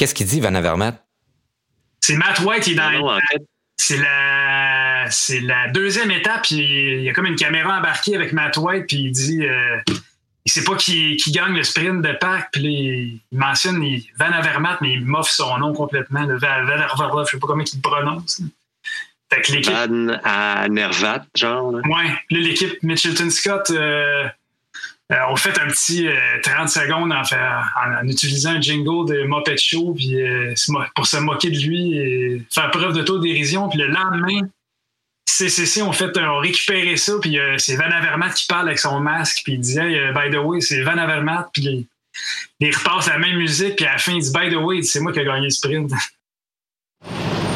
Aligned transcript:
Qu'est-ce 0.00 0.14
qu'il 0.14 0.26
dit, 0.26 0.40
Van 0.40 0.54
Avermaet? 0.54 0.94
C'est 2.00 2.16
Matt 2.16 2.40
White 2.40 2.62
qui 2.62 2.72
est 2.72 2.74
dans. 2.74 3.18
C'est 3.76 3.98
la, 3.98 5.04
c'est 5.10 5.40
la 5.40 5.68
deuxième 5.68 6.10
étape. 6.10 6.50
Il, 6.50 7.02
y 7.02 7.10
a 7.10 7.12
comme 7.12 7.26
une 7.26 7.36
caméra 7.36 7.76
embarquée 7.76 8.16
avec 8.16 8.32
Matt 8.32 8.56
White, 8.56 8.86
puis 8.88 8.96
il 8.96 9.12
dit. 9.12 9.44
Euh, 9.44 9.76
il 10.46 10.50
sait 10.50 10.64
pas 10.64 10.74
qui, 10.76 11.18
qui, 11.18 11.32
gagne 11.32 11.54
le 11.54 11.62
sprint 11.64 12.00
de 12.00 12.14
Pac, 12.14 12.48
puis 12.50 13.20
il 13.30 13.38
mentionne 13.38 13.84
Van 14.18 14.32
Avermaet, 14.32 14.78
mais 14.80 14.94
il 14.94 15.04
m'offre 15.04 15.30
son 15.30 15.58
nom 15.58 15.74
complètement. 15.74 16.26
Van 16.26 16.46
Avermaet, 16.46 17.26
je 17.26 17.32
sais 17.32 17.38
pas 17.38 17.46
comment 17.46 17.62
il 17.62 17.76
le 17.76 17.82
prononce. 17.82 18.40
Fait 19.30 19.42
que 19.42 19.52
l'équipe. 19.52 19.70
Van 19.70 20.08
Avermaet, 20.24 21.24
genre. 21.34 21.72
Là. 21.72 21.82
Ouais. 21.84 22.08
Là, 22.30 22.40
l'équipe 22.40 22.82
Mitchelton 22.82 23.28
Scott. 23.28 23.68
Euh, 23.68 24.26
on 25.30 25.36
fait 25.36 25.58
un 25.58 25.66
petit 25.66 26.06
30 26.42 26.64
euh, 26.64 26.66
secondes 26.66 27.12
en, 27.12 27.22
en, 27.22 28.08
utilisant 28.08 28.50
un 28.50 28.60
jingle 28.60 29.08
de 29.08 29.24
Muppet 29.24 29.56
Show 29.56 29.94
puis, 29.94 30.20
euh, 30.20 30.54
pour 30.94 31.06
se 31.06 31.16
moquer 31.16 31.50
de 31.50 31.58
lui 31.58 31.98
et 31.98 32.42
faire 32.52 32.70
preuve 32.70 32.92
de 32.92 33.18
dérision 33.20 33.68
Puis 33.68 33.78
le 33.78 33.88
lendemain, 33.88 34.48
CCC 35.26 35.82
ont 35.82 35.92
fait 35.92 36.16
ont 36.18 36.38
récupéré 36.38 36.96
ça 36.96 37.14
puis 37.20 37.38
c'est 37.58 37.76
Van 37.76 37.90
Avermaet 37.90 38.34
qui 38.34 38.46
parle 38.46 38.68
avec 38.68 38.78
son 38.78 39.00
masque 39.00 39.40
puis 39.44 39.54
il 39.54 39.60
dit 39.60 39.78
hey, 39.78 40.12
by 40.12 40.30
the 40.30 40.38
way 40.38 40.60
c'est 40.60 40.82
Van 40.82 40.98
Avermaet 40.98 41.46
puis 41.52 41.88
il, 42.60 42.76
repasse 42.76 43.08
la 43.08 43.18
même 43.18 43.36
musique 43.36 43.76
puis 43.76 43.86
à 43.86 43.92
la 43.92 43.98
fin 43.98 44.12
il 44.12 44.22
dit 44.22 44.32
by 44.32 44.50
the 44.50 44.58
way 44.58 44.82
c'est 44.82 45.00
moi 45.00 45.12
qui 45.12 45.20
ai 45.20 45.24
gagné 45.24 45.44
le 45.44 45.50
sprint. 45.50 45.92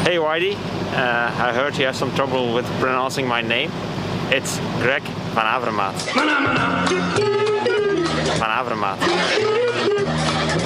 Hey 0.07 0.19
Whitey, 0.19 0.53
uh, 0.93 1.31
I 1.33 1.51
heard 1.55 1.79
you 1.79 1.87
have 1.87 1.97
some 1.97 2.15
trouble 2.15 2.53
with 2.53 2.67
pronouncing 2.79 3.27
my 3.27 3.41
name. 3.41 3.71
It's 4.31 4.59
Greg 4.83 5.03
Van 5.35 5.47
Avermaet. 5.47 7.44
Van 8.39 8.51
Avermaet. 8.51 8.99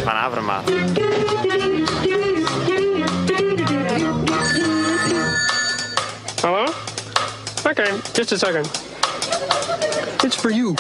Van 0.05 0.15
Avermaet. 0.15 0.65
Hello? 6.41 6.65
Okay, 7.67 7.91
just 8.15 8.33
a 8.33 8.39
second. 8.39 8.67
It's 10.25 10.37
for 10.37 10.51
you. 10.51 10.75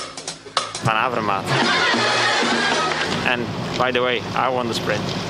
Van 0.82 0.96
Avermaet. 0.96 1.44
And 3.26 3.46
by 3.78 3.90
the 3.90 4.02
way, 4.02 4.20
I 4.34 4.48
won 4.48 4.68
the 4.68 4.74
sprint. 4.74 5.27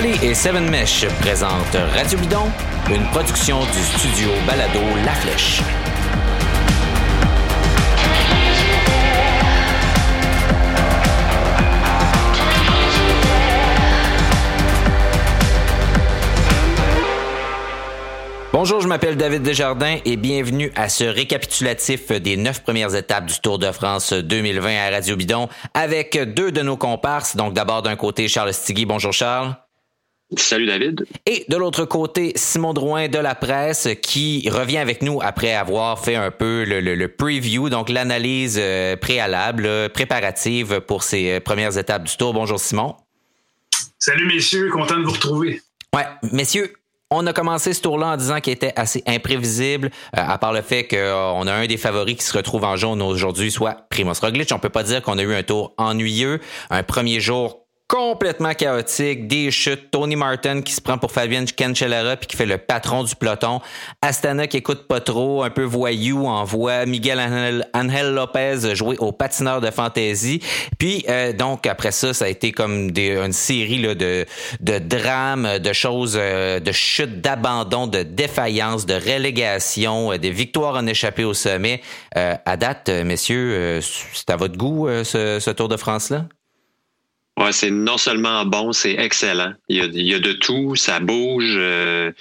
Et 0.00 0.32
Seven 0.32 0.70
Mesh 0.70 1.06
présentent 1.20 1.76
Radio 1.94 2.18
Bidon, 2.18 2.44
une 2.88 3.04
production 3.10 3.60
du 3.60 3.98
studio 3.98 4.30
Balado 4.46 4.80
La 5.04 5.12
Flèche. 5.12 5.60
Bonjour, 18.54 18.80
je 18.80 18.88
m'appelle 18.88 19.18
David 19.18 19.42
Desjardins 19.42 19.98
et 20.06 20.16
bienvenue 20.16 20.72
à 20.74 20.88
ce 20.88 21.04
récapitulatif 21.04 22.12
des 22.12 22.38
neuf 22.38 22.62
premières 22.62 22.94
étapes 22.94 23.26
du 23.26 23.38
Tour 23.40 23.58
de 23.58 23.70
France 23.70 24.14
2020 24.14 24.86
à 24.86 24.90
Radio 24.90 25.16
Bidon 25.16 25.50
avec 25.74 26.18
deux 26.34 26.50
de 26.50 26.62
nos 26.62 26.78
comparses. 26.78 27.36
Donc 27.36 27.52
d'abord 27.52 27.82
d'un 27.82 27.96
côté 27.96 28.26
Charles 28.28 28.54
Stigui. 28.54 28.86
Bonjour 28.86 29.12
Charles. 29.12 29.54
Salut 30.36 30.66
David. 30.66 31.04
Et 31.26 31.44
de 31.48 31.56
l'autre 31.56 31.84
côté, 31.84 32.32
Simon 32.36 32.72
Drouin 32.72 33.08
de 33.08 33.18
la 33.18 33.34
presse 33.34 33.88
qui 34.02 34.48
revient 34.48 34.78
avec 34.78 35.02
nous 35.02 35.20
après 35.22 35.54
avoir 35.54 36.02
fait 36.02 36.14
un 36.14 36.30
peu 36.30 36.64
le, 36.66 37.06
preview, 37.08 37.68
donc 37.68 37.88
l'analyse 37.88 38.58
euh, 38.60 38.96
préalable, 38.96 39.90
préparative 39.92 40.80
pour 40.80 41.02
ces 41.02 41.32
euh, 41.32 41.40
premières 41.40 41.76
étapes 41.76 42.04
du 42.04 42.16
tour. 42.16 42.32
Bonjour 42.32 42.58
Simon. 42.58 42.96
Salut 43.98 44.26
messieurs, 44.26 44.70
content 44.70 44.98
de 44.98 45.04
vous 45.04 45.12
retrouver. 45.12 45.60
Ouais, 45.94 46.06
messieurs, 46.32 46.72
on 47.10 47.26
a 47.26 47.34
commencé 47.34 47.74
ce 47.74 47.82
tour-là 47.82 48.08
en 48.08 48.16
disant 48.16 48.40
qu'il 48.40 48.54
était 48.54 48.72
assez 48.74 49.02
imprévisible, 49.06 49.90
euh, 50.16 50.20
à 50.26 50.38
part 50.38 50.54
le 50.54 50.62
fait 50.62 50.88
qu'on 50.88 51.46
a 51.46 51.52
un 51.52 51.66
des 51.66 51.76
favoris 51.76 52.16
qui 52.16 52.24
se 52.24 52.34
retrouve 52.34 52.64
en 52.64 52.76
jaune 52.76 53.02
aujourd'hui, 53.02 53.50
soit 53.50 53.86
Primoz 53.90 54.18
Roglic. 54.20 54.50
On 54.52 54.58
peut 54.58 54.70
pas 54.70 54.82
dire 54.82 55.02
qu'on 55.02 55.18
a 55.18 55.22
eu 55.22 55.34
un 55.34 55.42
tour 55.42 55.74
ennuyeux. 55.76 56.40
Un 56.70 56.82
premier 56.82 57.20
jour 57.20 57.61
complètement 57.92 58.54
chaotique, 58.54 59.28
des 59.28 59.50
chutes, 59.50 59.90
Tony 59.90 60.16
Martin 60.16 60.62
qui 60.62 60.72
se 60.72 60.80
prend 60.80 60.96
pour 60.96 61.12
Fabien 61.12 61.44
Cancellara 61.44 62.16
puis 62.16 62.26
qui 62.26 62.38
fait 62.38 62.46
le 62.46 62.56
patron 62.56 63.04
du 63.04 63.14
peloton, 63.14 63.60
Astana 64.00 64.46
qui 64.46 64.56
écoute 64.56 64.88
pas 64.88 65.00
trop, 65.00 65.42
un 65.42 65.50
peu 65.50 65.64
voyou, 65.64 66.26
envoie 66.26 66.86
Miguel 66.86 67.20
Angel, 67.74 68.14
Lopez 68.14 68.74
jouer 68.74 68.96
au 68.98 69.12
patineur 69.12 69.60
de 69.60 69.70
fantasy. 69.70 70.40
Puis 70.78 71.04
euh, 71.10 71.34
donc 71.34 71.66
après 71.66 71.92
ça, 71.92 72.14
ça 72.14 72.24
a 72.24 72.28
été 72.28 72.50
comme 72.50 72.88
une 72.96 73.32
série 73.32 73.82
de, 73.82 74.26
drames, 74.78 75.58
de 75.58 75.72
choses, 75.74 76.16
euh, 76.18 76.60
de 76.60 76.72
chutes, 76.72 77.20
d'abandon, 77.20 77.86
de 77.86 78.04
défaillance, 78.04 78.86
de 78.86 78.94
relégation, 78.94 80.12
euh, 80.12 80.16
des 80.16 80.30
victoires 80.30 80.76
en 80.76 80.86
échappé 80.86 81.24
au 81.24 81.34
sommet. 81.34 81.82
à 82.14 82.56
date, 82.56 82.88
messieurs, 82.88 83.80
c'est 83.82 84.30
à 84.30 84.36
votre 84.36 84.56
goût 84.56 84.88
ce, 85.04 85.38
ce 85.40 85.50
Tour 85.50 85.68
de 85.68 85.76
France-là? 85.76 86.24
Ouais, 87.40 87.52
c'est 87.52 87.70
non 87.70 87.96
seulement 87.96 88.44
bon, 88.44 88.72
c'est 88.72 88.92
excellent. 88.92 89.54
Il 89.68 89.76
y, 89.76 89.80
a, 89.80 89.84
il 89.86 90.06
y, 90.06 90.14
a, 90.14 90.18
de 90.18 90.32
tout, 90.32 90.76
ça 90.76 91.00
bouge. 91.00 91.54
Euh, 91.56 92.12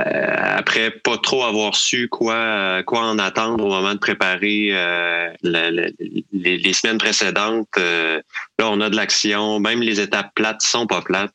euh, 0.00 0.34
après, 0.56 0.90
pas 0.90 1.18
trop 1.18 1.44
avoir 1.44 1.76
su 1.76 2.08
quoi 2.08 2.82
quoi 2.84 3.02
en 3.02 3.18
attendre 3.18 3.62
au 3.62 3.68
moment 3.68 3.92
de 3.92 3.98
préparer 3.98 4.70
euh, 4.72 5.30
les, 5.42 5.94
les, 6.32 6.72
semaines 6.72 6.96
précédentes. 6.98 7.68
là, 7.76 8.22
on 8.60 8.80
a 8.80 8.88
de 8.88 8.96
l'action. 8.96 9.60
Même 9.60 9.82
les 9.82 10.00
étapes 10.00 10.34
plates 10.34 10.62
sont 10.62 10.86
pas 10.86 11.02
plates. 11.02 11.34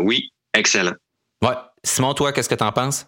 oui, 0.00 0.30
excellent. 0.52 0.94
Ouais. 1.42 1.54
Simon, 1.84 2.12
toi, 2.14 2.32
qu'est-ce 2.32 2.48
que 2.48 2.54
tu 2.54 2.64
en 2.64 2.72
penses? 2.72 3.06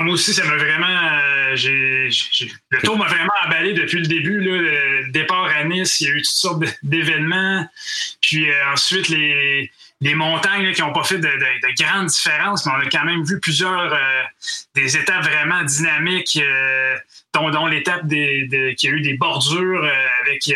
moi 0.00 0.14
aussi, 0.14 0.32
ça 0.32 0.44
m'a 0.44 0.56
vraiment. 0.56 0.86
Euh, 0.86 1.54
le 1.54 2.80
tour 2.82 2.96
m'a 2.96 3.06
vraiment 3.06 3.32
emballé 3.44 3.74
depuis 3.74 4.00
le 4.00 4.06
début. 4.06 4.40
le 4.40 5.10
départ 5.10 5.48
il 5.74 6.06
y 6.06 6.10
a 6.10 6.12
eu 6.12 6.22
toutes 6.22 6.26
sortes 6.26 6.62
d'événements. 6.82 7.66
Puis 8.20 8.48
euh, 8.48 8.72
ensuite, 8.72 9.08
les, 9.08 9.70
les 10.00 10.14
montagnes 10.14 10.72
qui 10.72 10.80
n'ont 10.80 10.92
pas 10.92 11.04
fait 11.04 11.18
de, 11.18 11.28
grandes 11.78 12.06
différences, 12.06 12.66
mais 12.66 12.72
on 12.72 12.86
a 12.86 12.90
quand 12.90 13.04
même 13.04 13.24
vu 13.24 13.40
plusieurs 13.40 13.92
euh, 13.92 14.22
des 14.74 14.96
étapes 14.96 15.24
vraiment 15.24 15.62
dynamiques, 15.62 16.38
euh, 16.42 16.96
dont, 17.34 17.66
l'étape 17.66 18.08
qui 18.08 18.88
a 18.88 18.90
eu 18.90 19.00
des 19.00 19.14
bordures 19.14 19.88
avec 20.22 20.52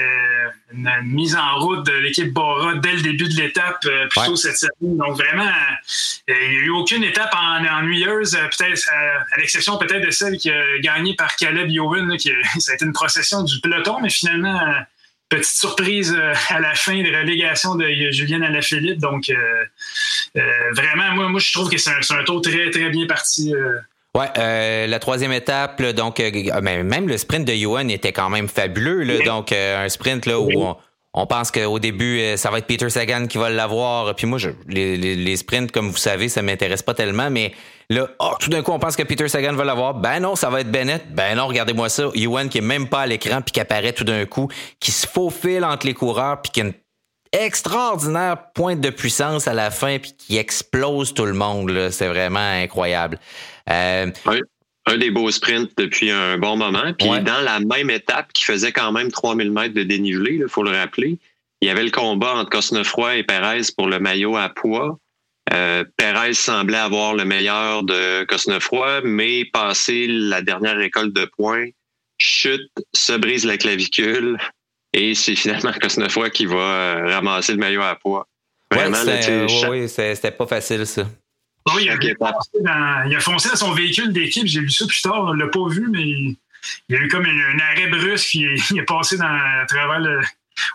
une, 0.72 0.90
mise 1.04 1.34
en 1.34 1.58
route 1.58 1.86
de 1.86 1.92
l'équipe 1.92 2.32
Bora 2.32 2.74
dès 2.74 2.92
le 2.92 3.02
début 3.02 3.28
de 3.28 3.36
l'étape, 3.40 3.86
plutôt 4.10 4.36
cette 4.36 4.58
semaine. 4.58 4.98
Donc 4.98 5.16
vraiment, 5.16 5.50
il 6.28 6.34
n'y 6.34 6.56
a 6.56 6.60
eu 6.60 6.70
aucune 6.70 7.02
étape 7.02 7.34
en, 7.34 7.64
ennuyeuse, 7.64 8.32
peut-être 8.32 8.90
à, 8.92 9.38
l'exception 9.38 9.78
peut-être 9.78 10.04
de 10.04 10.10
celle 10.10 10.36
qui 10.36 10.50
a 10.50 10.78
gagné 10.80 11.14
par 11.14 11.34
Caleb 11.36 11.70
Yowen, 11.70 12.16
qui 12.18 12.30
ça 12.58 12.72
a 12.72 12.74
été 12.74 12.84
une 12.84 12.92
procession 12.92 13.42
du 13.42 13.58
peloton, 13.60 14.00
mais 14.00 14.10
finalement 14.10 14.60
petite 15.28 15.56
surprise 15.56 16.14
euh, 16.16 16.32
à 16.48 16.60
la 16.60 16.74
fin 16.74 17.02
de 17.02 17.08
relégation 17.08 17.74
de 17.74 17.86
Julien 18.10 18.42
Alaphilippe. 18.42 18.98
Donc, 18.98 19.28
euh, 19.28 19.34
euh, 20.36 20.42
vraiment, 20.74 21.14
moi, 21.14 21.28
moi, 21.28 21.40
je 21.40 21.52
trouve 21.52 21.70
que 21.70 21.78
c'est 21.78 21.90
un, 21.90 22.24
tour 22.24 22.40
très, 22.40 22.70
très 22.70 22.90
bien 22.90 23.06
parti. 23.06 23.52
Ouais, 24.14 24.86
la 24.86 24.98
troisième 24.98 25.32
étape, 25.32 25.82
donc 25.82 26.18
même 26.20 27.08
le 27.08 27.18
sprint 27.18 27.46
de 27.46 27.52
Johan 27.52 27.88
était 27.88 28.12
quand 28.12 28.30
même 28.30 28.48
fabuleux. 28.48 29.22
Donc 29.24 29.52
un 29.52 29.88
sprint 29.90 30.24
là 30.24 30.40
où 30.40 30.74
on, 31.12 31.26
pense 31.26 31.50
qu'au 31.50 31.78
début 31.78 32.22
ça 32.36 32.50
va 32.50 32.58
être 32.58 32.66
Peter 32.66 32.88
Sagan 32.88 33.26
qui 33.26 33.36
va 33.36 33.50
l'avoir. 33.50 34.14
Puis 34.16 34.26
moi, 34.26 34.38
je, 34.38 34.48
les, 34.68 34.96
les, 34.96 35.36
sprints, 35.36 35.70
comme 35.70 35.90
vous 35.90 35.98
savez, 35.98 36.30
ça 36.30 36.40
m'intéresse 36.40 36.82
pas 36.82 36.94
tellement, 36.94 37.28
mais 37.28 37.52
Là, 37.88 38.08
oh, 38.18 38.32
tout 38.40 38.50
d'un 38.50 38.62
coup, 38.62 38.72
on 38.72 38.78
pense 38.78 38.96
que 38.96 39.02
Peter 39.04 39.28
Sagan 39.28 39.54
va 39.54 39.64
l'avoir. 39.64 39.94
Ben 39.94 40.18
non, 40.20 40.34
ça 40.34 40.50
va 40.50 40.60
être 40.60 40.70
Bennett. 40.70 41.04
Ben 41.14 41.36
non, 41.36 41.46
regardez-moi 41.46 41.88
ça. 41.88 42.10
Ewan 42.14 42.48
qui 42.48 42.58
est 42.58 42.62
même 42.62 42.88
pas 42.88 43.02
à 43.02 43.06
l'écran 43.06 43.40
puis 43.42 43.52
qui 43.52 43.60
apparaît 43.60 43.92
tout 43.92 44.04
d'un 44.04 44.26
coup, 44.26 44.48
qui 44.80 44.90
se 44.90 45.06
faufile 45.06 45.64
entre 45.64 45.86
les 45.86 45.94
coureurs 45.94 46.42
puis 46.42 46.50
qui 46.50 46.60
a 46.62 46.64
une 46.64 46.74
extraordinaire 47.32 48.50
pointe 48.54 48.80
de 48.80 48.90
puissance 48.90 49.46
à 49.46 49.54
la 49.54 49.70
fin 49.70 49.98
puis 49.98 50.14
qui 50.16 50.36
explose 50.36 51.14
tout 51.14 51.26
le 51.26 51.34
monde. 51.34 51.90
C'est 51.90 52.08
vraiment 52.08 52.38
incroyable. 52.38 53.18
Euh, 53.70 54.10
un 54.86 54.98
des 54.98 55.10
beaux 55.10 55.30
sprints 55.30 55.70
depuis 55.76 56.10
un 56.10 56.38
bon 56.38 56.56
moment. 56.56 56.92
Puis 56.98 57.08
dans 57.08 57.40
la 57.44 57.60
même 57.60 57.90
étape 57.90 58.32
qui 58.32 58.44
faisait 58.44 58.72
quand 58.72 58.92
même 58.92 59.10
3000 59.10 59.50
mètres 59.50 59.74
de 59.74 59.82
dénivelé, 59.82 60.38
il 60.40 60.48
faut 60.48 60.62
le 60.62 60.70
rappeler, 60.70 61.18
il 61.60 61.68
y 61.68 61.70
avait 61.70 61.84
le 61.84 61.90
combat 61.90 62.34
entre 62.34 62.50
Cosnefroy 62.50 63.16
et 63.16 63.22
Perez 63.24 63.62
pour 63.76 63.88
le 63.88 63.98
maillot 63.98 64.36
à 64.36 64.48
poids. 64.48 64.98
Euh, 65.52 65.84
Perez 65.96 66.34
semblait 66.34 66.76
avoir 66.76 67.14
le 67.14 67.24
meilleur 67.24 67.84
de 67.84 68.24
Cosnefroy, 68.24 69.02
mais 69.04 69.44
passé 69.44 70.06
la 70.08 70.42
dernière 70.42 70.80
école 70.80 71.12
de 71.12 71.24
points, 71.24 71.68
chute, 72.18 72.70
se 72.92 73.12
brise 73.12 73.44
la 73.44 73.56
clavicule 73.56 74.38
et 74.92 75.14
c'est 75.14 75.36
finalement 75.36 75.72
Cosnefroy 75.80 76.30
qui 76.30 76.46
va 76.46 76.56
euh, 76.56 77.14
ramasser 77.14 77.52
le 77.52 77.58
maillot 77.58 77.82
à 77.82 77.94
poids. 77.94 78.26
Vraiment, 78.72 78.98
oui, 79.68 79.88
c'était 79.88 80.32
pas 80.32 80.46
facile 80.46 80.84
ça. 80.86 81.06
Oui, 81.74 81.84
il, 81.84 81.90
a 81.90 81.96
foncé 81.96 82.50
dans, 82.60 83.04
il 83.08 83.16
a 83.16 83.20
foncé 83.20 83.48
dans 83.48 83.56
son 83.56 83.72
véhicule 83.72 84.12
d'équipe, 84.12 84.46
j'ai 84.46 84.60
vu 84.60 84.70
ça 84.70 84.86
plus 84.86 85.02
tard, 85.02 85.24
on 85.24 85.32
l'a 85.32 85.48
pas 85.48 85.68
vu, 85.68 85.88
mais 85.90 86.02
il 86.02 86.36
y 86.88 86.94
a 86.94 86.98
eu 86.98 87.08
comme 87.08 87.26
un, 87.26 87.58
arrêt 87.58 87.88
brusque, 87.88 88.28
puis 88.28 88.46
il 88.70 88.78
est 88.78 88.84
passé 88.84 89.16
dans, 89.16 89.24
à 89.24 89.64
travers 89.66 90.00
le. 90.00 90.20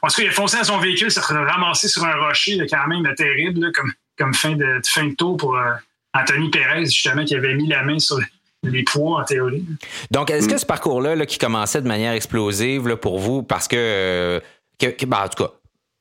En 0.01 0.07
tout 0.07 0.15
cas, 0.17 0.23
il 0.23 0.29
a 0.29 0.31
foncé 0.31 0.57
dans 0.57 0.63
son 0.63 0.77
véhicule, 0.77 1.09
s'est 1.09 1.21
ramassé 1.21 1.87
sur 1.87 2.03
un 2.03 2.15
rocher, 2.15 2.57
quand 2.69 2.87
même 2.87 3.03
terrible, 3.15 3.71
comme, 3.71 3.91
comme 4.21 4.33
fin, 4.33 4.55
de, 4.55 4.81
fin 4.85 5.07
de 5.07 5.15
tour 5.15 5.35
pour 5.35 5.57
euh, 5.57 5.71
Anthony 6.13 6.49
Perez, 6.51 6.85
justement, 6.85 7.25
qui 7.25 7.35
avait 7.35 7.55
mis 7.55 7.67
la 7.67 7.83
main 7.83 7.97
sur 7.97 8.19
les 8.63 8.83
poids 8.83 9.21
en 9.21 9.23
théorie. 9.23 9.65
Donc, 10.11 10.29
est-ce 10.29 10.47
que 10.47 10.57
ce 10.57 10.65
parcours-là, 10.65 11.25
qui 11.25 11.39
commençait 11.39 11.81
de 11.81 11.87
manière 11.87 12.13
explosive 12.13 12.95
pour 12.97 13.19
vous, 13.19 13.41
parce 13.41 13.67
que, 13.67 13.75
euh, 13.77 14.39
que, 14.79 15.05
ben, 15.05 15.23
en 15.25 15.27
tout 15.27 15.43
cas, 15.43 15.51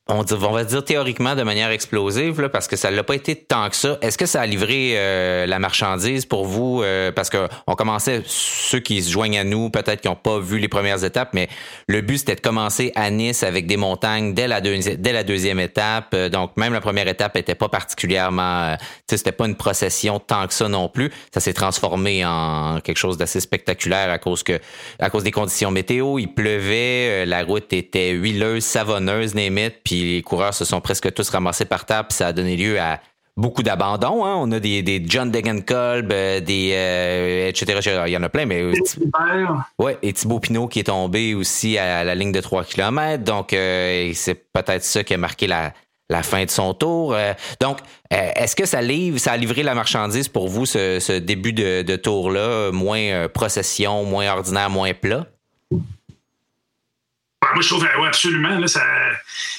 on, 0.07 0.23
va 0.23 0.63
dire 0.63 0.83
théoriquement 0.83 1.35
de 1.35 1.43
manière 1.43 1.69
explosive, 1.69 2.49
parce 2.51 2.67
que 2.67 2.75
ça 2.75 2.91
l'a 2.91 3.03
pas 3.03 3.15
été 3.15 3.35
tant 3.35 3.69
que 3.69 3.75
ça. 3.75 3.97
Est-ce 4.01 4.17
que 4.17 4.25
ça 4.25 4.41
a 4.41 4.45
livré 4.45 4.93
euh, 4.95 5.45
la 5.45 5.59
marchandise 5.59 6.25
pour 6.25 6.45
vous? 6.45 6.81
Euh, 6.81 7.11
parce 7.11 7.29
qu'on 7.29 7.75
commençait, 7.75 8.23
ceux 8.25 8.79
qui 8.79 9.01
se 9.01 9.11
joignent 9.11 9.39
à 9.39 9.43
nous, 9.43 9.69
peut-être 9.69 10.01
qui 10.01 10.07
n'ont 10.07 10.15
pas 10.15 10.39
vu 10.39 10.57
les 10.57 10.67
premières 10.67 11.03
étapes, 11.03 11.29
mais 11.33 11.47
le 11.87 12.01
but, 12.01 12.17
c'était 12.17 12.35
de 12.35 12.41
commencer 12.41 12.91
à 12.95 13.09
Nice 13.09 13.43
avec 13.43 13.67
des 13.67 13.77
montagnes 13.77 14.33
dès 14.33 14.47
la, 14.47 14.59
deuxième 14.59 15.59
étape. 15.59 16.09
Euh, 16.13 16.29
donc, 16.29 16.57
même 16.57 16.73
la 16.73 16.81
première 16.81 17.07
étape 17.07 17.35
n'était 17.35 17.55
pas 17.55 17.69
particulièrement... 17.69 18.75
sais, 19.07 19.17
c'était 19.17 19.31
pas 19.31 19.45
une 19.45 19.55
procession 19.55 20.19
tant 20.19 20.47
que 20.47 20.53
ça 20.53 20.67
non 20.67 20.89
plus. 20.89 21.11
Ça 21.33 21.39
s'est 21.39 21.53
transformé 21.53 22.25
en 22.25 22.79
quelque 22.83 22.97
chose 22.97 23.17
d'assez 23.17 23.39
spectaculaire 23.39 24.09
à 24.09 24.17
cause 24.17 24.43
que 24.43 24.59
à 24.99 25.09
cause 25.09 25.23
des 25.23 25.31
conditions 25.31 25.71
météo. 25.71 26.17
Il 26.19 26.33
pleuvait, 26.33 27.25
la 27.25 27.43
route 27.43 27.71
était 27.71 28.11
huileuse, 28.11 28.63
savonneuse, 28.63 29.35
némite, 29.35 29.75
puis 29.91 30.15
les 30.15 30.21
coureurs 30.21 30.53
se 30.53 30.63
sont 30.63 30.79
presque 30.79 31.13
tous 31.13 31.29
ramassés 31.29 31.65
par 31.65 31.85
terre, 31.85 32.07
puis 32.07 32.15
ça 32.15 32.27
a 32.27 32.33
donné 32.33 32.55
lieu 32.55 32.79
à 32.79 33.01
beaucoup 33.35 33.61
d'abandon. 33.61 34.23
Hein. 34.23 34.35
On 34.37 34.49
a 34.53 34.59
des, 34.61 34.81
des 34.83 35.03
John 35.05 35.29
Degenkolb, 35.29 36.13
euh, 36.13 36.39
des 36.39 36.71
euh, 36.73 37.49
etc., 37.49 38.05
Il 38.07 38.13
y 38.13 38.15
en 38.15 38.23
a 38.23 38.29
plein, 38.29 38.45
mais 38.45 38.61
euh, 38.61 38.73
ouais, 39.79 39.97
et 40.01 40.13
Thibaut 40.13 40.39
Pinot 40.39 40.67
qui 40.67 40.79
est 40.79 40.85
tombé 40.85 41.35
aussi 41.35 41.77
à 41.77 42.05
la 42.05 42.15
ligne 42.15 42.31
de 42.31 42.39
3 42.39 42.63
km. 42.63 43.21
Donc 43.25 43.49
c'est 43.49 44.45
peut-être 44.53 44.83
ça 44.83 45.03
qui 45.03 45.13
a 45.13 45.17
marqué 45.17 45.47
la, 45.47 45.73
la 46.09 46.23
fin 46.23 46.45
de 46.45 46.49
son 46.49 46.73
tour. 46.73 47.13
donc, 47.59 47.79
est-ce 48.09 48.55
que 48.55 48.65
ça 48.65 48.81
livre, 48.81 49.17
ça 49.17 49.33
a 49.33 49.37
livré 49.37 49.61
la 49.61 49.75
marchandise 49.75 50.29
pour 50.29 50.47
vous 50.47 50.65
ce, 50.65 51.19
début 51.19 51.51
de, 51.51 51.81
de 51.81 51.95
tour-là, 51.97 52.71
moins 52.71 53.27
procession, 53.27 54.05
moins 54.05 54.31
ordinaire, 54.31 54.69
moins 54.69 54.93
plat? 54.93 55.27
Moi, 57.53 57.61
je 57.61 57.67
trouve, 57.67 57.87
oui, 57.99 58.07
absolument. 58.07 58.59
Là, 58.59 58.67
ça, 58.67 58.83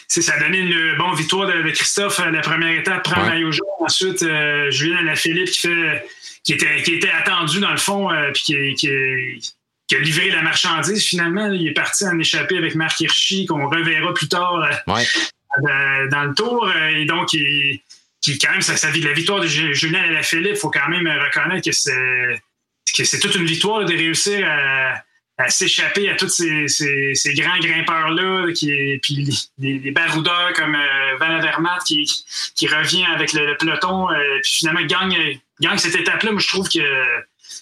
ça 0.09 0.35
a 0.35 0.41
donné 0.41 0.59
une 0.59 0.97
bonne 0.97 1.15
victoire 1.15 1.49
de, 1.49 1.71
Christophe 1.71 2.21
à 2.21 2.31
la 2.31 2.41
première 2.41 2.79
étape, 2.79 3.03
prend 3.03 3.23
ouais. 3.23 3.31
maillot 3.31 3.53
jaune. 3.53 3.67
Ensuite, 3.81 4.23
euh, 4.23 4.71
Julien 4.71 4.99
Alaphilippe 4.99 5.51
qui 5.51 5.59
fait 5.59 6.07
qui 6.45 6.55
était, 6.55 6.83
qui 6.83 6.95
était 6.95 7.11
attendu 7.11 7.61
dans 7.61 7.71
le 7.71 7.77
fond, 7.77 8.11
euh, 8.11 8.31
puis 8.33 8.75
qui, 8.75 8.75
qui, 9.89 9.95
a 9.95 9.99
livré 9.99 10.31
la 10.31 10.43
marchandise 10.43 11.05
finalement. 11.05 11.53
il 11.53 11.69
est 11.69 11.73
parti 11.73 12.05
en 12.05 12.19
échappée 12.19 12.57
avec 12.57 12.75
Marc 12.75 12.99
Hirschi, 13.01 13.47
qu'on 13.47 13.69
reverra 13.69 14.15
plus 14.15 14.29
tard 14.29 14.65
euh, 14.65 16.09
dans, 16.09 16.25
le 16.25 16.35
tour. 16.35 16.73
et 16.91 17.05
donc, 17.05 17.29
qui, 17.29 17.83
qui 18.21 18.39
quand 18.39 18.53
même, 18.53 18.63
ça, 18.63 18.77
ça, 18.77 18.89
la 18.91 19.13
victoire 19.13 19.41
de 19.41 19.47
Julien 19.47 20.03
Alaphilippe, 20.03 20.55
il 20.55 20.59
faut 20.59 20.71
quand 20.71 20.89
même 20.89 21.07
reconnaître 21.07 21.65
que 21.65 21.73
c'est 21.73 22.43
que 22.97 23.05
c'est 23.05 23.21
toute 23.21 23.35
une 23.37 23.47
victoire 23.47 23.85
de 23.85 23.93
réussir 23.93 24.47
à 24.49 25.03
à 25.39 25.49
s'échapper 25.49 26.11
à 26.11 26.15
tous 26.15 26.29
ces, 26.29 26.69
ces, 26.69 27.35
grands 27.35 27.59
grimpeurs-là, 27.59 28.47
puis 29.03 29.41
les, 29.59 29.91
baroudeurs 29.91 30.53
comme 30.55 30.75
euh, 30.75 31.17
Van 31.19 31.35
Avermaet 31.37 31.81
qui, 31.87 32.05
qui 32.55 32.67
revient 32.67 33.05
avec 33.15 33.33
le, 33.33 33.57
peloton, 33.57 34.11
euh, 34.11 34.15
puis 34.43 34.53
finalement 34.53 34.85
gagne, 34.85 35.39
gagne 35.61 35.79
cette 35.79 35.97
étape-là. 35.97 36.33
Moi, 36.33 36.41
je 36.41 36.49
trouve 36.49 36.69
que 36.69 36.81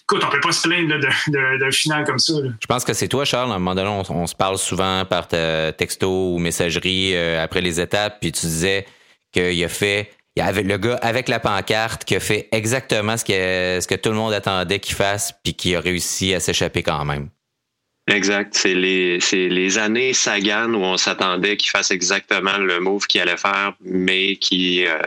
écoute, 0.03 0.23
on 0.25 0.29
peut 0.29 0.39
pas 0.39 0.51
se 0.51 0.67
plaindre 0.67 0.99
d'un 1.27 1.71
final 1.71 2.03
comme 2.03 2.19
ça. 2.19 2.33
Je 2.59 2.67
pense 2.67 2.83
que 2.83 2.93
c'est 2.93 3.07
toi, 3.07 3.25
Charles. 3.25 3.51
À 3.51 3.55
un 3.55 3.59
moment 3.59 3.75
donné, 3.75 3.89
on, 4.09 4.27
se 4.27 4.35
parle 4.35 4.57
souvent 4.57 5.05
par 5.05 5.27
texto 5.27 6.33
ou 6.33 6.39
messagerie 6.39 7.15
euh, 7.15 7.43
après 7.43 7.61
les 7.61 7.79
étapes, 7.79 8.19
puis 8.19 8.31
tu 8.31 8.45
disais 8.45 8.85
qu'il 9.31 9.63
a 9.63 9.69
fait. 9.69 10.11
Il 10.37 10.39
y 10.39 10.43
avait 10.43 10.63
le 10.63 10.77
gars 10.77 10.97
avec 11.01 11.27
la 11.27 11.41
pancarte 11.41 12.05
qui 12.05 12.15
a 12.15 12.21
fait 12.21 12.47
exactement 12.53 13.17
ce 13.17 13.25
que, 13.25 13.81
ce 13.81 13.87
que 13.87 13.95
tout 13.95 14.09
le 14.09 14.15
monde 14.15 14.31
attendait 14.31 14.79
qu'il 14.79 14.95
fasse, 14.95 15.33
puis 15.43 15.53
qui 15.53 15.75
a 15.75 15.81
réussi 15.81 16.33
à 16.33 16.39
s'échapper 16.39 16.83
quand 16.83 17.03
même. 17.03 17.29
Exact. 18.07 18.53
C'est 18.55 18.73
les, 18.73 19.77
années 19.77 20.13
Sagan 20.13 20.73
où 20.73 20.83
on 20.83 20.97
s'attendait 20.97 21.55
qu'il 21.57 21.69
fasse 21.69 21.91
exactement 21.91 22.57
le 22.57 22.79
move 22.79 23.05
qu'il 23.07 23.21
allait 23.21 23.37
faire, 23.37 23.73
mais 23.81 24.35
qui, 24.37 24.85
euh, 24.85 24.99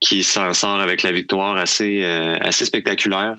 qui 0.00 0.22
s'en 0.24 0.52
sort 0.52 0.80
avec 0.80 1.02
la 1.02 1.12
victoire 1.12 1.56
assez, 1.56 2.02
euh, 2.02 2.36
assez 2.40 2.64
spectaculaire. 2.64 3.36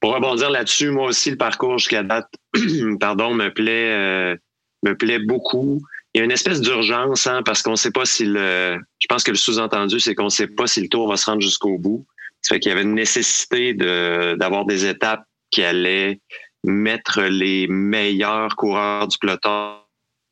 Pour 0.00 0.14
rebondir 0.14 0.50
là-dessus, 0.50 0.90
moi 0.90 1.06
aussi, 1.06 1.30
le 1.30 1.36
parcours 1.36 1.78
jusqu'à 1.78 2.02
date, 2.02 2.28
pardon, 3.00 3.32
me 3.32 3.48
plaît, 3.50 3.90
euh, 3.90 4.36
me 4.82 4.96
plaît 4.96 5.20
beaucoup. 5.20 5.80
Il 6.12 6.18
y 6.18 6.20
a 6.22 6.24
une 6.24 6.32
espèce 6.32 6.60
d'urgence, 6.60 7.28
hein, 7.28 7.42
parce 7.44 7.62
qu'on 7.62 7.72
ne 7.72 7.76
sait 7.76 7.92
pas 7.92 8.04
si 8.04 8.24
le. 8.24 8.78
Je 8.98 9.06
pense 9.06 9.22
que 9.22 9.30
le 9.30 9.36
sous-entendu, 9.36 10.00
c'est 10.00 10.16
qu'on 10.16 10.24
ne 10.24 10.28
sait 10.28 10.48
pas 10.48 10.66
si 10.66 10.80
le 10.80 10.88
tour 10.88 11.08
va 11.08 11.16
se 11.16 11.26
rendre 11.26 11.40
jusqu'au 11.40 11.78
bout. 11.78 12.04
Ça 12.42 12.54
fait 12.54 12.60
qu'il 12.60 12.70
y 12.70 12.72
avait 12.72 12.82
une 12.82 12.94
nécessité 12.94 13.74
de, 13.74 14.34
d'avoir 14.34 14.64
des 14.64 14.86
étapes 14.86 15.24
qui 15.50 15.62
allaient 15.62 16.20
mettre 16.64 17.22
les 17.22 17.66
meilleurs 17.68 18.56
coureurs 18.56 19.08
du 19.08 19.16
peloton 19.18 19.76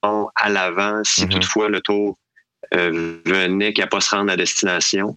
à 0.02 0.48
l'avant 0.48 1.02
si 1.04 1.24
mhm. 1.24 1.30
toutefois 1.30 1.68
le 1.68 1.80
tour 1.80 2.16
euh, 2.74 3.18
venait 3.24 3.72
qu'à 3.72 3.86
pas 3.86 4.00
se 4.00 4.14
rendre 4.14 4.32
à 4.32 4.36
destination. 4.36 5.16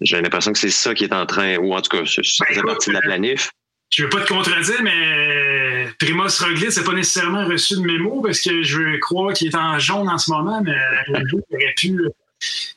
J'ai 0.00 0.20
l'impression 0.20 0.52
que 0.52 0.58
c'est 0.58 0.70
ça 0.70 0.94
qui 0.94 1.04
est 1.04 1.12
en 1.12 1.26
train, 1.26 1.56
ou 1.56 1.72
en 1.74 1.80
tout 1.80 1.96
cas, 1.96 2.04
ça 2.04 2.44
faisait 2.46 2.62
partie 2.62 2.90
de 2.90 2.94
la 2.94 3.00
planif. 3.00 3.50
Je 3.90 4.02
veux 4.02 4.10
pas 4.10 4.20
te 4.20 4.28
contredire, 4.28 4.82
mais 4.82 5.88
Primoz 5.98 6.40
Roglic 6.40 6.76
n'a 6.76 6.82
pas 6.82 6.92
nécessairement 6.92 7.46
reçu 7.46 7.76
de 7.76 7.80
mémo 7.80 8.20
parce 8.20 8.40
que 8.42 8.62
je 8.62 8.98
crois 8.98 9.32
qu'il 9.32 9.48
est 9.48 9.56
en 9.56 9.78
jaune 9.78 10.08
en 10.08 10.18
ce 10.18 10.30
moment, 10.30 10.60
mais 10.62 10.76
il 11.08 11.14
aurait 11.14 11.74
pu 11.76 11.98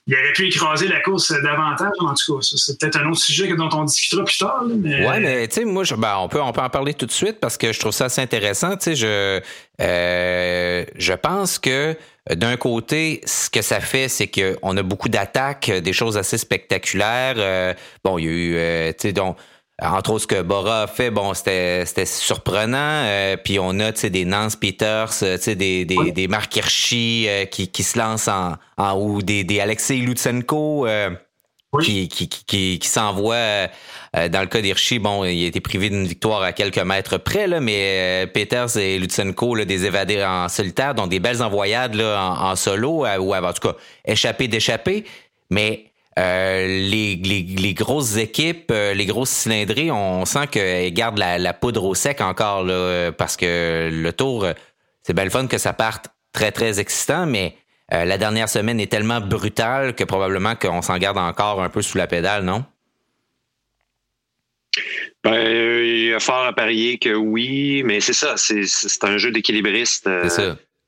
il 0.08 0.16
aurait 0.16 0.34
pu 0.34 0.48
écraser 0.48 0.88
la 0.88 1.00
course 1.00 1.32
davantage, 1.32 1.94
en 2.00 2.14
tout 2.14 2.40
cas. 2.40 2.48
C'est 2.58 2.80
peut-être 2.80 2.98
un 2.98 3.10
autre 3.10 3.22
sujet 3.22 3.48
dont 3.56 3.70
on 3.74 3.84
discutera 3.84 4.24
plus 4.24 4.38
tard. 4.38 4.64
mais... 4.68 5.08
Ouais, 5.08 5.20
mais 5.20 5.48
tu 5.48 5.56
sais, 5.56 5.66
moi, 5.66 5.84
ben, 5.98 6.18
on, 6.20 6.28
peut, 6.28 6.42
on 6.42 6.52
peut 6.52 6.62
en 6.62 6.70
parler 6.70 6.94
tout 6.94 7.06
de 7.06 7.12
suite 7.12 7.40
parce 7.40 7.58
que 7.58 7.72
je 7.72 7.80
trouve 7.80 7.92
ça 7.92 8.06
assez 8.06 8.22
intéressant. 8.22 8.76
Tu 8.78 8.84
sais, 8.84 8.96
je, 8.96 9.42
euh, 9.82 10.86
je 10.96 11.14
pense 11.14 11.60
que 11.60 11.96
d'un 12.30 12.58
côté, 12.58 13.22
ce 13.26 13.50
que 13.50 13.62
ça 13.62 13.80
fait, 13.80 14.08
c'est 14.08 14.28
qu'on 14.28 14.78
a 14.78 14.84
beaucoup 14.84 15.10
d'attaques, 15.10 15.72
des 15.72 15.94
choses 15.94 16.18
assez 16.18 16.38
spectaculaires. 16.38 17.36
Euh, 17.38 17.74
bon, 18.04 18.18
il 18.18 18.26
y 18.26 18.28
a 18.28 18.32
eu, 18.32 18.56
euh, 18.56 18.92
tu 18.92 19.08
sais, 19.08 19.14
donc 19.14 19.38
entre 19.84 20.12
autres, 20.12 20.24
ce 20.24 20.28
que 20.28 20.42
Bora 20.44 20.84
a 20.84 20.88
fait, 20.88 21.10
bon, 21.10 21.34
c'était, 21.34 21.86
c'était 21.86 22.06
surprenant. 22.06 22.78
Euh, 22.78 23.36
puis 23.36 23.58
on 23.60 23.80
a, 23.80 23.92
tu 23.92 24.02
sais, 24.02 24.10
des 24.12 24.26
Nance 24.26 24.56
Peters, 24.56 25.12
euh, 25.24 25.38
tu 25.38 25.44
sais, 25.44 25.56
des, 25.56 25.86
des, 25.86 26.12
des 26.12 26.28
Mark 26.28 26.56
Hirschi 26.56 27.26
euh, 27.28 27.46
qui, 27.46 27.68
qui 27.70 27.82
se 27.82 27.98
lancent 27.98 28.28
en, 28.28 28.58
en 28.78 29.00
ou 29.00 29.24
des, 29.24 29.44
des 29.44 29.60
Alexei 29.60 29.96
Lutsenko 29.96 30.88
qui, 31.82 32.10
qui, 32.10 32.28
qui, 32.28 32.80
qui 32.80 32.88
s'envoient. 32.88 33.68
dans 34.14 34.42
le 34.42 34.48
cas 34.48 34.60
d'Hirschi, 34.62 35.00
bon, 35.00 35.24
il 35.24 35.46
a 35.46 35.48
été 35.48 35.62
privé 35.62 35.90
d'une 35.90 36.06
victoire 36.06 36.42
à 36.42 36.52
quelques 36.52 36.78
mètres 36.80 37.18
près, 37.18 37.48
là, 37.48 37.62
mais 37.62 38.30
Peters 38.34 38.76
et 38.76 39.00
Lutsenko, 39.00 39.56
là, 39.56 39.64
des 39.64 39.86
évadés 39.86 40.22
en 40.22 40.50
solitaire, 40.50 40.96
donc 40.96 41.10
des 41.10 41.22
belles 41.22 41.42
envoyades 41.42 41.96
là, 41.96 42.36
en, 42.42 42.58
solo, 42.58 43.06
ou 43.06 43.34
en 43.34 43.54
tout 43.54 43.70
cas, 43.70 43.78
échappés 44.04 44.50
d'échapper. 44.50 45.06
Mais 45.50 45.91
euh, 46.20 46.68
les, 46.68 47.16
les, 47.16 47.74
grosses 47.74 48.18
équipes, 48.18 48.70
euh, 48.72 48.94
les 48.94 49.06
grosses 49.06 49.30
cylindrées, 49.30 49.92
on 49.92 50.26
sent 50.26 50.48
qu'elles 50.48 50.94
gardent 50.94 51.20
la, 51.20 51.54
poudre 51.54 51.86
au 51.86 51.96
sec 51.96 52.20
encore 52.20 52.64
là, 52.64 53.12
parce 53.14 53.38
que 53.38 53.90
le 53.92 54.12
tour, 54.12 54.46
c'est 55.04 55.14
belle 55.14 55.32
fun 55.32 55.48
que 55.48 55.58
ça 55.58 55.72
parte 55.72 56.08
très 56.34 56.52
très 56.52 56.82
excitant, 56.82 57.26
mais 57.26 57.56
euh, 57.94 58.04
la 58.04 58.18
dernière 58.18 58.50
semaine 58.50 58.80
est 58.82 58.92
tellement 58.92 59.22
brutale 59.22 59.96
que 59.96 60.04
probablement 60.04 60.56
qu'on 60.56 60.82
s'en 60.82 60.98
garde 60.98 61.18
encore 61.18 61.64
un 61.64 61.70
peu 61.70 61.82
sous 61.82 61.98
la 61.98 62.08
pédale, 62.08 62.44
non? 62.44 62.66
Ben, 65.24 65.34
il 65.34 66.08
y 66.08 66.14
a 66.14 66.20
fort 66.20 66.46
à 66.46 66.54
parier 66.54 66.98
que 66.98 67.14
oui, 67.14 67.84
mais 67.86 68.02
c'est 68.02 68.14
ça, 68.14 68.36
c'est 68.36 69.04
un 69.04 69.18
jeu 69.18 69.32
d'équilibriste 69.32 70.10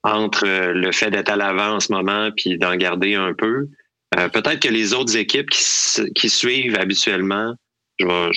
entre 0.03 0.46
le 0.46 0.92
fait 0.92 1.12
d'être 1.12 1.30
à 1.30 1.38
l'avant 1.38 1.75
en 1.75 1.80
ce 1.80 1.94
moment 1.94 2.30
puis 2.36 2.58
d'en 2.58 2.75
garder 2.75 3.15
un 3.15 3.34
peu. 3.34 3.70
Euh, 4.17 4.29
peut-être 4.29 4.60
que 4.60 4.67
les 4.67 4.93
autres 4.93 5.17
équipes 5.17 5.50
qui, 5.50 6.29
suivent 6.29 6.77
habituellement, 6.77 7.55
je 8.00 8.05
vais, 8.05 8.29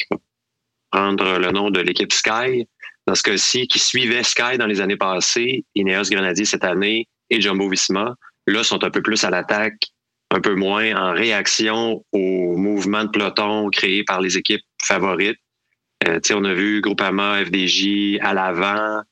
prendre 0.90 1.38
le 1.38 1.50
nom 1.50 1.71
de 1.71 1.80
l'équipe 1.80 2.12
Sky, 2.12 2.66
dans 3.06 3.14
ce 3.14 3.23
cas-ci, 3.23 3.66
qui 3.68 3.78
suivait 3.78 4.23
Sky 4.23 4.59
dans 4.59 4.66
les 4.66 4.80
années 4.80 4.97
passées, 4.97 5.64
Ineos 5.75 6.11
Grenadier 6.11 6.45
cette 6.45 6.64
année 6.64 7.09
et 7.30 7.40
Jumbo 7.40 7.68
Visma, 7.68 8.14
là, 8.47 8.64
sont 8.64 8.83
un 8.85 8.90
peu 8.90 9.02
plus 9.02 9.23
à 9.25 9.30
l'attaque, 9.30 9.88
un 10.30 10.40
peu 10.40 10.54
moins 10.54 10.95
en 10.97 11.12
réaction 11.12 12.04
au 12.12 12.56
mouvement 12.56 13.04
de 13.04 13.11
peloton 13.11 13.68
créé 13.71 14.04
par 14.04 14.21
les 14.21 14.38
équipes 14.38 14.64
favorites. 14.83 15.38
Euh, 16.06 16.21
on 16.33 16.45
a 16.45 16.54
vu 16.54 16.80
Groupama, 16.80 17.45
FDJ 17.45 18.18
à 18.21 18.35
l'avant, 18.35 19.02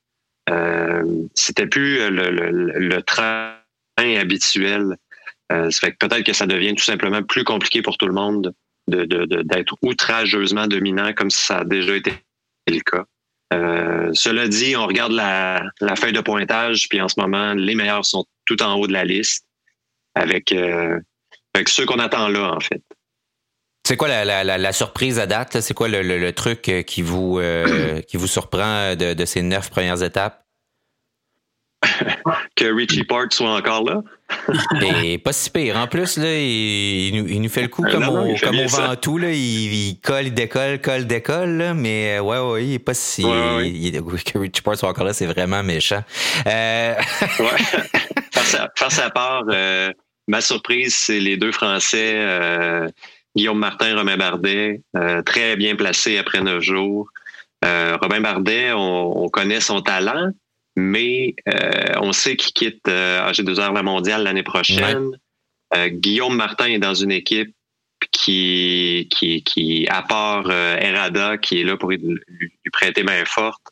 c'était 1.34 1.66
plus 1.66 1.98
le, 2.10 2.30
le, 2.30 2.50
le, 2.50 3.02
train 3.02 3.56
habituel. 3.96 4.96
Ça 5.50 5.70
fait 5.70 5.92
que 5.92 6.06
peut-être 6.06 6.24
que 6.24 6.32
ça 6.32 6.46
devient 6.46 6.74
tout 6.74 6.84
simplement 6.84 7.22
plus 7.22 7.44
compliqué 7.44 7.82
pour 7.82 7.96
tout 7.98 8.06
le 8.06 8.14
monde 8.14 8.54
de, 8.88 9.04
d'être 9.42 9.76
outrageusement 9.82 10.66
dominant 10.66 11.12
comme 11.12 11.30
ça 11.30 11.58
a 11.58 11.64
déjà 11.64 11.96
été 11.96 12.12
le 12.66 12.80
cas. 12.80 13.04
Euh, 13.52 14.10
cela 14.14 14.48
dit, 14.48 14.76
on 14.76 14.86
regarde 14.86 15.12
la, 15.12 15.70
feuille 15.96 16.12
de 16.12 16.20
pointage, 16.20 16.88
puis 16.88 17.00
en 17.00 17.08
ce 17.08 17.20
moment, 17.20 17.54
les 17.54 17.74
meilleurs 17.74 18.04
sont 18.04 18.24
tout 18.46 18.62
en 18.62 18.74
haut 18.74 18.86
de 18.86 18.92
la 18.92 19.04
liste, 19.04 19.46
avec, 20.14 20.52
euh, 20.52 20.98
avec 21.54 21.68
ceux 21.68 21.86
qu'on 21.86 21.98
attend 21.98 22.28
là, 22.28 22.52
en 22.54 22.60
fait. 22.60 22.82
C'est 23.86 23.96
quoi 23.96 24.08
la, 24.08 24.72
surprise 24.72 25.18
à 25.18 25.26
date? 25.26 25.60
C'est 25.60 25.74
quoi 25.74 25.88
le, 25.88 26.30
truc 26.32 26.68
euh, 26.68 26.82
qui 26.82 27.02
vous, 27.02 27.40
qui 28.08 28.16
vous 28.16 28.26
surprend 28.26 28.96
de, 28.96 29.14
de 29.14 29.24
ces 29.24 29.42
neuf 29.42 29.70
premières 29.70 30.02
étapes? 30.02 30.43
que 32.56 32.72
Richie 32.74 33.04
Port 33.04 33.26
soit 33.30 33.54
encore 33.54 33.84
là. 33.84 34.02
Et 35.02 35.18
pas 35.18 35.32
si 35.32 35.50
pire. 35.50 35.76
En 35.76 35.86
plus, 35.86 36.16
là, 36.16 36.38
il, 36.38 37.40
nous, 37.40 37.48
fait 37.48 37.62
le 37.62 37.68
coup 37.68 37.82
comme, 37.82 38.08
au, 38.08 38.34
comme 38.36 38.58
au 38.58 38.66
Ventoux. 38.66 39.18
Là, 39.18 39.30
il, 39.32 39.98
colle, 40.02 40.26
il 40.26 40.34
décolle, 40.34 40.80
colle, 40.80 41.06
décolle. 41.06 41.72
mais 41.74 42.18
euh, 42.18 42.22
ouais, 42.22 42.38
ouais, 42.38 42.66
il 42.66 42.74
est 42.74 42.78
pas 42.78 42.94
si. 42.94 43.22
que 43.22 44.38
Richie 44.38 44.62
Port 44.62 44.76
soit 44.76 44.88
encore 44.88 45.04
là, 45.04 45.12
c'est 45.12 45.26
vraiment 45.26 45.62
méchant. 45.62 46.02
Euh... 46.46 46.94
ouais. 47.38 47.80
Face 48.76 48.98
à, 48.98 49.10
part, 49.10 49.44
euh, 49.48 49.90
ma 50.28 50.40
surprise, 50.40 50.94
c'est 50.94 51.20
les 51.20 51.36
deux 51.36 51.52
Français, 51.52 52.14
euh, 52.16 52.88
Guillaume 53.36 53.58
Martin, 53.58 53.96
Romain 53.96 54.16
Bardet, 54.16 54.82
très 55.24 55.56
bien 55.56 55.76
placés 55.76 56.18
après 56.18 56.40
neuf 56.40 56.62
jours. 56.62 57.08
Robin 57.62 58.20
Bardet, 58.20 58.72
on 58.72 59.28
connaît 59.28 59.60
son 59.60 59.80
talent, 59.80 60.30
mais 60.76 61.34
euh, 61.48 61.94
on 62.00 62.12
sait 62.12 62.36
qu'il 62.36 62.52
quitte 62.52 62.88
euh, 62.88 63.30
AG2R 63.30 63.72
la 63.72 63.82
mondiale 63.82 64.24
l'année 64.24 64.42
prochaine. 64.42 65.10
Euh, 65.74 65.88
Guillaume 65.88 66.36
Martin 66.36 66.66
est 66.66 66.78
dans 66.78 66.94
une 66.94 67.12
équipe 67.12 67.54
qui, 68.10 69.08
qui, 69.10 69.42
qui 69.44 69.86
à 69.88 70.02
part 70.02 70.50
Errada, 70.50 71.38
qui 71.38 71.60
est 71.60 71.64
là 71.64 71.76
pour 71.76 71.90
lui, 71.90 72.18
prêter 72.72 73.02
main 73.02 73.24
forte, 73.24 73.62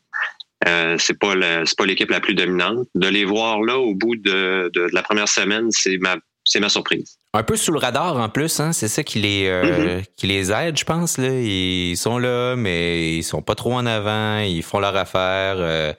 c'est 0.65 1.19
pas 1.19 1.33
c'est 1.65 1.77
pas 1.77 1.85
l'équipe 1.85 2.09
la 2.09 2.19
plus 2.19 2.33
dominante. 2.33 2.87
De 2.95 3.07
les 3.07 3.25
voir 3.25 3.61
là 3.61 3.77
au 3.77 3.93
bout 3.93 4.15
de, 4.15 4.71
de 4.73 4.89
la 4.91 5.03
première 5.03 5.27
semaine, 5.27 5.67
c'est 5.69 5.97
ma 5.97 6.15
c'est 6.45 6.59
ma 6.59 6.69
surprise. 6.69 7.17
Un 7.35 7.41
peu 7.41 7.55
sous 7.55 7.71
le 7.71 7.79
radar 7.79 8.15
en 8.17 8.29
plus, 8.29 8.59
hein? 8.59 8.73
c'est 8.73 8.87
ça 8.87 9.03
qui 9.03 9.19
les, 9.19 9.47
euh, 9.47 9.63
mm-hmm. 9.63 10.05
qui 10.15 10.27
les 10.27 10.51
aide, 10.51 10.77
je 10.77 10.85
pense. 10.85 11.17
Là. 11.17 11.29
Ils 11.29 11.97
sont 11.97 12.19
là, 12.19 12.55
mais 12.55 13.15
ils 13.15 13.23
sont 13.23 13.41
pas 13.41 13.55
trop 13.55 13.73
en 13.73 13.87
avant, 13.87 14.37
ils 14.37 14.61
font 14.61 14.79
leur 14.79 14.95
affaire. 14.95 15.55
Euh. 15.57 15.93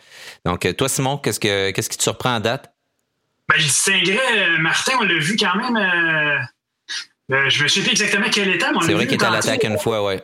Donc, 0.44 0.76
toi, 0.76 0.88
Simon, 0.88 1.18
qu'est-ce, 1.18 1.40
que, 1.40 1.72
qu'est-ce 1.72 1.90
qui 1.90 1.98
te 1.98 2.04
surprend 2.04 2.36
à 2.36 2.40
date? 2.40 2.72
Ben, 3.48 3.56
je 3.58 3.64
distinguerais 3.64 4.18
euh, 4.38 4.58
Martin, 4.58 4.92
on 5.00 5.04
l'a 5.04 5.18
vu 5.18 5.36
quand 5.36 5.56
même. 5.56 6.46
Je 7.28 7.62
me 7.62 7.68
souviens 7.68 7.82
plus 7.82 7.92
exactement 7.92 8.30
quelle 8.30 8.54
étape. 8.54 8.76
C'est 8.82 8.94
vrai 8.94 9.06
qu'il 9.06 9.16
était 9.16 9.24
à 9.24 9.30
l'attaque 9.30 9.64
une 9.64 9.78
fois, 9.78 10.04
ouais. 10.04 10.22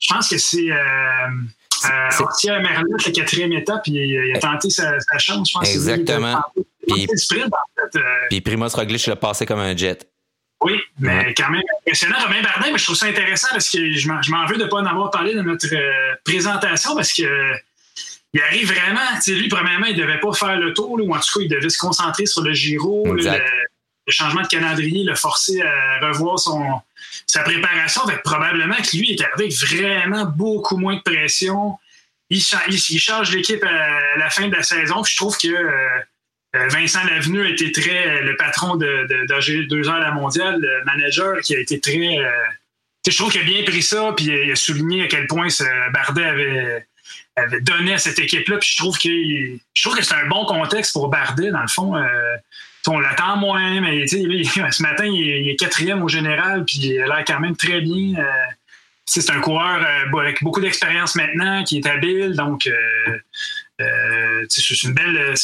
Je 0.00 0.12
pense 0.12 0.28
que 0.28 0.38
c'est. 0.38 0.70
Euh, 0.70 2.58
Merlot, 2.60 2.96
la 3.06 3.12
quatrième 3.12 3.52
étape, 3.52 3.86
il, 3.86 3.96
il 3.96 4.36
a 4.36 4.40
tenté 4.40 4.70
sa, 4.70 4.98
chance. 5.18 5.50
Je 5.50 5.58
pense 5.58 5.68
Exactement. 5.68 6.42
Puis, 6.86 7.06
euh, 7.06 8.00
puis 8.28 8.40
Primoz 8.40 8.74
Roglic 8.74 9.06
l'a 9.06 9.16
passé 9.16 9.46
comme 9.46 9.60
un 9.60 9.76
jet. 9.76 10.08
Oui, 10.64 10.80
mais 11.00 11.34
quand 11.34 11.50
même 11.50 11.62
impressionnant. 11.80 12.18
Romain 12.24 12.42
Bardin, 12.42 12.72
mais 12.72 12.78
je 12.78 12.84
trouve 12.84 12.96
ça 12.96 13.06
intéressant 13.06 13.48
parce 13.50 13.68
que 13.68 13.92
je 13.92 14.08
m'en 14.08 14.46
veux 14.46 14.56
de 14.56 14.64
ne 14.64 14.68
pas 14.68 14.78
en 14.78 14.86
avoir 14.86 15.10
parlé 15.10 15.34
dans 15.34 15.42
notre 15.42 15.72
euh, 15.74 16.14
présentation 16.24 16.94
parce 16.94 17.12
que 17.12 17.26
il 18.34 18.40
arrive 18.40 18.72
vraiment, 18.72 19.00
lui, 19.26 19.48
premièrement, 19.48 19.86
il 19.86 19.96
ne 19.96 20.00
devait 20.00 20.18
pas 20.18 20.32
faire 20.32 20.56
le 20.56 20.72
tour, 20.72 20.92
ou 20.92 21.14
en 21.14 21.20
tout 21.20 21.38
cas, 21.38 21.44
il 21.44 21.48
devait 21.48 21.68
se 21.68 21.76
concentrer 21.76 22.24
sur 22.24 22.42
le 22.42 22.54
Giro. 22.54 23.14
Le, 23.14 23.40
changement 24.08 24.42
de 24.42 24.48
calendrier 24.48 25.04
l'a 25.04 25.14
forcé 25.14 25.62
à 25.62 26.00
revoir 26.00 26.38
son, 26.38 26.80
sa 27.26 27.42
préparation. 27.42 28.06
Fait 28.06 28.20
probablement 28.24 28.74
que 28.76 28.96
lui 28.96 29.12
est 29.12 29.20
arrivé 29.22 29.44
avec 29.44 29.52
vraiment 29.52 30.24
beaucoup 30.24 30.76
moins 30.76 30.96
de 30.96 31.02
pression. 31.02 31.78
Il, 32.30 32.42
il, 32.68 32.98
charge 32.98 33.32
l'équipe 33.32 33.62
à 33.62 34.16
la 34.16 34.30
fin 34.30 34.48
de 34.48 34.56
la 34.56 34.62
saison. 34.62 35.04
je 35.04 35.14
trouve 35.14 35.36
que 35.36 35.48
euh, 35.48 36.00
Vincent 36.54 37.04
Lavenu 37.04 37.46
a 37.46 37.48
été 37.48 37.72
très 37.72 38.06
euh, 38.06 38.20
le 38.22 38.36
patron 38.36 38.76
de, 38.76 39.06
de, 39.08 39.64
2 39.68 39.88
heures 39.88 39.94
à 39.94 40.00
la 40.00 40.12
mondiale, 40.12 40.60
le 40.60 40.84
manager 40.84 41.40
qui 41.40 41.56
a 41.56 41.60
été 41.60 41.80
très. 41.80 42.18
Euh, 42.18 42.30
je 43.06 43.16
trouve 43.16 43.32
qu'il 43.32 43.40
a 43.40 43.44
bien 43.44 43.64
pris 43.64 43.82
ça, 43.82 44.12
puis 44.16 44.26
il 44.26 44.50
a 44.50 44.54
souligné 44.54 45.04
à 45.04 45.06
quel 45.08 45.26
point 45.26 45.48
Bardet 45.92 46.24
avait, 46.24 46.86
avait 47.34 47.60
donné 47.60 47.94
à 47.94 47.98
cette 47.98 48.18
équipe-là. 48.18 48.58
Puis 48.58 48.70
je 48.70 48.76
trouve 48.76 48.96
que 48.96 49.08
je 49.08 49.82
trouve 49.82 49.96
que 49.96 50.04
c'est 50.04 50.14
un 50.14 50.26
bon 50.26 50.44
contexte 50.44 50.92
pour 50.92 51.08
Bardet, 51.08 51.50
dans 51.50 51.62
le 51.62 51.68
fond. 51.68 51.94
on 52.86 53.00
l'attend 53.00 53.38
moins, 53.38 53.80
mais 53.80 54.06
ce 54.06 54.82
matin, 54.82 55.06
il 55.06 55.48
est, 55.48 55.56
quatrième 55.56 56.02
au 56.02 56.08
général, 56.08 56.64
puis 56.64 56.76
il 56.78 57.00
a 57.00 57.06
l'air 57.06 57.24
quand 57.26 57.40
même 57.40 57.56
très 57.56 57.80
bien. 57.80 58.14
c'est 59.04 59.28
un 59.30 59.40
coureur 59.40 59.84
avec 60.16 60.40
beaucoup 60.40 60.60
d'expérience 60.60 61.16
maintenant, 61.16 61.64
qui 61.64 61.78
est 61.78 61.86
habile, 61.88 62.36
donc 62.36 62.70
c'est 64.48 64.82
une 64.84 64.94
belle 64.94 65.34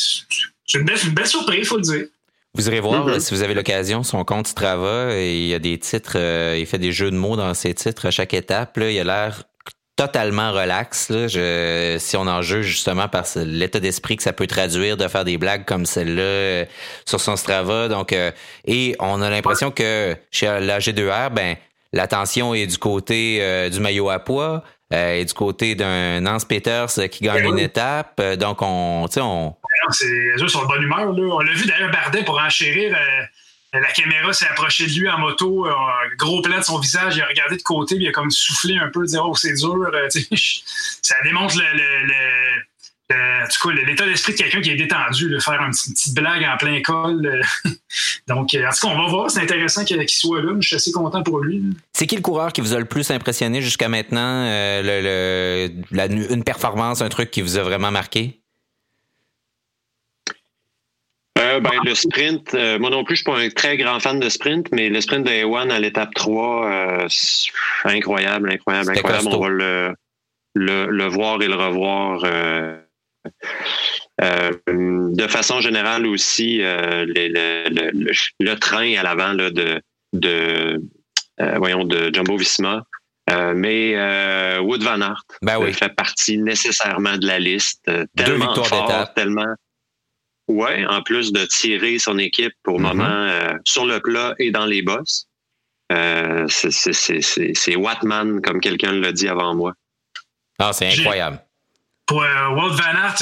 c'est 0.69 0.79
une 0.79 0.85
belle, 0.85 1.27
surprise, 1.27 1.61
il 1.61 1.65
faut 1.65 1.77
le 1.77 1.83
dire. 1.83 2.05
Vous 2.55 2.69
irez 2.69 2.81
voir, 2.81 3.09
mm-hmm. 3.09 3.21
si 3.21 3.35
vous 3.35 3.43
avez 3.43 3.55
l'occasion, 3.55 4.03
son 4.03 4.25
compte 4.25 4.47
Strava, 4.47 5.15
et 5.15 5.39
il 5.39 5.47
y 5.47 5.55
a 5.55 5.59
des 5.59 5.79
titres, 5.79 6.17
euh, 6.17 6.57
il 6.59 6.67
fait 6.67 6.79
des 6.79 6.93
jeux 6.93 7.11
de 7.11 7.17
mots 7.17 7.37
dans 7.37 7.55
ses 7.55 7.75
titres 7.75 8.07
à 8.07 8.11
chaque 8.11 8.35
étape. 8.35 8.77
Là, 8.77 8.91
il 8.91 8.99
a 9.01 9.05
l'air 9.05 9.45
totalement 9.97 10.53
relax. 10.53 11.09
Là. 11.09 11.27
Je, 11.27 11.97
si 11.99 12.17
on 12.17 12.27
en 12.27 12.43
juge 12.43 12.67
justement 12.67 13.09
par 13.09 13.25
l'état 13.37 13.81
d'esprit 13.81 14.17
que 14.17 14.23
ça 14.23 14.33
peut 14.33 14.47
traduire 14.47 14.97
de 14.97 15.09
faire 15.09 15.25
des 15.25 15.39
blagues 15.39 15.65
comme 15.65 15.87
celle-là 15.87 16.23
euh, 16.23 16.65
sur 17.07 17.21
son 17.21 17.37
Strava. 17.37 17.89
Donc, 17.89 18.13
euh, 18.13 18.31
et 18.67 18.95
on 18.99 19.23
a 19.23 19.31
l'impression 19.31 19.71
que 19.71 20.17
chez 20.31 20.47
la 20.47 20.79
G2R, 20.79 21.31
ben, 21.31 21.57
l'attention 21.93 22.55
est 22.55 22.67
du 22.67 22.79
côté 22.79 23.69
du 23.71 23.81
maillot 23.81 24.11
à 24.11 24.19
poids. 24.19 24.63
Et 24.91 25.25
du 25.25 25.35
côté 25.35 25.75
d'un 25.75 26.21
Nance 26.21 26.45
Peters 26.45 26.93
qui 27.11 27.25
gagne 27.25 27.43
ben 27.43 27.53
une 27.53 27.59
étape. 27.59 28.21
Donc, 28.39 28.63
on, 28.63 29.07
on, 29.17 29.55
c'est 29.91 30.07
eux 30.41 30.49
sont 30.49 30.63
de 30.63 30.67
bonne 30.67 30.83
humeur. 30.83 31.13
Là. 31.13 31.35
On 31.35 31.41
l'a 31.41 31.53
vu 31.53 31.67
d'ailleurs 31.67 31.91
Bardet 31.91 32.25
pour 32.25 32.39
enchérir. 32.39 32.95
Euh, 32.95 33.25
la 33.81 33.93
caméra 33.93 34.33
s'est 34.33 34.49
approchée 34.49 34.87
de 34.87 34.93
lui 34.93 35.09
en 35.11 35.19
moto, 35.19 35.67
euh, 35.67 35.73
gros 36.17 36.41
plan 36.41 36.59
de 36.59 36.65
son 36.65 36.79
visage, 36.79 37.17
il 37.17 37.23
a 37.23 37.27
regardé 37.27 37.59
de 37.59 37.63
côté, 37.63 37.97
puis 37.97 38.05
il 38.05 38.09
a 38.09 38.13
comme 38.13 38.31
soufflé 38.31 38.79
un 38.79 38.89
peu, 38.89 39.05
dire 39.05 39.23
Oh, 39.27 39.35
c'est 39.35 39.53
dur. 39.53 39.91
Euh, 39.93 40.09
ça 41.03 41.15
démontre 41.23 41.55
le, 41.59 42.38
l'état 43.11 44.07
d'esprit 44.07 44.33
de 44.33 44.39
quelqu'un 44.39 44.61
qui 44.61 44.71
est 44.71 44.77
détendu, 44.77 45.31
de 45.31 45.39
faire 45.39 45.61
une 45.63 45.71
petite, 45.71 46.15
blague 46.15 46.45
en 46.45 46.57
plein 46.57 46.81
col. 46.83 47.43
Donc, 48.29 48.55
en 48.55 48.71
tout 48.71 48.87
cas, 48.87 48.89
on 48.89 49.03
va 49.03 49.09
voir, 49.09 49.31
c'est 49.31 49.41
intéressant 49.41 49.85
qu'il 49.85 50.09
soit 50.09 50.43
là. 50.43 50.53
Je 50.61 50.67
suis 50.67 50.77
assez 50.77 50.93
content 50.93 51.23
pour 51.23 51.41
lui. 51.41 51.63
C'est 51.93 52.07
qui 52.07 52.17
le 52.17 52.23
coureur 52.23 52.53
qui 52.53 52.61
vous 52.61 52.75
a 52.75 52.79
le 52.79 52.85
plus 52.85 53.11
impressionné 53.11 53.63
jusqu'à 53.63 53.89
maintenant? 53.89 54.45
une 55.91 56.45
performance, 56.45 57.01
un 57.01 57.09
truc 57.09 57.31
qui 57.31 57.43
vous 57.43 57.57
a 57.57 57.63
vraiment 57.63 57.91
marqué? 57.91 58.39
Euh, 61.39 61.61
ben, 61.61 61.71
le 61.85 61.95
sprint, 61.95 62.55
euh, 62.55 62.79
moi 62.79 62.91
non 62.91 63.05
plus, 63.05 63.17
je 63.17 63.23
suis 63.23 63.31
pas 63.31 63.39
un 63.39 63.49
très 63.49 63.77
grand 63.77 64.01
fan 64.01 64.19
de 64.19 64.29
sprint, 64.29 64.69
mais 64.73 64.89
le 64.89 65.01
sprint 65.01 65.25
de 65.27 65.31
Ewan 65.31 65.71
à 65.71 65.79
l'étape 65.79 66.13
3, 66.15 66.67
euh, 66.67 67.09
incroyable, 67.85 68.51
incroyable, 68.51 68.91
incroyable. 68.91 69.29
On 69.31 69.41
va 69.41 69.49
le, 69.49 69.95
le, 70.55 71.07
voir 71.07 71.41
et 71.43 71.47
le 71.47 71.55
revoir. 71.55 72.25
De 74.19 75.27
façon 75.29 75.61
générale 75.61 76.07
aussi, 76.07 76.59
le, 76.59 78.55
train 78.55 78.97
à 78.97 79.03
l'avant 79.03 79.35
de, 79.35 79.81
de 80.13 80.83
voyons, 81.57 81.85
de 81.85 82.13
Jumbo 82.13 82.37
Visma. 82.37 82.85
mais 83.55 84.59
Wood 84.61 84.83
Van 84.83 85.01
Aert 85.01 85.25
ben 85.43 85.73
fait 85.73 85.95
partie 85.95 86.39
nécessairement 86.39 87.17
de 87.17 87.27
la 87.27 87.39
liste. 87.39 87.91
tellement 88.17 88.55
fort, 88.55 89.13
tellement 89.15 89.55
Ouais, 90.49 90.87
en 90.87 91.03
plus 91.03 91.31
de 91.31 91.45
tirer 91.45 91.99
son 91.99 92.19
équipe 92.19 92.55
au 92.67 92.79
mm-hmm. 92.79 92.83
moment 92.83 93.05
euh, 93.05 93.53
sur 93.65 93.85
le 93.85 94.01
plat 94.01 94.35
et 94.39 94.51
dans 94.51 94.65
les 94.65 94.83
bosses. 94.83 95.27
Euh, 95.93 96.47
c'est 96.49 97.77
Watman, 97.77 98.41
comme 98.43 98.61
quelqu'un 98.61 98.93
l'a 98.93 99.13
dit 99.13 99.29
avant 99.29 99.55
moi. 99.55 99.75
Ah, 100.59 100.73
c'est 100.73 100.89
incroyable. 100.89 101.41
Pour 102.09 102.23
euh, 102.23 102.49
Walt 102.49 102.71
Van 102.71 102.99
Aert, 103.05 103.17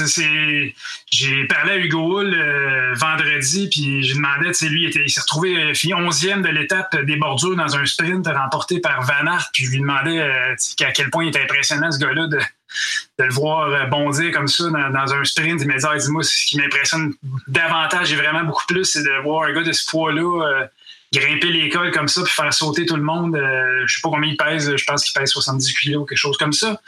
j'ai 1.11 1.45
parlé 1.45 1.73
à 1.73 1.77
Hugo 1.77 2.21
Hull 2.21 2.33
euh, 2.33 2.95
vendredi, 2.95 3.69
puis 3.69 4.05
je 4.05 4.15
demandais, 4.15 4.53
tu 4.53 4.69
lui, 4.69 4.85
il, 4.85 5.11
s'est 5.11 5.21
retrouvé 5.21 5.75
fini 5.75 5.93
11e 5.93 6.41
de 6.41 6.49
l'étape 6.49 6.97
des 7.05 7.17
bordures 7.17 7.57
dans 7.57 7.77
un 7.77 7.85
sprint 7.85 8.27
remporté 8.27 8.81
par 8.81 9.03
Van 9.03 9.31
Aert, 9.31 9.51
puis 9.53 9.67
je 9.67 9.73
lui 9.73 9.81
demandais 9.81 10.21
à 10.21 10.93
quel 10.93 11.11
point 11.11 11.25
il 11.25 11.29
était 11.29 11.43
impressionnant, 11.43 11.91
ce 11.91 11.99
gars-là, 11.99 12.29
de, 12.29 12.39
de 13.19 13.25
le 13.25 13.33
voir 13.33 13.69
euh, 13.69 13.87
bondir 13.87 14.33
comme 14.33 14.49
ça 14.49 14.65
dans, 14.65 15.15
un 15.15 15.25
sprint. 15.25 15.61
Il 15.63 15.69
m'a 15.69 15.77
dit, 15.77 15.87
ah, 15.89 15.97
dis-moi, 15.97 16.23
ce 16.23 16.47
qui 16.47 16.59
m'impressionne 16.59 17.15
davantage 17.49 18.13
et 18.13 18.17
vraiment 18.17 18.45
beaucoup 18.45 18.67
plus, 18.67 18.85
c'est 18.85 19.03
de 19.03 19.23
voir 19.23 19.45
un 19.45 19.53
gars 19.53 19.63
de 19.63 19.73
ce 19.73 19.89
poids-là 19.91 20.47
euh, 20.47 20.67
grimper 21.17 21.49
l'école 21.49 21.91
comme 21.93 22.09
ça 22.09 22.23
puis 22.23 22.33
faire 22.33 22.53
sauter 22.53 22.87
tout 22.87 22.97
le 22.97 23.03
monde. 23.03 23.37
Euh, 23.37 23.85
je 23.87 23.95
sais 23.95 24.01
pas 24.03 24.11
combien 24.11 24.31
il 24.31 24.37
pèse, 24.37 24.75
je 24.77 24.85
pense 24.85 25.05
qu'il 25.05 25.19
pèse 25.19 25.31
70 25.31 25.75
kilos 25.75 26.03
ou 26.03 26.05
quelque 26.05 26.19
chose 26.19 26.37
comme 26.37 26.53
ça. 26.53 26.81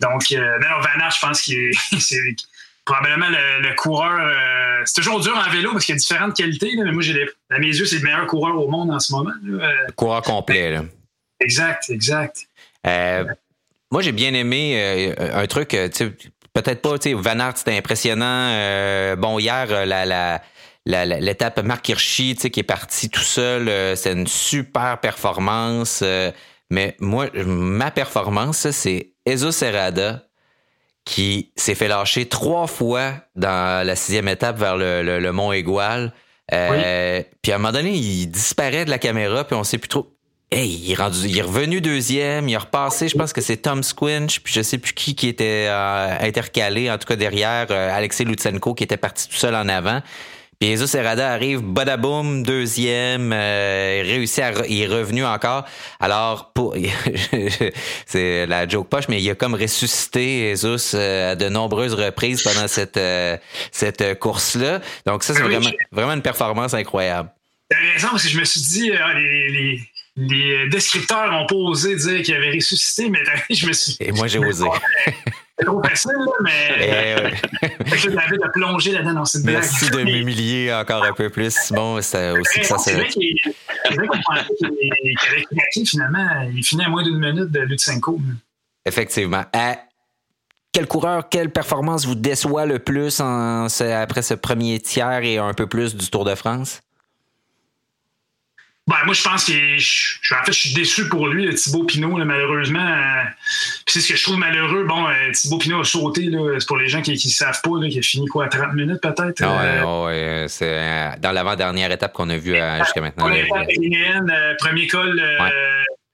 Donc, 0.00 0.32
euh, 0.32 0.58
non, 0.58 0.80
Van 0.80 1.10
je 1.10 1.20
pense 1.20 1.42
qu'il 1.42 1.70
probablement 2.84 3.28
le, 3.28 3.74
coureur. 3.76 4.20
Euh, 4.20 4.82
c'est 4.84 5.00
toujours 5.00 5.20
dur 5.20 5.36
en 5.36 5.50
vélo 5.50 5.72
parce 5.72 5.84
qu'il 5.84 5.94
y 5.94 5.96
a 5.96 5.98
différentes 5.98 6.36
qualités, 6.36 6.72
mais 6.76 6.92
moi, 6.92 7.02
j'ai 7.02 7.28
à 7.50 7.58
mes 7.58 7.68
yeux, 7.68 7.86
c'est 7.86 7.96
le 7.96 8.02
meilleur 8.02 8.26
coureur 8.26 8.56
au 8.56 8.68
monde 8.68 8.90
en 8.90 9.00
ce 9.00 9.12
moment. 9.12 9.32
coureur 9.96 10.22
complet. 10.22 10.70
Là. 10.70 10.84
Exact, 11.40 11.88
exact. 11.90 12.46
moi, 12.84 14.02
j'ai 14.02 14.12
bien 14.12 14.34
aimé 14.34 15.14
un 15.18 15.46
truc, 15.46 15.70
peut-être 15.70 16.82
pas, 16.82 16.96
Van 17.14 17.38
Aert, 17.38 17.58
c'était 17.58 17.76
impressionnant. 17.76 19.16
bon, 19.16 19.38
hier, 19.38 19.86
la, 19.86 20.04
la 20.04 20.42
l'étape 20.90 21.62
Marc 21.62 21.88
Hirschi, 21.88 22.34
qui 22.34 22.60
est 22.60 22.64
parti 22.64 23.10
tout 23.10 23.20
seul, 23.20 23.96
c'est 23.96 24.12
une 24.12 24.26
super 24.26 24.98
performance. 24.98 26.02
mais 26.70 26.96
moi, 27.00 27.26
ma 27.44 27.90
performance, 27.90 28.70
c'est 28.70 29.12
Ezo 29.26 29.52
Serrada 29.52 30.22
qui 31.04 31.50
s'est 31.56 31.74
fait 31.74 31.88
lâcher 31.88 32.26
trois 32.26 32.66
fois 32.66 33.14
dans 33.34 33.84
la 33.86 33.96
sixième 33.96 34.28
étape 34.28 34.58
vers 34.58 34.76
le, 34.76 35.30
Mont 35.32 35.52
Égual. 35.52 36.12
Euh, 36.52 37.22
puis 37.42 37.52
à 37.52 37.56
un 37.56 37.58
moment 37.58 37.72
donné, 37.72 37.92
il 37.92 38.26
disparaît 38.26 38.84
de 38.84 38.90
la 38.90 38.98
caméra, 38.98 39.44
puis 39.44 39.56
on 39.56 39.64
sait 39.64 39.78
plus 39.78 39.88
trop. 39.88 40.14
Hey, 40.52 40.68
il 40.68 40.92
est, 40.92 40.94
rendu, 40.96 41.28
il 41.28 41.38
est 41.38 41.42
revenu 41.42 41.80
deuxième, 41.80 42.48
il 42.48 42.54
est 42.54 42.58
repassé, 42.58 43.08
je 43.08 43.16
pense 43.16 43.32
que 43.32 43.40
c'est 43.40 43.58
Tom 43.58 43.84
Squinch, 43.84 44.40
puis 44.40 44.52
je 44.52 44.62
sais 44.62 44.78
plus 44.78 44.92
qui 44.92 45.14
qui 45.14 45.28
était 45.28 45.66
euh, 45.68 46.16
intercalé, 46.20 46.90
en 46.90 46.98
tout 46.98 47.06
cas 47.06 47.14
derrière 47.14 47.68
euh, 47.70 47.96
Alexei 47.96 48.24
Lutsenko 48.24 48.74
qui 48.74 48.82
était 48.82 48.96
parti 48.96 49.28
tout 49.28 49.36
seul 49.36 49.54
en 49.54 49.68
avant. 49.68 50.02
Puis 50.60 50.68
Jesus 50.72 50.88
Serrada 50.88 51.32
arrive, 51.32 51.62
badaboum, 51.62 52.42
deuxième, 52.42 53.32
euh, 53.32 54.02
réussit 54.04 54.40
à, 54.40 54.52
il 54.68 54.82
est 54.82 54.86
revenu 54.86 55.24
encore. 55.24 55.64
Alors, 55.98 56.52
pour, 56.52 56.76
c'est 58.06 58.44
la 58.44 58.68
joke 58.68 58.90
poche, 58.90 59.08
mais 59.08 59.22
il 59.22 59.30
a 59.30 59.34
comme 59.34 59.54
ressuscité 59.54 60.54
Jesus 60.54 60.94
euh, 60.94 61.32
à 61.32 61.34
de 61.34 61.48
nombreuses 61.48 61.94
reprises 61.94 62.42
pendant 62.42 62.68
cette, 62.68 62.98
euh, 62.98 63.38
cette 63.72 64.18
course-là. 64.18 64.82
Donc 65.06 65.24
ça, 65.24 65.32
c'est 65.32 65.40
vraiment, 65.40 65.70
vraiment 65.92 66.12
une 66.12 66.20
performance 66.20 66.74
incroyable. 66.74 67.30
T'as 67.70 67.78
raison, 67.94 68.08
parce 68.10 68.24
que 68.24 68.28
je 68.28 68.38
me 68.38 68.44
suis 68.44 68.60
dit, 68.60 68.92
ah, 68.92 69.14
les, 69.14 69.48
les, 69.48 69.80
les 70.16 70.68
descripteurs 70.68 71.32
ont 71.32 71.46
pas 71.46 71.54
osé 71.54 71.96
dire 71.96 72.20
qu'il 72.20 72.34
avait 72.34 72.50
ressuscité, 72.50 73.08
mais 73.08 73.20
je 73.50 73.66
me 73.66 73.72
suis... 73.72 73.96
Et 73.98 74.12
moi, 74.12 74.26
j'ai 74.26 74.38
osé. 74.38 74.66
C'est 75.60 75.66
trop 75.66 75.82
facile, 75.82 76.12
mais. 76.42 77.38
Eh 77.62 77.96
je 77.96 78.08
l'avais 78.08 78.38
de 78.38 78.50
plonger 78.52 78.92
là-dedans 78.92 79.12
dans 79.14 79.24
cette 79.26 79.42
blague. 79.42 79.56
Merci 79.56 79.90
de 79.90 80.02
m'humilier 80.02 80.72
encore 80.72 81.04
un 81.04 81.12
peu 81.12 81.28
plus, 81.28 81.54
Simon. 81.54 82.00
C'est 82.00 82.30
aussi 82.30 82.60
que 82.60 82.66
ça 82.66 82.78
C'est 82.78 82.94
vrai 82.94 83.08
qu'il 83.08 83.36
avait 83.94 84.06
craqué 85.44 85.84
finalement. 85.84 86.48
Il 86.54 86.64
finit 86.64 86.84
à 86.84 86.88
moins 86.88 87.02
d'une 87.02 87.18
minute 87.18 87.50
de 87.50 87.60
Lutsenko. 87.60 88.18
Effectivement. 88.86 89.44
Quel 90.72 90.86
coureur, 90.86 91.28
quelle 91.28 91.50
performance 91.50 92.06
vous 92.06 92.14
déçoit 92.14 92.64
le 92.64 92.78
plus 92.78 93.20
après 93.20 94.22
ce 94.22 94.34
premier 94.34 94.80
tiers 94.80 95.22
et 95.22 95.36
un 95.38 95.52
peu 95.52 95.66
plus 95.66 95.94
du 95.96 96.08
Tour 96.08 96.24
de 96.24 96.34
France? 96.34 96.80
Ben, 98.90 98.96
moi, 99.04 99.14
je 99.14 99.22
pense 99.22 99.44
que 99.44 99.52
je, 99.52 100.34
en 100.34 100.44
fait, 100.44 100.52
je 100.52 100.58
suis 100.58 100.74
déçu 100.74 101.08
pour 101.08 101.28
lui, 101.28 101.54
Thibaut 101.54 101.84
Pinot, 101.84 102.16
malheureusement. 102.24 102.84
Euh, 102.84 103.22
c'est 103.86 104.00
ce 104.00 104.08
que 104.08 104.16
je 104.16 104.24
trouve 104.24 104.36
malheureux. 104.36 104.82
Bon, 104.82 105.06
euh, 105.06 105.12
Thibaut 105.32 105.58
Pinot 105.58 105.82
a 105.82 105.84
sauté, 105.84 106.28
c'est 106.58 106.66
pour 106.66 106.76
les 106.76 106.88
gens 106.88 107.00
qui 107.00 107.12
ne 107.12 107.16
savent 107.16 107.60
pas, 107.62 107.70
là, 107.80 107.88
qui 107.88 108.00
a 108.00 108.02
fini 108.02 108.26
quoi, 108.26 108.48
30 108.48 108.74
minutes 108.74 109.00
peut-être? 109.00 109.42
Ah 109.44 110.08
euh, 110.08 110.48
c'est 110.48 111.20
dans 111.20 111.30
l'avant-dernière 111.30 111.92
étape 111.92 112.12
qu'on 112.12 112.30
a 112.30 112.36
vue 112.36 112.56
jusqu'à 112.80 113.00
maintenant. 113.00 113.30
premier 114.58 114.88
col, 114.88 115.16
je 115.16 115.44
ne 115.44 115.52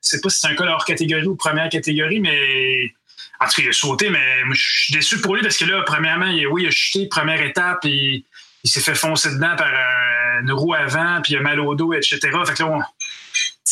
sais 0.02 0.21
pas 0.21 0.28
si 0.28 0.40
c'est 0.40 0.49
un 0.49 0.54
col 0.54 0.68
hors 0.68 0.85
catégorie 0.85 1.26
ou 1.26 1.35
première 1.35 1.71
catégorie, 1.71 2.21
mais 2.21 2.92
en 3.40 3.47
tout 3.47 3.52
cas, 3.56 3.62
il 3.62 3.68
a 3.71 3.73
sauté, 3.73 4.11
mais 4.11 4.21
je 4.52 4.83
suis 4.83 4.92
déçu 4.92 5.21
pour 5.23 5.35
lui 5.35 5.42
parce 5.42 5.56
que 5.56 5.64
là, 5.64 5.83
premièrement, 5.87 6.26
il, 6.26 6.47
oui, 6.47 6.64
il 6.64 6.68
a 6.68 6.71
chuté, 6.71 7.06
première 7.06 7.40
étape, 7.40 7.87
et 7.87 8.23
il 8.66 8.68
s'est 8.68 8.80
fait 8.80 8.96
foncer 8.96 9.30
dedans 9.30 9.54
par 9.56 9.68
un 9.68 10.16
une 10.40 10.52
roue 10.52 10.75
avant, 10.75 11.20
puis 11.23 11.35
il 11.35 11.37
a 11.38 11.40
mal 11.40 11.61
au 11.61 11.75
dos, 11.75 11.92
etc. 11.92 12.18
Fait 12.20 12.54
que 12.54 12.62
là, 12.62 12.78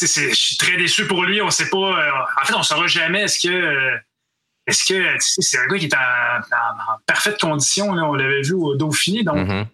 je 0.01 0.35
suis 0.35 0.57
très 0.57 0.77
déçu 0.77 1.07
pour 1.07 1.25
lui. 1.25 1.41
On 1.43 1.51
sait 1.51 1.69
pas. 1.71 1.77
Euh, 1.79 2.11
en 2.43 2.47
fait, 2.47 2.55
on 2.55 2.63
saura 2.63 2.87
jamais 2.87 3.23
est-ce 3.23 3.47
que. 3.47 3.53
Euh, 3.53 3.97
est-ce 4.67 4.85
que 4.87 5.17
c'est 5.21 5.59
un 5.59 5.67
gars 5.67 5.79
qui 5.79 5.85
est 5.85 5.95
en, 5.95 6.97
parfaite 7.07 7.39
condition, 7.39 7.93
là, 7.93 8.05
on 8.05 8.15
l'avait 8.15 8.41
vu 8.41 8.55
au 8.55 8.75
Dauphiné, 8.75 9.23
donc 9.23 9.37
mm-hmm. 9.37 9.67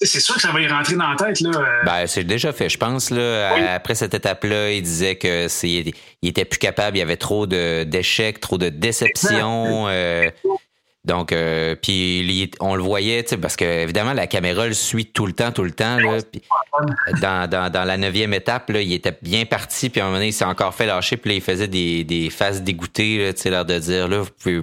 c'est 0.00 0.20
sûr 0.20 0.36
que 0.36 0.40
ça 0.40 0.52
va 0.52 0.60
y 0.60 0.68
rentrer 0.68 0.94
dans 0.94 1.10
la 1.10 1.16
tête. 1.16 1.40
Là. 1.40 1.50
Euh. 1.58 1.84
Ben, 1.84 2.06
c'est 2.06 2.22
déjà 2.22 2.52
fait, 2.52 2.68
je 2.68 2.78
pense. 2.78 3.10
Là, 3.10 3.74
Après 3.74 3.96
cette 3.96 4.14
étape-là, 4.14 4.70
il 4.70 4.82
disait 4.82 5.16
que 5.16 5.48
c'est 5.48 5.92
il 6.22 6.28
était 6.28 6.44
plus 6.44 6.58
capable, 6.58 6.96
il 6.96 7.00
y 7.00 7.02
avait 7.02 7.16
trop 7.16 7.48
d'échecs, 7.48 8.38
trop 8.38 8.58
de 8.58 8.68
déceptions. 8.68 9.88
Donc, 11.08 11.32
euh, 11.32 11.74
puis 11.74 12.50
on 12.60 12.76
le 12.76 12.82
voyait, 12.82 13.24
parce 13.40 13.56
que 13.56 13.64
évidemment 13.64 14.12
la 14.12 14.26
caméra 14.26 14.66
le 14.66 14.74
suit 14.74 15.06
tout 15.06 15.26
le 15.26 15.32
temps, 15.32 15.52
tout 15.52 15.64
le 15.64 15.72
temps. 15.72 15.96
Là, 15.96 16.18
dans, 17.48 17.84
la 17.86 17.96
neuvième 17.96 18.34
étape, 18.34 18.68
là, 18.68 18.82
il 18.82 18.92
était 18.92 19.16
bien 19.22 19.46
parti, 19.46 19.88
puis 19.88 20.02
à 20.02 20.04
un 20.04 20.08
moment 20.08 20.18
donné, 20.18 20.28
il 20.28 20.32
s'est 20.34 20.44
encore 20.44 20.74
fait 20.74 20.84
lâcher, 20.84 21.16
puis 21.16 21.30
là, 21.30 21.36
il 21.36 21.40
faisait 21.40 21.66
des, 21.66 22.04
des 22.04 22.28
faces 22.28 22.62
dégoûtées, 22.62 23.32
sais, 23.34 23.48
l'air 23.48 23.64
de 23.64 23.78
dire, 23.78 24.06
là, 24.06 24.22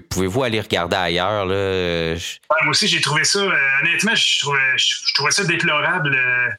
pouvez-vous 0.10 0.44
aller 0.44 0.62
regarder 0.62 0.96
ailleurs? 0.96 1.48
Là? 1.48 2.16
moi 2.62 2.70
aussi, 2.70 2.88
j'ai 2.88 3.02
trouvé 3.02 3.24
ça, 3.24 3.40
euh, 3.40 3.52
honnêtement, 3.82 4.14
je 4.14 4.42
trouvais, 4.42 4.78
je, 4.78 5.14
trouvais 5.16 5.32
ça 5.32 5.44
déplorable. 5.46 6.16
Euh, 6.16 6.50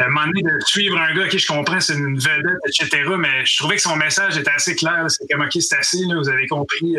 à 0.00 0.04
un 0.04 0.08
moment 0.08 0.26
donné, 0.26 0.42
de 0.42 0.64
suivre 0.66 0.98
un 0.98 1.14
gars, 1.14 1.28
qui 1.28 1.38
je 1.38 1.46
comprends, 1.46 1.80
c'est 1.80 1.94
une 1.94 2.18
vedette, 2.18 2.58
etc., 2.66 3.04
mais 3.18 3.46
je 3.46 3.56
trouvais 3.56 3.76
que 3.76 3.82
son 3.82 3.96
message 3.96 4.36
était 4.36 4.50
assez 4.50 4.76
clair. 4.76 5.06
C'est 5.08 5.26
comme, 5.30 5.40
OK, 5.40 5.52
c'est 5.54 5.78
assez, 5.78 6.04
là, 6.06 6.16
vous 6.18 6.28
avez 6.28 6.46
compris 6.46 6.98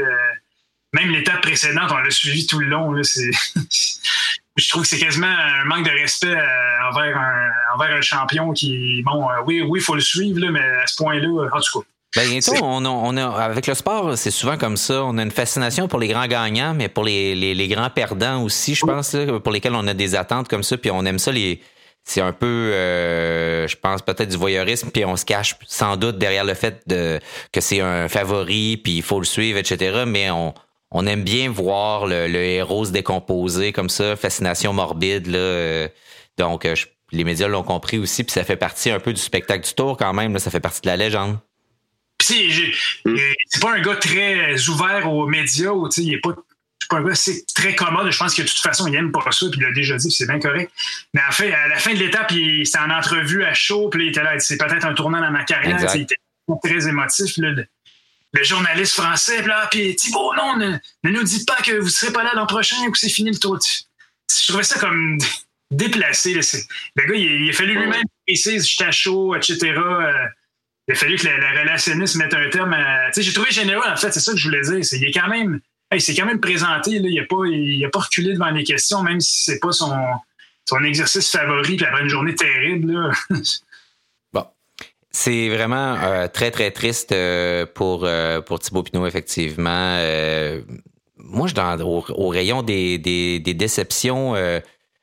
même 0.94 1.10
l'étape 1.12 1.42
précédente, 1.42 1.92
on 1.92 1.98
l'a 1.98 2.12
suivi 2.12 2.46
tout 2.48 2.60
le 2.60 2.68
long. 2.68 2.96
je 4.60 4.70
trouve 4.70 4.84
que 4.84 4.88
c'est 4.88 5.00
quasiment 5.00 5.28
un 5.28 5.66
manque 5.66 5.86
de 5.86 5.92
respect 5.92 6.28
euh, 6.28 6.90
envers, 6.90 7.18
un, 7.18 7.76
envers 7.76 7.96
un 7.96 8.02
champion 8.02 8.52
qui, 8.54 9.04
bon, 9.04 9.30
euh, 9.30 9.42
oui, 9.46 9.62
oui, 9.62 9.80
il 9.80 9.84
faut 9.84 9.96
le 9.96 10.02
suivre, 10.02 10.40
mais 10.50 10.60
à 10.60 10.88
ce 10.88 10.96
point-là, 10.98 11.50
en 11.52 11.60
tout 11.60 11.80
cas. 11.80 11.86
Ben, 12.16 12.40
on 12.64 12.86
on 12.86 13.18
avec 13.18 13.68
le 13.68 13.76
sport, 13.76 14.18
c'est 14.18 14.32
souvent 14.32 14.58
comme 14.58 14.78
ça. 14.78 15.04
On 15.04 15.20
a 15.20 15.22
une 15.22 15.30
fascination 15.30 15.88
pour 15.88 16.00
les 16.00 16.08
grands 16.08 16.26
gagnants, 16.26 16.74
mais 16.74 16.90
pour 16.90 17.04
les, 17.04 17.36
les, 17.36 17.68
grands 17.68 17.92
perdants 17.92 18.42
aussi, 18.42 18.74
je 18.74 18.84
pense, 18.84 19.16
pour 19.44 19.52
lesquels 19.52 19.76
on 19.76 19.86
a 19.86 19.94
des 19.94 20.16
attentes 20.16 20.48
comme 20.48 20.64
ça, 20.64 20.76
puis 20.78 20.90
on 20.90 21.06
aime 21.06 21.20
ça 21.20 21.32
les. 21.32 21.62
C'est 22.04 22.22
un 22.22 22.34
peu, 22.34 22.48
euh, 22.48 23.68
je 23.68 23.76
pense, 23.76 24.02
peut-être 24.02 24.30
du 24.30 24.38
voyeurisme, 24.38 24.90
puis 24.90 25.06
on 25.06 25.16
se 25.16 25.26
cache 25.26 25.56
sans 25.68 25.98
doute 25.98 26.18
derrière 26.18 26.46
le 26.46 26.56
fait 26.56 26.82
de 26.88 27.20
que 27.52 27.62
c'est 27.62 27.82
un 27.82 28.10
favori, 28.10 28.78
puis 28.78 28.94
il 28.94 29.04
faut 29.04 29.20
le 29.20 29.26
suivre, 29.26 29.60
etc. 29.60 30.06
Mais 30.08 30.32
on, 30.32 30.56
on 30.92 31.06
aime 31.06 31.24
bien 31.24 31.50
voir 31.50 32.08
le, 32.08 32.36
héros 32.36 32.86
se 32.86 32.92
décomposer 32.92 33.72
comme 33.72 33.90
ça, 33.90 34.16
fascination 34.16 34.74
morbide. 34.74 35.28
Là, 35.28 35.38
euh, 35.38 35.88
donc, 36.38 36.66
euh, 36.66 36.76
les 37.12 37.24
médias 37.24 37.48
l'ont 37.48 37.64
compris 37.64 37.98
aussi, 37.98 38.24
puis 38.24 38.32
ça 38.34 38.44
fait 38.44 38.56
partie 38.56 38.90
un 38.90 39.00
peu 39.00 39.14
du 39.14 39.22
spectacle 39.22 39.66
du 39.68 39.74
tour 39.74 39.98
quand 39.98 40.14
même. 40.14 40.34
Là, 40.34 40.40
ça 40.40 40.52
fait 40.52 40.60
partie 40.60 40.82
de 40.82 40.88
la 40.88 40.98
légende. 40.98 41.40
c'est 42.20 43.62
pas 43.62 43.74
un 43.74 43.82
gars 43.82 43.96
très 43.96 44.70
ouvert 44.70 45.12
aux 45.12 45.28
médias, 45.28 45.72
ou 45.72 45.90
il 45.98 46.14
est 46.14 46.20
pas 46.20 46.36
pas 46.90 46.98
un 46.98 47.04
gars 47.04 47.16
c'est 47.16 47.46
très 47.54 47.76
commode. 47.76 48.12
Je 48.12 48.18
pense 48.18 48.34
que 48.34 48.42
de 48.42 48.48
toute 48.48 48.58
façon, 48.58 48.88
il 48.88 48.96
aime 48.96 49.12
pas 49.12 49.20
ça, 49.32 49.46
puis 49.52 49.60
il 49.60 49.64
l'a 49.64 49.72
déjà 49.72 49.96
dit, 49.98 50.12
c'est 50.12 50.26
bien 50.26 50.40
correct. 50.40 50.72
Mais 51.14 51.22
en 51.28 51.32
fait, 51.32 51.54
à 51.54 51.68
la 51.68 51.78
fin 51.78 51.94
de 51.94 52.00
l'étape, 52.00 52.32
c'était 52.32 52.80
en 52.80 52.90
entrevue 52.90 53.44
à 53.44 53.54
chaud, 53.54 53.90
puis 53.90 54.06
il 54.06 54.10
était 54.10 54.24
là, 54.24 54.40
c'est 54.40 54.58
peut-être 54.58 54.86
un 54.86 54.94
tournant 54.94 55.22
dans 55.22 55.32
ma 55.32 55.44
carrière. 55.44 55.80
Il 55.96 56.02
était 56.02 56.16
très 56.64 56.88
émotif. 56.88 57.38
Là, 57.38 57.64
le 58.34 58.44
journaliste 58.44 58.94
français, 58.94 59.42
là, 59.44 59.68
puis 59.72 59.96
Thibault, 59.96 60.34
non, 60.36 60.58
ne, 60.58 60.78
ne, 61.04 61.10
nous 61.12 61.24
dites 61.24 61.48
pas 61.48 61.58
que 61.58 61.72
vous 61.72 61.86
ne 61.86 61.90
serez 61.90 62.14
pas 62.14 62.24
là 62.24 62.32
l'an 62.36 62.46
prochain 62.46 62.76
ou 62.88 62.92
que 62.92 62.98
c'est 63.00 63.10
fini 63.10 63.32
le 63.32 63.38
tour. 63.38 63.58
Je 64.30 64.48
trouvais 64.48 64.64
ça 64.64 64.80
comme 64.80 65.18
déplacé. 65.72 66.34
Le 66.34 67.08
gars, 67.08 67.16
il, 67.16 67.50
a 67.50 67.54
fallu 67.54 67.74
lui-même 67.74 68.04
préciser, 68.28 68.60
j'étais 68.60 68.86
à 68.86 68.92
chaud, 68.92 69.36
etc. 69.36 69.58
Euh, 69.64 70.12
il 70.88 70.94
a 70.94 70.96
fallu 70.96 71.18
que 71.18 71.28
la, 71.28 71.62
relationniste 71.62 72.16
mette 72.16 72.34
un 72.34 72.50
terme 72.50 72.74
à. 72.74 73.12
J'ai 73.16 73.34
trouvé 73.34 73.52
généreux, 73.52 73.88
en 73.88 73.96
fait, 73.96 74.12
c'est 74.12 74.20
ça 74.20 74.32
que 74.32 74.38
je 74.38 74.48
voulais 74.48 74.62
dire. 74.62 74.80
il 74.92 75.06
est 75.06 75.12
quand 75.12 75.28
même. 75.28 75.60
il 75.94 76.02
s'est 76.02 76.16
quand 76.16 76.26
même 76.26 76.40
présenté, 76.40 77.00
là, 77.00 77.10
il 77.10 77.16
n'a 77.16 77.26
pas, 77.26 77.46
il 77.46 77.90
pas 77.92 78.00
reculé 78.00 78.34
devant 78.34 78.50
les 78.52 78.64
questions, 78.64 79.02
même 79.02 79.20
si 79.20 79.44
c'est 79.44 79.60
pas 79.60 79.72
son, 79.72 79.96
son 80.68 80.84
exercice 80.84 81.32
favori, 81.32 81.78
puis 81.78 81.86
après 81.86 82.02
une 82.02 82.10
journée 82.10 82.36
terrible. 82.36 82.92
Là. 82.92 83.12
C'est 85.12 85.50
vraiment 85.50 85.96
euh, 85.96 86.28
très, 86.28 86.52
très 86.52 86.70
triste 86.70 87.12
euh, 87.12 87.66
pour, 87.66 88.04
euh, 88.04 88.42
pour 88.42 88.60
Thibaut 88.60 88.84
Pinot, 88.84 89.08
effectivement. 89.08 89.98
moi, 91.18 91.48
je 91.48 91.54
dans 91.56 91.78
au, 91.82 92.28
rayon 92.28 92.62
des, 92.62 92.98
des, 93.00 93.54
déceptions. 93.54 94.34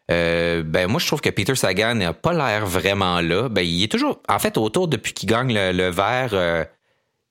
ben 0.09 0.87
moi, 0.87 1.01
je 1.01 1.07
trouve 1.07 1.21
que 1.21 1.31
Peter 1.31 1.55
Sagan 1.57 1.97
n'a 1.97 2.13
pas 2.13 2.33
l'air 2.33 2.67
vraiment 2.67 3.21
là. 3.21 3.49
Ben, 3.49 3.63
il 3.63 3.83
est 3.83 3.91
toujours, 3.91 4.21
en 4.29 4.39
fait, 4.39 4.57
autour 4.59 4.87
depuis 4.87 5.13
qu'il 5.13 5.29
gagne 5.29 5.53
le, 5.53 5.73
le 5.73 5.91
vert, 5.91 6.67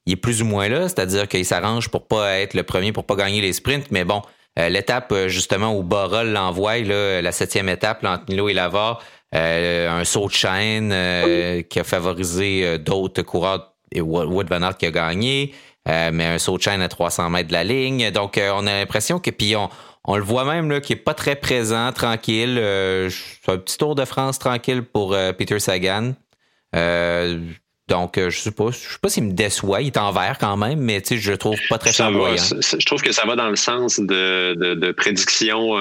il 0.05 0.13
est 0.13 0.17
plus 0.17 0.41
ou 0.41 0.45
moins 0.45 0.67
là, 0.67 0.89
c'est-à-dire 0.89 1.27
qu'il 1.29 1.45
s'arrange 1.45 1.89
pour 1.89 2.07
pas 2.07 2.39
être 2.39 2.53
le 2.53 2.63
premier, 2.63 2.91
pour 2.91 3.05
pas 3.05 3.15
gagner 3.15 3.39
les 3.39 3.53
sprints. 3.53 3.89
Mais 3.91 4.03
bon, 4.03 4.21
l'étape 4.57 5.13
justement 5.27 5.77
où 5.77 5.81
Borol 5.81 6.27
l'envoie, 6.27 6.79
la 6.79 7.31
septième 7.31 7.69
étape, 7.69 8.05
Milo 8.27 8.49
et 8.49 8.53
Lavar, 8.53 9.01
un 9.33 10.03
saut 10.03 10.27
de 10.27 10.33
chaîne 10.33 10.91
euh, 10.93 11.61
qui 11.61 11.79
a 11.79 11.83
favorisé 11.83 12.65
euh, 12.65 12.77
d'autres 12.77 13.21
coureurs 13.21 13.73
et 13.91 14.01
Wood 14.01 14.49
Van 14.49 14.61
Aert 14.61 14.77
qui 14.77 14.85
a 14.85 14.91
gagné. 14.91 15.53
mais 15.85 16.25
un 16.25 16.37
saut 16.37 16.57
de 16.57 16.61
chaîne 16.61 16.81
à 16.81 16.89
300 16.89 17.29
mètres 17.29 17.47
de 17.49 17.53
la 17.53 17.63
ligne. 17.63 18.11
Donc, 18.11 18.39
on 18.39 18.67
a 18.67 18.71
l'impression 18.79 19.19
que, 19.19 19.29
puis 19.29 19.55
on, 19.55 19.69
on 20.03 20.17
le 20.17 20.23
voit 20.23 20.43
même 20.43 20.69
là, 20.69 20.81
qu'il 20.81 20.95
n'est 20.97 21.01
pas 21.03 21.13
très 21.13 21.35
présent, 21.35 21.91
tranquille. 21.93 22.55
c'est 22.55 23.51
un 23.51 23.57
petit 23.57 23.77
tour 23.77 23.95
de 23.95 24.03
France 24.03 24.39
tranquille 24.39 24.81
pour 24.81 25.15
Peter 25.37 25.59
Sagan. 25.59 26.13
Donc, 27.87 28.15
je 28.17 28.29
sais 28.31 28.51
pas, 28.51 28.71
je 28.71 28.77
sais 28.77 28.99
pas 29.01 29.09
s'il 29.09 29.25
me 29.25 29.31
déçoit. 29.31 29.81
Il 29.81 29.87
est 29.87 29.97
en 29.97 30.11
vert 30.11 30.37
quand 30.39 30.57
même, 30.57 30.79
mais 30.79 30.99
tu 31.01 31.09
sais, 31.09 31.17
je 31.17 31.31
le 31.31 31.37
trouve 31.37 31.59
pas 31.69 31.77
très 31.77 31.93
flamboyant. 31.93 32.35
je 32.35 32.85
trouve 32.85 33.03
que 33.03 33.13
ça 33.13 33.25
va 33.25 33.35
dans 33.35 33.49
le 33.49 33.55
sens 33.55 33.99
de, 33.99 34.55
de, 34.55 34.73
de 34.73 34.91
prédiction. 34.91 35.77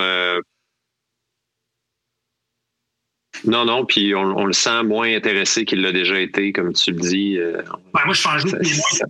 Non, 3.47 3.65
non, 3.65 3.85
puis 3.85 4.15
on, 4.15 4.45
le 4.45 4.53
sent 4.53 4.83
moins 4.85 5.15
intéressé 5.15 5.65
qu'il 5.65 5.83
l'a 5.83 5.93
déjà 5.93 6.19
été, 6.19 6.53
comme 6.53 6.73
tu 6.73 6.93
le 6.93 6.99
dis. 6.99 7.39
Euh, 7.39 7.63
moi, 7.93 8.15
je 8.15 8.23
pense 8.23 8.45
qu'il 8.45 8.55
est, 8.55 8.77
moins, 8.77 9.09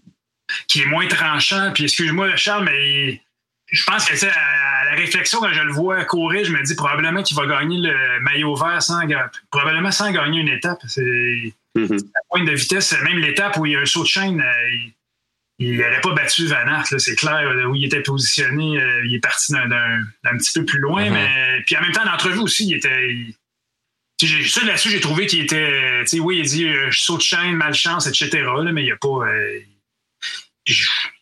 est 0.77 0.87
moins 0.87 1.07
tranchant. 1.07 1.71
Puis, 1.73 1.85
excuse-moi, 1.85 2.35
Charles, 2.37 2.65
mais 2.65 3.21
je 3.69 3.85
pense 3.85 4.09
que, 4.09 4.27
à 4.27 4.85
la 4.91 4.97
réflexion, 4.97 5.39
quand 5.41 5.53
je 5.53 5.63
le 5.63 5.73
vois 5.73 6.05
courir, 6.05 6.45
je 6.45 6.53
me 6.53 6.63
dis 6.63 6.75
probablement 6.75 7.23
qu'il 7.23 7.37
va 7.37 7.47
gagner 7.47 7.79
le 7.79 8.21
maillot 8.21 8.55
vert 8.55 8.83
sans, 8.83 9.01
probablement 9.51 9.91
sans 9.91 10.11
gagner 10.11 10.41
une 10.41 10.49
étape. 10.49 10.79
C'est 10.87 11.55
Mm 11.75 11.97
À 12.15 12.21
pointe 12.31 12.47
de 12.47 12.55
vitesse, 12.55 12.95
même 13.03 13.19
l'étape 13.19 13.57
où 13.57 13.67
il 13.67 13.73
y 13.73 13.77
a 13.77 13.81
un 13.81 13.85
saut 13.85 14.03
de 14.03 14.09
chaîne, 14.09 14.41
euh, 14.41 14.91
il 15.59 15.77
n'aurait 15.77 16.01
pas 16.01 16.15
battu 16.15 16.47
Van 16.47 16.67
Aert, 16.67 16.87
c'est 16.99 17.17
clair, 17.17 17.53
où 17.69 17.75
il 17.75 17.85
était 17.85 18.03
positionné, 18.03 18.81
euh, 18.81 19.07
il 19.07 19.15
est 19.15 19.21
parti 19.21 19.53
d'un 19.53 20.37
petit 20.39 20.59
peu 20.59 20.65
plus 20.65 20.79
loin, 20.79 21.05
mm-hmm. 21.05 21.13
mais 21.13 21.63
puis 21.67 21.77
en 21.77 21.81
même 21.81 21.93
temps, 21.93 22.05
l'entrevue 22.05 22.41
aussi, 22.41 22.69
il 22.69 22.77
était. 22.77 23.35
Ça 24.49 24.65
là-dessus, 24.65 24.91
j'ai 24.91 25.01
trouvé 25.01 25.27
qu'il 25.27 25.43
était. 25.43 26.05
Oui, 26.21 26.39
il 26.39 26.47
dit 26.47 26.69
euh, 26.69 26.89
saut 26.91 27.17
de 27.17 27.23
chaîne, 27.23 27.57
malchance, 27.57 28.07
etc. 28.07 28.45
mais 28.73 28.83
il 28.83 28.87
n'y 28.87 28.93
a 28.93 28.97
pas. 28.97 29.25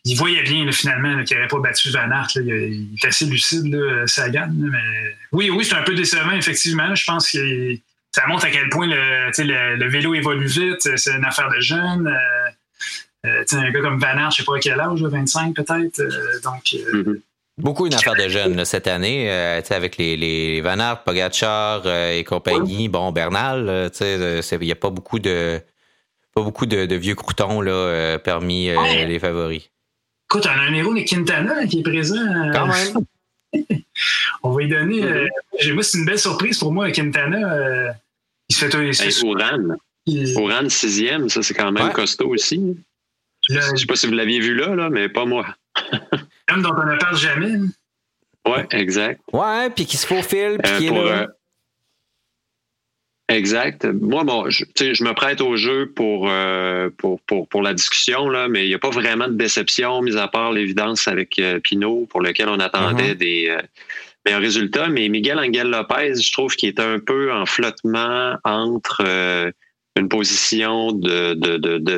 il 0.05 0.15
voyait 0.15 0.43
bien 0.43 0.71
finalement 0.71 1.23
qu'il 1.23 1.37
n'aurait 1.37 1.47
pas 1.47 1.59
battu 1.59 1.89
Van 1.91 2.11
Aert. 2.11 2.29
il, 2.35 2.95
est 3.01 3.07
assez 3.07 3.25
lucide, 3.25 3.73
là, 3.73 4.07
Sagan. 4.07 4.51
mais 4.53 5.15
oui, 5.31 5.49
oui, 5.49 5.65
c'est 5.65 5.75
un 5.75 5.83
peu 5.83 5.95
décevant, 5.95 6.31
effectivement. 6.31 6.93
Je 6.95 7.03
pense 7.05 7.29
qu'il 7.29 7.81
ça 8.13 8.27
montre 8.27 8.45
à 8.45 8.51
quel 8.51 8.69
point 8.69 8.87
le, 8.87 9.75
le, 9.77 9.89
vélo 9.89 10.13
évolue 10.13 10.45
vite, 10.45 10.97
c'est 10.97 11.15
une 11.15 11.25
affaire 11.25 11.49
de 11.49 11.59
jeunes. 11.59 12.07
Euh, 12.07 13.27
euh 13.27 13.43
un 13.53 13.71
gars 13.71 13.81
comme 13.81 13.99
Van 13.99 14.29
je 14.29 14.35
je 14.35 14.35
sais 14.37 14.43
pas 14.43 14.57
à 14.57 14.59
quel 14.59 14.79
âge, 14.79 15.01
25 15.01 15.55
peut-être. 15.55 15.99
Euh, 15.99 16.39
donc, 16.43 16.75
euh, 16.75 17.03
mm-hmm. 17.03 17.21
Beaucoup 17.57 17.85
une 17.85 17.93
affaire 17.93 18.15
de 18.15 18.27
jeunes 18.27 18.65
cette 18.65 18.87
année, 18.87 19.29
avec 19.29 19.97
les, 19.97 20.17
les 20.17 20.61
Van 20.61 20.79
Aert, 20.79 21.03
Pogacar 21.03 21.87
et 21.87 22.23
compagnie. 22.23 22.89
Bon, 22.89 23.11
Bernal, 23.11 23.91
il 24.01 24.59
n'y 24.59 24.71
a 24.71 24.75
pas 24.75 24.89
beaucoup 24.89 25.19
de 25.19 25.61
pas 26.33 26.41
beaucoup 26.41 26.65
de, 26.65 26.95
vieux 26.95 27.13
croutons 27.13 27.61
là, 27.61 28.17
parmi 28.17 28.69
les 29.05 29.19
favoris. 29.19 29.69
Écoute, 30.29 30.47
on 30.47 30.49
a 30.49 30.63
un 30.63 30.73
héros 30.73 30.95
de 30.95 31.01
Quintana 31.01 31.67
qui 31.67 31.81
est 31.81 31.83
présent. 31.83 32.51
Quand 32.51 32.65
même. 32.65 33.05
on 34.43 34.51
va 34.51 34.63
y 34.63 34.67
donner. 34.67 35.01
Mm-hmm. 35.01 35.73
moi, 35.73 35.83
c'est 35.83 35.99
une 35.99 36.05
belle 36.05 36.17
surprise 36.17 36.57
pour 36.57 36.73
moi, 36.73 36.89
Quintana. 36.89 37.93
Il 38.49 38.55
se 38.55 38.65
fait 38.65 38.75
hey, 40.05 40.35
Oran. 40.35 40.69
sixième, 40.69 41.29
ça 41.29 41.41
c'est 41.43 41.53
quand 41.53 41.71
même 41.71 41.91
costaud 41.93 42.29
aussi. 42.29 42.77
Je 43.49 43.55
ne 43.55 43.77
sais 43.77 43.85
pas 43.85 43.95
si 43.95 44.07
vous 44.07 44.13
l'aviez 44.13 44.39
vu 44.39 44.55
là, 44.55 44.75
là, 44.75 44.89
mais 44.89 45.09
pas 45.09 45.25
moi. 45.25 45.55
Comme 46.53 46.61
dont 46.61 46.75
on 46.77 46.85
ne 46.85 46.97
parle 46.97 47.17
jamais. 47.17 47.57
Oui, 48.45 48.59
exact. 48.71 49.21
Ouais, 49.31 49.69
puis 49.69 49.85
qui 49.85 49.97
se 49.97 50.05
faufile, 50.05 50.57
puis 50.61 50.71
euh, 50.71 50.77
qui 50.77 50.87
est 50.87 50.91
là. 50.91 51.21
Euh, 51.21 51.27
exact. 53.29 53.85
Moi, 53.85 54.23
bon, 54.23 54.49
je, 54.49 54.65
je 54.75 55.03
me 55.03 55.13
prête 55.13 55.41
au 55.41 55.55
jeu 55.55 55.91
pour, 55.95 56.29
euh, 56.29 56.89
pour, 56.97 57.21
pour, 57.21 57.47
pour, 57.47 57.61
la 57.61 57.73
discussion, 57.73 58.29
là, 58.29 58.47
mais 58.49 58.65
il 58.65 58.69
n'y 58.69 58.75
a 58.75 58.79
pas 58.79 58.89
vraiment 58.89 59.27
de 59.27 59.33
déception, 59.33 60.01
mis 60.01 60.17
à 60.17 60.27
part 60.27 60.51
l'évidence 60.51 61.07
avec 61.07 61.41
Pinot, 61.63 62.05
pour 62.09 62.21
lequel 62.21 62.49
on 62.49 62.59
attendait 62.59 63.13
mm-hmm. 63.13 63.17
des, 63.17 63.57
un 64.31 64.39
résultat. 64.39 64.87
Mais 64.89 65.09
Miguel 65.09 65.39
Angel 65.39 65.69
Lopez, 65.69 66.21
je 66.21 66.31
trouve 66.31 66.55
qu'il 66.55 66.69
est 66.69 66.79
un 66.79 66.99
peu 66.99 67.33
en 67.33 67.45
flottement 67.45 68.37
entre 68.43 69.01
euh, 69.05 69.51
une 69.95 70.09
position 70.09 70.91
de, 70.91 71.33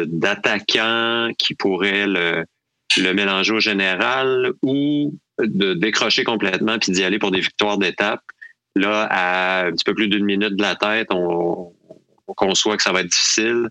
d'attaquant 0.06 1.32
qui 1.38 1.56
pourrait 1.56 2.08
le, 2.08 2.46
le 2.98 3.14
mélanger 3.14 3.54
au 3.54 3.60
général 3.60 4.54
ou 4.62 5.14
de 5.40 5.74
décrocher 5.74 6.24
complètement 6.24 6.80
puis 6.80 6.92
d'y 6.92 7.04
aller 7.04 7.20
pour 7.20 7.32
des 7.32 7.42
victoires 7.42 7.78
d'étape. 7.78 8.22
Là, 8.76 9.08
à 9.10 9.66
un 9.68 9.72
petit 9.72 9.84
peu 9.84 9.94
plus 9.94 10.08
d'une 10.08 10.26
minute 10.26 10.56
de 10.56 10.62
la 10.62 10.76
tête, 10.76 11.08
on, 11.12 11.74
conçoit 12.36 12.76
que 12.76 12.84
ça 12.84 12.92
va 12.92 13.02
être 13.02 13.08
difficile 13.08 13.70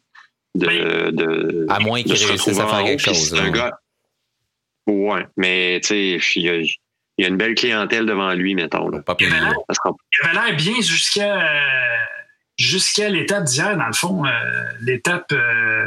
de, 0.54 1.10
de 1.10 1.66
à 1.68 1.80
moins 1.80 2.02
qu'il 2.02 2.12
réussisse 2.12 2.58
à 2.58 2.66
faire 2.66 2.84
quelque 2.84 3.02
chose. 3.02 3.34
Un 3.34 3.50
gars, 3.50 3.78
ouais, 4.86 5.26
mais 5.36 5.80
tu 5.82 5.88
sais, 5.88 6.20
il 6.36 6.76
y 7.18 7.24
a 7.24 7.28
une 7.28 7.36
belle 7.36 7.54
clientèle 7.54 8.06
devant 8.06 8.32
lui, 8.32 8.54
mettons. 8.54 8.88
Là. 8.88 9.02
il, 9.18 9.26
avait 9.26 10.32
l'air 10.32 10.56
bien 10.56 10.80
jusqu'à 10.80 11.44
jusqu'à 12.56 13.08
l'étape 13.08 13.44
d'hier, 13.44 13.76
dans 13.76 13.86
le 13.86 13.92
fond. 13.92 14.24
Euh, 14.24 14.30
l'étape 14.80 15.32
euh, 15.32 15.86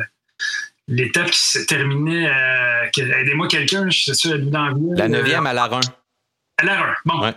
l'étape 0.88 1.32
qui 1.32 1.40
s'est 1.40 1.66
terminée 1.66 2.30
aidez-moi 2.96 3.48
quelqu'un, 3.48 3.90
je 3.90 3.98
suis 4.00 4.16
sûr, 4.16 4.40
dans 4.40 4.70
La 4.96 5.08
neuvième 5.08 5.46
à 5.46 5.54
la 5.54 5.66
1. 5.66 5.80
À 6.60 6.66
la 6.66 6.82
1. 6.82 6.96
Bon. 7.06 7.34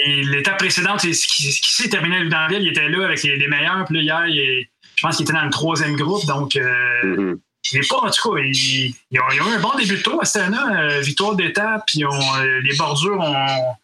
L'étape 0.00 0.58
précédente, 0.58 1.00
qui, 1.00 1.10
qui 1.10 1.72
s'est 1.74 1.88
terminée 1.88 2.16
à 2.16 2.20
Ludanville, 2.20 2.62
il 2.62 2.68
était 2.68 2.88
là 2.88 3.04
avec 3.06 3.22
les, 3.22 3.48
meilleurs. 3.48 3.84
Puis 3.86 4.02
là, 4.02 4.26
hier, 4.28 4.66
je 4.96 5.02
pense 5.02 5.16
qu'il 5.16 5.24
était 5.24 5.32
dans 5.32 5.44
le 5.44 5.50
troisième 5.50 5.96
groupe. 5.96 6.24
Donc, 6.26 6.56
euh, 6.56 6.62
mm-hmm. 7.04 7.38
Il 7.72 7.86
pas, 7.86 7.98
en 7.98 8.10
tout 8.10 8.32
cas, 8.32 8.40
ils, 8.42 8.94
ont, 9.12 9.30
eu 9.30 9.54
un 9.54 9.60
bon 9.60 9.76
début 9.76 9.96
de 9.96 10.02
tour 10.02 10.20
à 10.20 10.24
Stana, 10.24 10.80
euh, 10.80 11.00
victoire 11.00 11.36
d'étape, 11.36 11.84
puis 11.86 12.04
euh, 12.04 12.60
les 12.62 12.74
bordures 12.76 13.20
ont, 13.20 13.76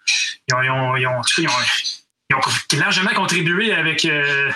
ils 0.48 0.54
ont, 0.54 0.96
ils 0.96 1.06
ont, 1.06 1.18
ont, 1.18 2.78
largement 2.78 3.12
contribué 3.14 3.72
avec, 3.72 4.04
euh, 4.04 4.50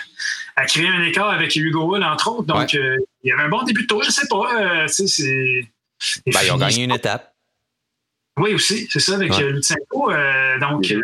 à 0.56 0.64
créer 0.64 0.88
un 0.88 1.02
écart 1.02 1.30
avec 1.30 1.54
Hugo 1.54 1.94
Hull, 1.94 2.02
entre 2.02 2.28
autres. 2.32 2.46
Donc, 2.46 2.76
il 3.22 3.28
y 3.28 3.32
avait 3.32 3.42
un 3.42 3.48
bon 3.48 3.62
début 3.62 3.82
de 3.82 3.86
tour, 3.86 4.02
je 4.02 4.10
sais 4.10 4.26
pas. 4.28 4.86
c'est, 4.88 5.68
ben, 6.26 6.40
ils 6.44 6.52
ont 6.52 6.58
gagné 6.58 6.84
une 6.84 6.92
étape. 6.92 7.34
Oui, 8.38 8.54
aussi, 8.54 8.88
c'est 8.90 9.00
ça, 9.00 9.14
avec 9.14 9.32
ouais. 9.32 9.50
Lutsenko. 9.50 10.10
donc, 10.60 10.84
mm-hmm. 10.84 11.00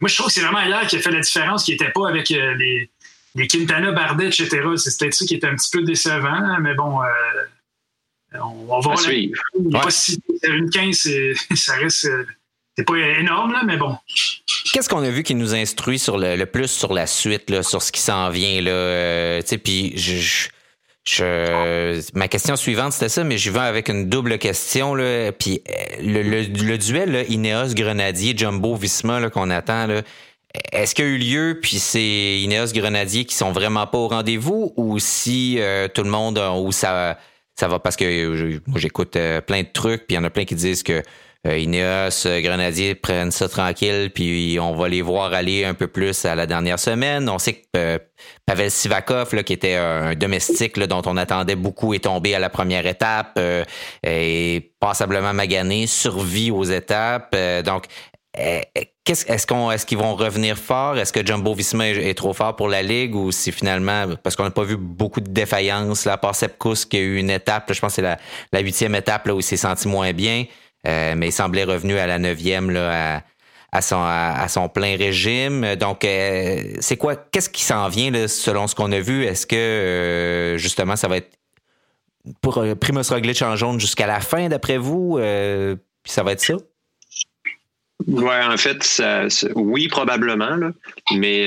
moi, 0.00 0.08
je 0.08 0.14
trouve 0.14 0.28
que 0.28 0.32
c'est 0.32 0.42
vraiment 0.42 0.62
hier 0.62 0.86
qui 0.86 0.96
a 0.96 1.00
fait 1.00 1.10
la 1.10 1.20
différence, 1.20 1.64
qui 1.64 1.72
n'était 1.72 1.90
pas 1.90 2.08
avec 2.08 2.28
les 2.28 2.90
les 3.38 3.46
Quintana, 3.46 3.92
Bardet, 3.92 4.26
etc. 4.26 4.48
C'est 4.76 4.98
peut-être 4.98 5.14
ça 5.14 5.24
qui 5.24 5.34
est 5.34 5.44
un 5.44 5.54
petit 5.54 5.70
peu 5.70 5.82
décevant, 5.82 6.58
mais 6.60 6.74
bon, 6.74 7.00
euh, 7.02 8.38
on, 8.42 8.66
va 8.66 8.80
voir. 8.80 8.98
suivre. 8.98 9.40
Pas 9.72 9.90
si 9.90 10.20
une 10.44 10.68
15, 10.70 11.08
ça 11.54 11.74
reste. 11.74 12.04
Euh, 12.06 12.24
c'est 12.76 12.84
pas 12.84 12.96
énorme, 12.96 13.52
là, 13.52 13.62
mais 13.66 13.76
bon. 13.76 13.96
Qu'est-ce 14.72 14.88
qu'on 14.88 15.02
a 15.02 15.10
vu 15.10 15.24
qui 15.24 15.34
nous 15.34 15.52
instruit 15.52 15.98
sur 15.98 16.16
le, 16.16 16.44
plus 16.44 16.68
sur 16.68 16.92
la 16.92 17.08
suite, 17.08 17.50
là, 17.50 17.64
sur 17.64 17.82
ce 17.82 17.90
qui 17.90 18.00
s'en 18.00 18.30
vient? 18.30 18.60
Là, 18.60 18.70
euh, 18.70 19.42
puis 19.64 19.94
je, 19.96 20.48
je, 21.08 22.00
ma 22.14 22.28
question 22.28 22.56
suivante, 22.56 22.92
c'était 22.92 23.08
ça, 23.08 23.24
mais 23.24 23.38
je 23.38 23.50
vais 23.50 23.60
avec 23.60 23.88
une 23.88 24.08
double 24.08 24.38
question. 24.38 24.94
Là, 24.94 25.32
puis 25.32 25.62
le, 26.02 26.22
le, 26.22 26.78
duel 26.78 27.24
Ineos 27.28 27.74
Grenadier, 27.74 28.34
Jumbo 28.36 28.74
Visma 28.74 29.30
qu'on 29.30 29.50
attend, 29.50 29.86
est-ce 30.72 30.94
qu'il 30.94 31.04
y 31.04 31.08
a 31.08 31.10
eu 31.10 31.18
lieu, 31.18 31.58
puis 31.60 31.78
c'est 31.78 32.40
Ineos 32.40 32.72
Grenadier 32.74 33.24
qui 33.24 33.34
sont 33.34 33.52
vraiment 33.52 33.86
pas 33.86 33.98
au 33.98 34.08
rendez-vous, 34.08 34.72
ou 34.76 34.98
si 34.98 35.56
euh, 35.58 35.88
tout 35.88 36.02
le 36.02 36.10
monde, 36.10 36.38
ou 36.38 36.72
ça, 36.72 37.18
ça 37.54 37.68
va? 37.68 37.78
Parce 37.78 37.96
que 37.96 38.04
euh, 38.04 38.60
j'écoute 38.76 39.16
euh, 39.16 39.40
plein 39.40 39.62
de 39.62 39.68
trucs, 39.72 40.06
puis 40.06 40.14
il 40.14 40.16
y 40.16 40.18
en 40.18 40.24
a 40.24 40.30
plein 40.30 40.44
qui 40.44 40.54
disent 40.54 40.82
que 40.82 41.02
Ineos 41.56 42.26
Grenadier 42.42 42.94
prennent 42.94 43.30
ça 43.30 43.48
tranquille, 43.48 44.10
puis 44.14 44.58
on 44.60 44.74
va 44.74 44.88
les 44.88 45.02
voir 45.02 45.32
aller 45.32 45.64
un 45.64 45.74
peu 45.74 45.86
plus 45.86 46.24
à 46.24 46.34
la 46.34 46.46
dernière 46.46 46.78
semaine. 46.78 47.28
On 47.28 47.38
sait 47.38 47.62
que 47.72 48.00
Pavel 48.46 48.70
Sivakov, 48.70 49.34
là, 49.34 49.42
qui 49.42 49.52
était 49.52 49.76
un 49.76 50.14
domestique 50.14 50.76
là, 50.76 50.86
dont 50.86 51.02
on 51.06 51.16
attendait 51.16 51.56
beaucoup, 51.56 51.94
est 51.94 52.04
tombé 52.04 52.34
à 52.34 52.38
la 52.38 52.50
première 52.50 52.86
étape 52.86 53.38
et 54.02 54.72
passablement 54.80 55.32
magané, 55.32 55.86
survit 55.86 56.50
aux 56.50 56.64
étapes. 56.64 57.36
donc, 57.64 57.84
est-ce 58.34 59.46
qu'on 59.46 59.70
est-ce 59.70 59.86
qu'ils 59.86 59.98
vont 59.98 60.14
revenir 60.14 60.56
fort? 60.56 60.98
Est-ce 60.98 61.12
que 61.12 61.24
Jumbo 61.24 61.54
Visma 61.54 61.88
est, 61.88 62.14
trop 62.14 62.32
fort 62.32 62.56
pour 62.56 62.68
la 62.68 62.82
Ligue 62.82 63.14
ou 63.14 63.32
si 63.32 63.52
finalement, 63.52 64.04
parce 64.22 64.36
qu'on 64.36 64.44
n'a 64.44 64.50
pas 64.50 64.64
vu 64.64 64.76
beaucoup 64.76 65.20
de 65.20 65.30
défaillances, 65.30 66.04
là, 66.04 66.14
à 66.14 66.16
part 66.18 66.34
Sepkus 66.34 66.84
qui 66.84 66.98
a 66.98 67.00
eu 67.00 67.16
une 67.16 67.30
étape, 67.30 67.72
je 67.72 67.80
pense 67.80 67.96
que 67.96 68.02
c'est 68.02 68.18
la, 68.52 68.60
huitième 68.60 68.94
étape 68.94 69.26
là, 69.26 69.34
où 69.34 69.40
il 69.40 69.42
s'est 69.42 69.56
senti 69.56 69.88
moins 69.88 70.12
bien, 70.12 70.44
euh, 70.86 71.14
mais 71.16 71.28
il 71.28 71.32
semblait 71.32 71.64
revenu 71.64 71.98
à 71.98 72.06
la 72.06 72.18
neuvième 72.18 72.74
à, 72.76 73.82
son, 73.82 74.68
plein 74.68 74.96
régime. 74.96 75.76
Donc, 75.76 76.04
euh, 76.04 76.62
c'est 76.80 76.96
quoi, 76.96 77.16
qu'est-ce 77.16 77.50
qui 77.50 77.62
s'en 77.62 77.88
vient 77.88 78.28
selon 78.28 78.66
ce 78.66 78.74
qu'on 78.74 78.92
a 78.92 79.00
vu? 79.00 79.24
Est-ce 79.24 79.46
que 79.46 79.56
euh, 79.56 80.58
justement 80.58 80.96
ça 80.96 81.08
va 81.08 81.18
être 81.18 81.30
pour 82.40 82.62
Primoz 82.80 83.10
Roglic 83.10 83.40
en 83.42 83.56
jaune 83.56 83.80
jusqu'à 83.80 84.06
la 84.06 84.20
fin 84.20 84.48
d'après 84.48 84.78
vous? 84.78 85.18
puis 85.18 86.12
ça 86.12 86.22
va 86.22 86.32
être 86.32 86.40
ça? 86.40 86.54
Oui, 88.06 88.34
en 88.48 88.56
fait, 88.56 89.02
oui, 89.56 89.88
probablement. 89.88 90.70
mais 91.14 91.46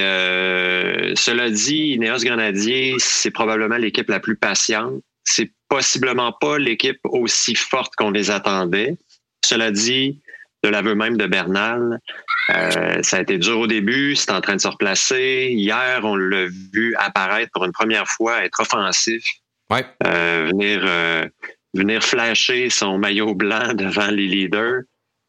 cela 1.16 1.50
dit, 1.50 1.94
Ineos 1.94 2.20
Grenadier, 2.24 2.96
c'est 3.00 3.32
probablement 3.32 3.78
l'équipe 3.78 4.10
la 4.10 4.20
plus 4.20 4.36
patiente 4.36 5.02
c'est 5.24 5.52
possiblement 5.70 6.32
pas 6.32 6.58
l'équipe 6.58 7.00
aussi 7.06 7.56
forte 7.56 7.96
qu'on 7.96 8.12
les 8.12 8.32
attendait. 8.32 8.98
Cela 9.44 9.72
dit, 9.72 10.22
de 10.64 10.70
l'aveu 10.70 10.96
même 10.96 11.18
de 11.18 11.26
Bernal, 11.26 12.00
euh, 12.50 13.02
ça 13.02 13.18
a 13.18 13.22
été 13.22 13.38
dur 13.38 13.60
au 13.60 13.68
début, 13.68 14.16
c'est 14.16 14.32
en 14.32 14.42
train 14.42 14.56
de 14.56 14.62
se 14.62 14.68
replacer. 14.68 15.50
Hier, 15.52 16.02
on 16.04 16.16
l'a 16.16 16.48
vu 16.74 16.96
apparaître 16.98 17.52
pour 17.54 17.66
une 17.66 17.72
première 17.72 18.08
fois, 18.08 18.44
être 18.46 18.60
offensif, 18.62 19.24
ouais. 19.70 19.86
euh, 20.06 20.50
venir 20.52 20.82
euh, 20.86 21.26
venir 21.74 22.04
flasher 22.04 22.70
son 22.70 22.98
maillot 22.98 23.34
blanc 23.34 23.74
devant 23.74 24.12
les 24.12 24.28
leaders, 24.28 24.82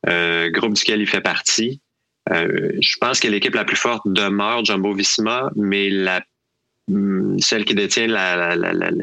euh, 0.08 0.50
groupe 0.50 0.74
duquel 0.74 1.00
il 1.00 1.06
fait 1.06 1.20
partie. 1.20 1.80
Euh, 2.30 2.72
je 2.80 2.96
pense 3.00 3.20
que 3.20 3.28
l'équipe 3.28 3.54
la 3.54 3.64
plus 3.64 3.76
forte 3.76 4.02
demeure 4.06 4.64
Jumbo 4.64 4.94
Visma, 4.94 5.50
mais 5.56 5.90
la 5.90 6.22
hum, 6.90 7.38
celle 7.38 7.64
qui 7.64 7.74
détient 7.74 8.06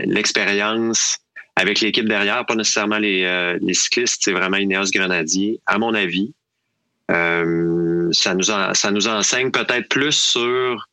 l'expérience 0.06 1.19
avec 1.56 1.82
l'équipe 1.82 2.08
derrière, 2.08 2.46
pas 2.46 2.56
nécessairement 2.56 3.00
les, 3.00 3.24
euh, 3.26 3.58
les 3.62 3.74
cyclistes, 3.74 4.22
c'est 4.22 4.32
vraiment 4.32 4.58
Ineos 4.58 4.92
Grenadier, 4.94 5.60
à 5.66 5.78
mon 5.78 5.94
avis. 5.94 6.34
Euh, 7.12 8.10
ça, 8.12 8.34
nous 8.34 8.44
ça 8.44 8.92
nous 8.92 9.08
enseigne 9.08 9.52
peut-être 9.52 9.90
plus 9.90 10.14
sur 10.14 10.88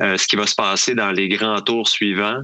euh, 0.00 0.16
ce 0.16 0.26
qui 0.26 0.36
va 0.36 0.46
se 0.46 0.54
passer 0.54 0.94
dans 0.94 1.10
les 1.10 1.28
grands 1.28 1.60
tours 1.60 1.88
suivants, 1.88 2.42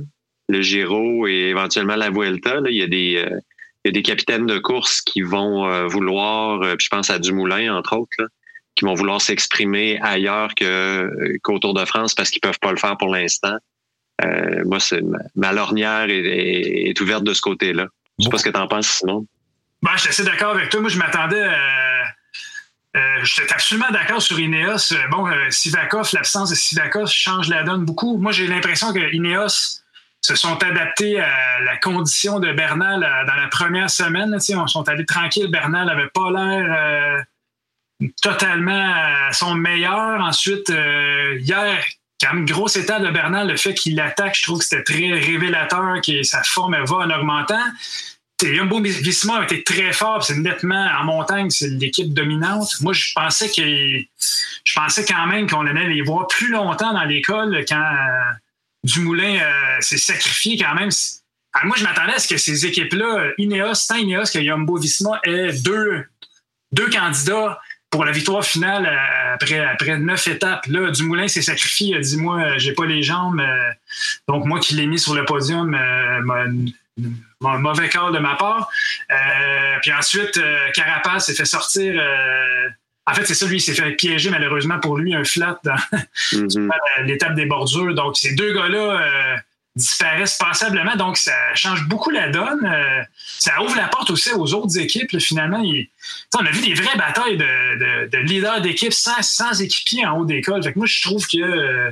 le 0.48 0.62
Giro 0.62 1.27
et 1.27 1.51
éventuellement 1.51 1.96
la 1.96 2.11
Vuelta. 2.11 2.61
Là, 2.61 2.70
il, 2.70 2.77
y 2.77 2.83
a 2.83 2.87
des, 2.87 3.16
euh, 3.16 3.38
il 3.85 3.88
y 3.88 3.90
a 3.90 3.92
des 3.92 4.03
capitaines 4.03 4.46
de 4.46 4.59
course 4.59 5.03
qui 5.03 5.20
vont 5.20 5.66
euh, 5.66 5.87
vouloir, 5.87 6.62
je 6.81 6.88
pense 6.88 7.11
à 7.11 7.18
Dumoulin, 7.18 7.75
entre 7.77 7.96
autres, 7.96 8.12
là, 8.18 8.27
qui 8.75 8.87
vont 8.87 8.94
vouloir 8.94 9.20
s'exprimer 9.20 10.01
ailleurs 10.01 10.55
que, 10.55 11.11
qu'au 11.42 11.59
Tour 11.59 11.75
de 11.75 11.85
France 11.85 12.14
parce 12.14 12.31
qu'ils 12.31 12.40
peuvent 12.40 12.59
pas 12.61 12.70
le 12.70 12.79
faire 12.79 12.96
pour 12.96 13.09
l'instant. 13.14 13.59
Euh, 14.24 14.62
moi, 14.64 14.80
c'est 14.80 15.02
ma, 15.35 15.52
lornière 15.52 16.08
est, 16.08 16.18
est, 16.18 16.88
est, 16.90 17.00
ouverte 17.00 17.24
de 17.24 17.35
ce 17.35 17.40
côté-là. 17.40 17.87
Je 18.18 18.24
sais 18.24 18.30
pas 18.30 18.38
ce 18.38 18.44
que 18.44 18.50
tu 18.50 18.58
en 18.58 18.68
penses, 18.68 18.88
Simon. 18.88 19.26
Ben, 19.82 19.90
je 19.94 20.02
suis 20.02 20.11
assez 20.11 20.24
d'accord 20.24 20.50
avec 20.50 20.68
toi. 20.68 20.80
Moi, 20.80 20.90
je 20.90 20.98
m'attendais 20.98 21.42
à. 21.42 22.04
Euh, 22.94 23.18
J'étais 23.22 23.54
absolument 23.54 23.90
d'accord 23.90 24.20
sur 24.20 24.38
Ineos. 24.38 24.94
Bon, 25.11 25.26
euh, 25.26 25.35
Sivakov, 25.48 26.11
l'absence 26.12 26.50
de 26.50 26.54
Sivakov 26.54 27.08
change 27.08 27.48
la 27.48 27.62
donne 27.62 27.87
beaucoup. 27.87 28.18
Moi, 28.18 28.32
j'ai 28.32 28.46
l'impression 28.46 28.92
que 28.92 29.14
Ineos 29.14 29.80
se 30.20 30.37
sont 30.37 30.62
adaptés 30.62 31.18
à 31.18 31.61
la 31.64 31.76
condition 31.78 32.38
de 32.38 32.52
Bernal 32.52 33.00
dans 33.26 33.35
la 33.35 33.48
première 33.48 33.90
semaine. 33.90 34.30
Là, 34.30 34.38
on 34.56 34.66
sont 34.66 34.88
allés 34.88 35.06
tranquilles. 35.06 35.50
Bernal 35.50 35.90
avait 35.90 36.11
pas 36.14 36.30
l'air 36.30 37.24
euh, 38.02 38.08
totalement 38.22 38.94
à 38.94 39.32
son 39.32 39.54
meilleur. 39.54 40.20
Ensuite, 40.20 40.70
euh, 40.70 41.38
hier, 41.40 41.85
quand 42.22 42.35
même 42.35 42.44
grosse 42.44 42.76
étape 42.76 43.02
de 43.02 43.11
Bernal, 43.11 43.48
le 43.48 43.56
fait 43.56 43.74
qu'il 43.74 43.98
attaque, 44.00 44.37
je 44.37 44.42
trouve 44.42 44.58
que 44.58 44.64
c'était 44.64 44.85
très 44.85 45.12
révélateur, 45.12 46.00
que 46.06 46.22
sa 46.22 46.42
forme 46.42 46.76
va 46.85 46.96
en 46.96 47.11
augmentant. 47.11 47.64
Jumbo 48.42 48.80
Visma 48.80 49.38
a 49.38 49.44
été 49.44 49.62
très 49.62 49.92
fort, 49.92 50.24
c'est 50.24 50.37
nettement 50.37 50.88
en 50.98 51.04
montagne, 51.04 51.50
c'est 51.50 51.68
l'équipe 51.68 52.12
dominante. 52.12 52.80
Moi, 52.80 52.92
je 52.92 53.12
pensais 53.14 53.48
que 53.48 53.62
je 53.62 54.74
pensais 54.74 55.04
quand 55.04 55.26
même 55.26 55.48
qu'on 55.48 55.66
allait 55.66 55.88
les 55.88 56.02
voir 56.02 56.26
plus 56.26 56.48
longtemps 56.48 56.92
dans 56.92 57.04
l'école 57.04 57.64
quand 57.68 57.76
euh, 57.76 58.32
Dumoulin 58.85 59.38
euh, 59.38 59.76
s'est 59.80 59.98
sacrifié 59.98 60.58
quand 60.58 60.74
même. 60.74 60.90
Alors 61.52 61.66
moi, 61.66 61.76
je 61.78 61.85
m'attendais 61.85 62.14
à 62.14 62.18
ce 62.18 62.26
que 62.26 62.37
ces 62.37 62.66
équipes-là, 62.66 63.30
Ineos, 63.38 63.87
tant 63.88 63.96
Ineos 63.96 64.24
que 64.32 64.42
Jumbo 64.42 64.76
Visma, 64.76 65.20
aient 65.24 65.52
deux, 65.52 66.04
deux 66.72 66.88
candidats 66.90 67.61
pour 67.92 68.05
la 68.05 68.11
victoire 68.12 68.44
finale 68.44 68.90
après, 69.35 69.61
après 69.61 69.98
neuf 69.98 70.26
étapes. 70.26 70.66
Là, 70.66 70.90
Dumoulin 70.90 71.28
s'est 71.28 71.42
sacrifié. 71.42 71.88
Il 71.88 71.94
a 71.96 72.00
dit 72.00 72.16
Moi, 72.16 72.59
j'ai 72.59 72.72
pas 72.72 72.87
les 72.87 73.02
jambes. 73.02 73.40
donc, 74.26 74.44
moi 74.46 74.59
qui 74.59 74.74
l'ai 74.74 74.87
mis 74.87 74.98
sur 74.98 75.14
le 75.14 75.24
podium, 75.24 75.76
mon 77.40 77.59
mauvais 77.59 77.88
corps 77.88 78.12
de 78.12 78.18
ma 78.18 78.35
part. 78.37 78.70
Euh, 79.11 79.78
puis 79.83 79.92
ensuite, 79.92 80.37
euh, 80.37 80.70
Carapace 80.74 81.26
s'est 81.26 81.35
fait 81.35 81.44
sortir. 81.44 81.94
Euh, 81.96 82.68
en 83.07 83.14
fait, 83.14 83.24
c'est 83.24 83.35
ça, 83.35 83.46
lui, 83.46 83.57
il 83.57 83.61
s'est 83.61 83.74
fait 83.74 83.92
piéger 83.92 84.31
malheureusement 84.31 84.78
pour 84.78 84.96
lui 84.96 85.14
un 85.14 85.24
flat 85.24 85.59
dans 85.64 85.74
mm 86.33 86.46
-hmm. 86.46 86.70
l'étape 87.05 87.35
des 87.35 87.46
bordures. 87.46 87.94
Donc, 87.94 88.16
ces 88.16 88.35
deux 88.35 88.52
gars-là 88.55 89.42
disparaissent 89.74 90.37
passablement. 90.37 90.96
Donc, 90.96 91.16
ça 91.16 91.32
change 91.54 91.87
beaucoup 91.88 92.11
la 92.11 92.28
donne. 92.28 92.70
ça 93.38 93.62
ouvre 93.62 93.76
la 93.76 93.88
porte 93.88 94.11
aussi 94.11 94.32
aux 94.32 94.54
autres 94.54 94.78
équipes. 94.78 95.18
Finalement, 95.18 95.62
on 96.38 96.46
a 96.46 96.50
vu 96.50 96.61
des 96.61 96.74
vraies 96.74 96.96
batailles 96.96 97.37
de, 97.37 97.44
de, 97.44 98.08
de 98.08 98.18
leaders 98.18 98.61
d'équipe 98.61 98.92
sans, 98.92 99.22
sans 99.22 99.62
en 100.06 100.18
haut 100.18 100.24
d'école. 100.24 100.61
Moi, 100.76 100.87
je 100.87 101.02
trouve 101.02 101.26
que. 101.26 101.87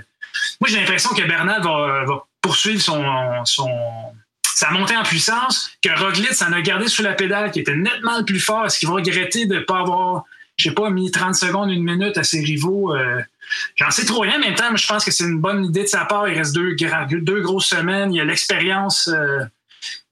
moi, 0.60 0.68
j'ai 0.68 0.80
l'impression 0.80 1.10
que 1.10 1.22
Bernard 1.22 1.62
va, 1.62 2.04
va 2.04 2.24
poursuivre 2.42 2.80
son, 2.80 3.02
son, 3.44 3.68
sa 4.60 4.70
montée 4.70 4.96
en 4.96 5.02
puissance, 5.02 5.70
que 5.82 5.88
Roglic 5.98 6.42
en 6.42 6.52
a 6.52 6.60
gardé 6.60 6.88
sous 6.88 7.02
la 7.02 7.14
pédale, 7.14 7.50
qui 7.50 7.60
était 7.60 7.74
nettement 7.74 8.18
le 8.18 8.24
plus 8.24 8.40
fort. 8.40 8.66
Est-ce 8.66 8.78
qu'il 8.78 8.88
va 8.88 8.94
regretter 8.94 9.46
de 9.46 9.56
ne 9.56 9.60
pas 9.60 9.78
avoir, 9.80 10.24
je 10.60 10.68
sais 10.68 10.74
pas, 10.74 10.90
mis 10.90 11.10
30 11.10 11.34
secondes, 11.34 11.70
une 11.70 11.84
minute 11.84 12.16
à 12.18 12.24
ses 12.24 12.40
rivaux? 12.40 12.94
Euh, 12.94 13.20
J'en 13.76 13.90
sais 13.90 14.04
trop 14.04 14.20
rien. 14.20 14.36
En 14.36 14.40
même 14.40 14.54
temps, 14.54 14.74
je 14.74 14.86
pense 14.86 15.04
que 15.04 15.10
c'est 15.10 15.24
une 15.24 15.40
bonne 15.40 15.64
idée 15.64 15.82
de 15.82 15.88
sa 15.88 16.04
part. 16.04 16.28
Il 16.28 16.38
reste 16.38 16.54
deux, 16.54 16.74
deux 16.74 17.40
grosses 17.40 17.68
semaines. 17.68 18.12
Il 18.12 18.20
a 18.20 18.24
l'expérience. 18.24 19.08
Euh, 19.08 19.44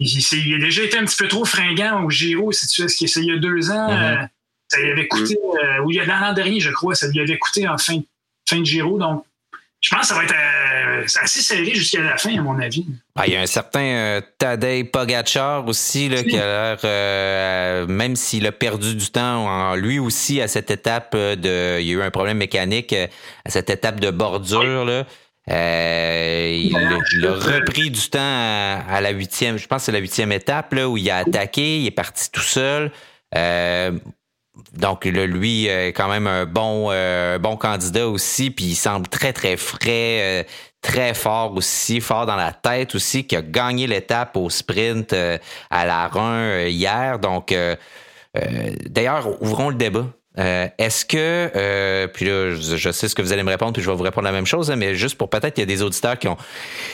il, 0.00 0.08
il, 0.08 0.54
a 0.54 0.58
déjà 0.58 0.82
été 0.82 0.98
un 0.98 1.04
petit 1.04 1.16
peu 1.16 1.28
trop 1.28 1.44
fringant 1.44 2.02
au 2.04 2.10
Giro, 2.10 2.52
si 2.52 2.66
tu 2.66 2.82
veux, 2.82 2.88
ce 2.88 2.96
qu'il 2.96 3.04
essayait 3.04 3.26
il 3.26 3.34
y 3.34 3.36
a 3.36 3.38
deux 3.38 3.70
ans. 3.70 3.92
Mm 3.92 3.96
-hmm. 3.96 4.22
euh, 4.22 4.26
ça 4.68 4.80
lui 4.80 4.90
avait 4.90 5.08
coûté, 5.08 5.36
euh, 5.36 5.82
ou 5.82 5.90
il 5.90 5.96
y 5.96 6.00
a 6.00 6.04
l'an 6.04 6.32
dernier, 6.34 6.60
je 6.60 6.70
crois, 6.70 6.94
ça 6.94 7.06
lui 7.08 7.20
avait 7.20 7.38
coûté 7.38 7.66
en 7.68 7.78
fin, 7.78 8.00
fin 8.48 8.58
de 8.60 8.64
Giro. 8.64 8.98
Donc, 8.98 9.24
je 9.80 9.88
pense 9.90 10.02
que 10.02 10.06
ça 10.08 10.14
va 10.14 10.24
être 10.24 10.34
euh, 10.98 11.22
assez 11.22 11.40
serré 11.40 11.74
jusqu'à 11.74 12.02
la 12.02 12.16
fin, 12.16 12.36
à 12.36 12.42
mon 12.42 12.58
avis. 12.58 12.86
Ah, 13.16 13.26
il 13.26 13.32
y 13.32 13.36
a 13.36 13.40
un 13.40 13.46
certain 13.46 13.80
euh, 13.80 14.20
Tadej 14.38 14.90
Pogacar 14.90 15.66
aussi, 15.66 16.08
là, 16.08 16.22
qui 16.22 16.36
a 16.36 16.44
l'air, 16.46 16.78
euh, 16.84 17.86
même 17.86 18.16
s'il 18.16 18.46
a 18.46 18.52
perdu 18.52 18.94
du 18.94 19.10
temps, 19.10 19.46
en, 19.46 19.74
lui 19.74 19.98
aussi, 19.98 20.40
à 20.40 20.48
cette 20.48 20.70
étape 20.70 21.16
de. 21.16 21.80
Il 21.80 21.86
y 21.86 21.90
a 21.90 21.94
eu 21.94 22.02
un 22.02 22.10
problème 22.10 22.38
mécanique 22.38 22.94
à 22.94 23.50
cette 23.50 23.70
étape 23.70 24.00
de 24.00 24.10
bordure. 24.10 24.84
Là. 24.84 25.04
Euh, 25.50 26.50
il, 26.52 26.76
il, 27.12 27.26
a 27.26 27.32
repris 27.32 27.90
du 27.90 28.10
temps 28.10 28.18
à, 28.20 28.82
à 28.88 29.00
la 29.00 29.10
huitième, 29.10 29.56
je 29.56 29.66
pense 29.66 29.82
que 29.82 29.86
c'est 29.86 29.92
la 29.92 29.98
huitième 29.98 30.30
étape 30.30 30.74
là, 30.74 30.88
où 30.88 30.98
il 30.98 31.08
a 31.10 31.18
attaqué, 31.18 31.80
il 31.80 31.86
est 31.86 31.90
parti 31.90 32.30
tout 32.30 32.40
seul. 32.40 32.92
Euh, 33.34 33.92
donc 34.76 35.04
là, 35.04 35.26
lui 35.26 35.66
est 35.66 35.92
quand 35.92 36.08
même 36.08 36.26
un 36.26 36.44
bon, 36.44 36.88
euh, 36.90 37.38
bon 37.38 37.56
candidat 37.56 38.08
aussi, 38.08 38.50
puis 38.50 38.66
il 38.66 38.74
semble 38.74 39.08
très 39.08 39.32
très 39.32 39.56
frais, 39.56 40.20
euh, 40.20 40.42
très 40.80 41.14
fort 41.14 41.54
aussi, 41.56 42.00
fort 42.00 42.26
dans 42.26 42.36
la 42.36 42.52
tête 42.52 42.94
aussi, 42.94 43.24
qui 43.24 43.36
a 43.36 43.42
gagné 43.42 43.86
l'étape 43.86 44.36
au 44.36 44.50
sprint 44.50 45.12
euh, 45.12 45.38
à 45.70 45.86
la 45.86 46.08
run 46.08 46.66
hier. 46.66 47.18
Donc 47.18 47.54
d'ailleurs, 48.86 49.42
ouvrons 49.42 49.70
le 49.70 49.74
débat. 49.74 50.06
Est-ce 50.36 51.04
que, 51.04 52.06
puis 52.14 52.26
là, 52.26 52.54
je, 52.54 52.90
sais 52.92 53.08
ce 53.08 53.14
que 53.16 53.22
vous 53.22 53.32
allez 53.32 53.42
me 53.42 53.50
répondre, 53.50 53.72
puis 53.72 53.82
je 53.82 53.90
vais 53.90 53.96
vous 53.96 54.04
répondre 54.04 54.24
la 54.24 54.32
même 54.32 54.46
chose, 54.46 54.70
hein, 54.70 54.76
mais 54.76 54.94
juste 54.94 55.16
pour 55.16 55.28
peut-être 55.28 55.54
qu'il 55.54 55.62
y 55.62 55.64
a 55.64 55.66
des 55.66 55.82
auditeurs 55.82 56.16
qui 56.16 56.28
ont 56.28 56.36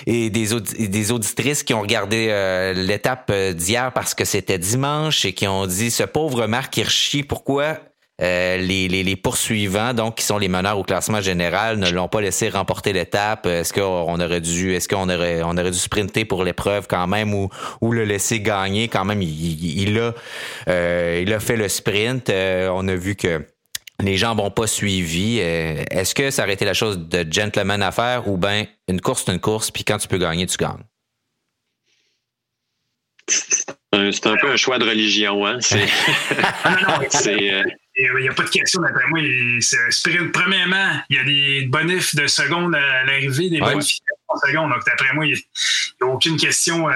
et 0.06 0.30
des, 0.30 0.48
des 0.88 1.12
auditrices 1.12 1.62
qui 1.62 1.74
ont 1.74 1.82
regardé 1.82 2.72
l'étape 2.74 3.30
d'hier 3.52 3.92
parce 3.92 4.14
que 4.14 4.24
c'était 4.24 4.58
dimanche 4.58 5.26
et 5.26 5.34
qui 5.34 5.46
ont 5.46 5.66
dit 5.66 5.90
ce 5.90 6.04
pauvre 6.04 6.46
Marc 6.46 6.74
Hirschi, 6.78 7.22
pourquoi 7.22 7.76
euh, 8.22 8.59
les, 8.59 8.87
les, 8.87 9.03
les, 9.03 9.16
poursuivants, 9.16 9.92
donc 9.92 10.18
qui 10.18 10.24
sont 10.24 10.38
les 10.38 10.46
meneurs 10.46 10.79
au 10.79 10.85
classement 10.85 11.20
général, 11.20 11.79
ne 11.79 11.90
l'ont 11.90 12.07
pas 12.07 12.20
laissé 12.20 12.48
remporter 12.48 12.92
l'étape. 12.92 13.46
Est-ce 13.46 13.72
qu'on 13.72 14.20
aurait 14.20 14.40
dû, 14.40 14.72
est-ce 14.72 14.88
qu'on 14.88 15.09
aurait, 15.09 15.42
on 15.42 15.57
aurait 15.59 15.72
dû 15.72 15.79
sprinter 15.79 16.24
pour 16.24 16.44
l'épreuve 16.44 16.87
quand 16.88 17.09
même 17.09 17.35
ou, 17.35 17.48
ou 17.81 17.90
le 17.90 18.05
laisser 18.05 18.38
gagner? 18.38 18.87
Quand 18.87 19.05
même 19.05 19.20
Il, 19.20 19.29
il, 19.29 19.88
il 19.88 19.98
a, 19.98 20.14
euh, 20.68 21.22
il 21.27 21.33
a 21.33 21.40
fait 21.40 21.57
le 21.57 21.68
sprint. 21.68 22.31
Euh, 22.31 22.68
on 22.72 22.87
a 22.87 22.94
vu 22.94 23.16
que 23.16 23.44
les 24.00 24.16
gens 24.16 24.37
n'ont 24.37 24.53
pas 24.53 24.68
suivi. 24.68 25.38
Est-ce 25.38 26.14
que 26.14 26.31
ça 26.31 26.44
aurait 26.44 26.55
été 26.55 26.64
la 26.64 26.74
chose 26.74 27.00
de 27.00 27.27
gentleman 27.29 27.83
à 27.83 27.90
faire 27.90 28.29
ou 28.29 28.37
bien 28.37 28.66
une 28.87 29.00
course, 29.00 29.24
c'est 29.27 29.33
une 29.33 29.40
course, 29.40 29.72
puis 29.72 29.83
quand 29.83 29.98
tu 29.98 30.07
peux 30.07 30.18
gagner, 30.18 30.46
tu 30.46 30.57
gagnes? 30.57 30.85
C'est 33.27 34.27
un 34.27 34.37
peu 34.37 34.53
un 34.53 34.57
choix 34.57 34.79
de 34.79 34.85
religion, 34.85 35.44
hein? 35.46 35.59
C'est. 35.61 35.87
Il 37.96 38.22
n'y 38.22 38.28
a 38.28 38.35
pas 38.35 38.42
de 38.42 38.50
question, 38.50 38.80
d'après 38.80 39.07
moi. 39.09 39.20
C'est 39.61 39.78
un 39.78 39.90
sprint. 39.90 40.33
Premièrement, 40.33 41.00
il 41.11 41.16
y 41.16 41.18
a 41.20 41.24
des 41.24 41.66
bonifs 41.66 42.14
de 42.16 42.26
secondes 42.26 42.74
à 42.74 43.04
l'arrivée, 43.04 43.50
des 43.50 43.61
ouais. 43.61 43.72
bonifs 43.72 43.98
de 43.98 44.48
secondes. 44.48 44.70
Donc, 44.70 44.85
d'après 44.85 45.14
moi, 45.14 45.26
il 45.26 45.35
n'y 45.35 45.38
a, 46.00 46.07
aucune 46.07 46.37
question 46.37 46.88
euh, 46.88 46.92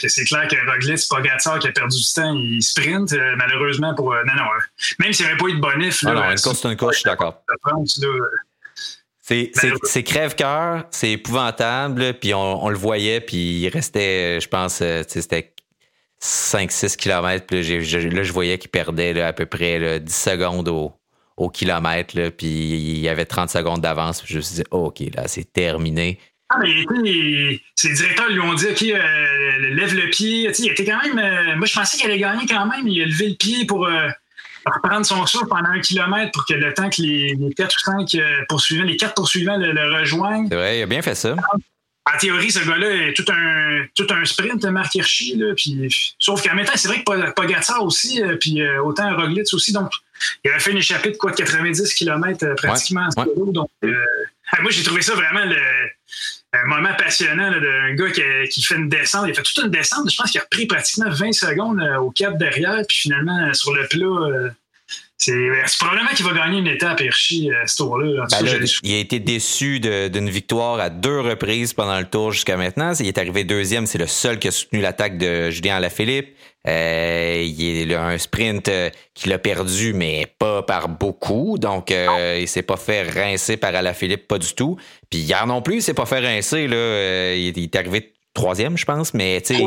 que 0.00 0.08
c'est 0.08 0.24
clair 0.24 0.48
que 0.48 0.56
Roglic, 0.70 1.06
Pogacar 1.10 1.58
qui 1.58 1.68
a 1.68 1.72
perdu 1.72 1.98
du 1.98 2.14
temps, 2.14 2.34
il 2.34 2.62
sprint. 2.62 3.12
Euh, 3.12 3.34
malheureusement, 3.36 3.94
pour. 3.94 4.14
Euh, 4.14 4.22
non, 4.24 4.36
non. 4.36 4.44
même 4.98 5.12
s'il 5.12 5.26
n'y 5.26 5.32
avait 5.32 5.38
pas 5.38 5.48
eu 5.48 5.54
de 5.54 5.60
bonif. 5.60 6.02
Là, 6.02 6.12
ah 6.12 6.14
non, 6.14 6.42
course, 6.42 6.60
c'est 6.60 6.68
une 6.68 6.76
course, 6.76 6.94
je 6.94 7.00
suis 7.00 7.08
d'accord. 7.10 7.42
C'est 9.20 10.02
crève-cœur, 10.02 10.86
c'est 10.90 11.10
épouvantable, 11.10 12.14
puis 12.14 12.32
on, 12.32 12.64
on, 12.64 12.70
le 12.70 12.78
voyait, 12.78 13.20
puis 13.20 13.60
il 13.60 13.68
restait, 13.68 14.40
je 14.40 14.48
pense, 14.48 14.76
c'était 14.76 15.52
5-6 16.22 16.96
km. 16.96 17.46
Puis 17.46 17.56
là, 17.56 17.80
je, 17.82 18.08
là, 18.08 18.22
je 18.22 18.32
voyais 18.32 18.58
qu'il 18.58 18.70
perdait 18.70 19.12
là, 19.12 19.28
à 19.28 19.32
peu 19.32 19.46
près 19.46 19.78
là, 19.78 19.98
10 19.98 20.14
secondes 20.14 20.68
au, 20.68 20.92
au 21.36 21.48
kilomètre. 21.48 22.14
Puis 22.30 22.46
il 22.46 22.98
y 22.98 23.08
avait 23.08 23.24
30 23.24 23.50
secondes 23.50 23.80
d'avance. 23.80 24.22
Je 24.26 24.36
me 24.36 24.40
suis 24.40 24.56
dit, 24.56 24.64
oh, 24.70 24.86
OK, 24.86 25.00
là, 25.14 25.28
c'est 25.28 25.52
terminé. 25.52 26.18
Ah, 26.50 26.56
mais 26.60 27.60
ses 27.74 27.92
directeurs 27.92 28.30
lui 28.30 28.40
ont 28.40 28.54
dit, 28.54 28.66
OK, 28.66 28.82
euh, 28.82 29.74
lève 29.74 29.94
le 29.94 30.08
pied. 30.08 30.50
il 30.58 30.70
était 30.70 30.84
quand 30.84 31.02
même. 31.02 31.18
Euh, 31.18 31.56
moi, 31.56 31.66
je 31.66 31.74
pensais 31.74 31.98
qu'il 31.98 32.06
allait 32.06 32.18
gagner 32.18 32.46
quand 32.46 32.66
même. 32.66 32.88
Il 32.88 33.02
a 33.02 33.04
levé 33.04 33.28
le 33.28 33.34
pied 33.34 33.66
pour 33.66 33.86
euh, 33.86 34.08
reprendre 34.64 35.04
son 35.04 35.26
souffle 35.26 35.46
pendant 35.46 35.68
un 35.68 35.80
kilomètre 35.80 36.32
pour 36.32 36.46
que 36.46 36.54
le 36.54 36.72
temps 36.72 36.88
que 36.88 37.02
les, 37.02 37.36
quatre 37.54 37.76
ou 37.76 37.90
cinq 37.90 38.16
poursuivants, 38.48 38.84
les 38.84 38.96
quatre 38.96 39.14
poursuivants 39.14 39.58
le, 39.58 39.98
rejoignent. 39.98 40.48
C'est 40.48 40.56
vrai, 40.56 40.78
il 40.78 40.82
a 40.82 40.86
bien 40.86 41.02
fait 41.02 41.14
ça. 41.14 41.36
En 42.12 42.16
théorie, 42.18 42.50
ce 42.50 42.66
gars-là 42.66 43.08
est 43.08 43.12
tout 43.12 43.24
un, 43.28 43.84
tout 43.94 44.06
un 44.10 44.24
sprint, 44.24 44.64
Marc 44.64 44.94
Hirschi. 44.94 45.36
Là, 45.36 45.54
puis, 45.54 46.14
sauf 46.18 46.42
qu'en 46.42 46.54
même 46.54 46.64
temps, 46.64 46.72
c'est 46.74 46.88
vrai 46.88 47.02
que 47.02 47.30
Pogacar 47.32 47.84
aussi, 47.84 48.22
puis 48.40 48.66
autant 48.78 49.14
Roglitz 49.16 49.52
aussi. 49.52 49.72
Donc, 49.72 49.90
il 50.44 50.50
avait 50.50 50.60
fait 50.60 50.70
une 50.70 50.78
échappée 50.78 51.10
de 51.10 51.16
quoi, 51.16 51.32
de 51.32 51.36
90 51.36 51.94
km 51.94 52.54
pratiquement 52.56 53.08
en 53.08 53.10
solo. 53.10 53.52
Donc, 53.52 53.70
moi, 53.82 54.70
j'ai 54.70 54.82
trouvé 54.82 55.02
ça 55.02 55.14
vraiment 55.14 55.44
le 55.44 55.58
un 56.52 56.64
moment 56.64 56.94
passionnant 56.96 57.50
d'un 57.50 57.94
gars 57.94 58.10
qui, 58.10 58.62
fait 58.62 58.76
une 58.76 58.88
descente. 58.88 59.24
Il 59.26 59.32
a 59.32 59.34
fait 59.34 59.42
toute 59.42 59.58
une 59.58 59.70
descente. 59.70 60.10
Je 60.10 60.16
pense 60.16 60.30
qu'il 60.30 60.40
a 60.40 60.44
repris 60.44 60.66
pratiquement 60.66 61.10
20 61.10 61.32
secondes 61.32 61.80
euh, 61.80 61.98
au 61.98 62.10
cap 62.10 62.38
derrière. 62.38 62.82
Puis 62.88 62.98
finalement, 62.98 63.38
euh, 63.38 63.52
sur 63.52 63.74
le 63.74 63.86
plat, 63.86 64.06
euh, 64.06 64.50
c'est 65.18 65.78
probablement 65.80 66.10
qu'il 66.10 66.24
va 66.24 66.32
gagner 66.32 66.58
une 66.58 66.68
étape, 66.68 67.00
Hirschi, 67.00 67.50
à 67.52 67.66
ce 67.66 67.78
tour-là. 67.78 68.26
Ben 68.30 68.66
il 68.82 68.94
a 68.94 68.98
été 68.98 69.18
déçu 69.18 69.80
d'une 69.80 70.30
victoire 70.30 70.78
à 70.78 70.90
deux 70.90 71.20
reprises 71.20 71.72
pendant 71.72 71.98
le 71.98 72.06
tour 72.06 72.32
jusqu'à 72.32 72.56
maintenant. 72.56 72.92
Il 73.00 73.06
est 73.06 73.18
arrivé 73.18 73.42
deuxième. 73.42 73.86
C'est 73.86 73.98
le 73.98 74.06
seul 74.06 74.38
qui 74.38 74.48
a 74.48 74.50
soutenu 74.52 74.80
l'attaque 74.80 75.18
de 75.18 75.50
Julien 75.50 75.76
Alaphilippe. 75.76 76.36
Euh, 76.66 77.44
il 77.46 77.94
a 77.94 78.06
un 78.06 78.18
sprint 78.18 78.68
euh, 78.68 78.90
qu'il 79.14 79.32
a 79.32 79.38
perdu, 79.38 79.92
mais 79.94 80.26
pas 80.38 80.62
par 80.62 80.88
beaucoup. 80.88 81.56
Donc, 81.58 81.90
euh, 81.90 82.38
il 82.40 82.48
s'est 82.48 82.62
pas 82.62 82.76
fait 82.76 83.02
rincer 83.02 83.56
par 83.56 83.74
Alaphilippe, 83.74 84.28
pas 84.28 84.38
du 84.38 84.52
tout. 84.54 84.76
Puis 85.10 85.20
hier 85.20 85.46
non 85.46 85.62
plus, 85.62 85.76
il 85.76 85.82
s'est 85.82 85.94
pas 85.94 86.06
fait 86.06 86.20
rincer. 86.20 86.66
Là. 86.66 87.34
il, 87.34 87.58
est 87.58 87.76
arrivé 87.76 88.12
troisième, 88.34 88.76
je 88.76 88.84
pense, 88.84 89.14
mais 89.14 89.40
tu 89.40 89.56
sais, 89.56 89.62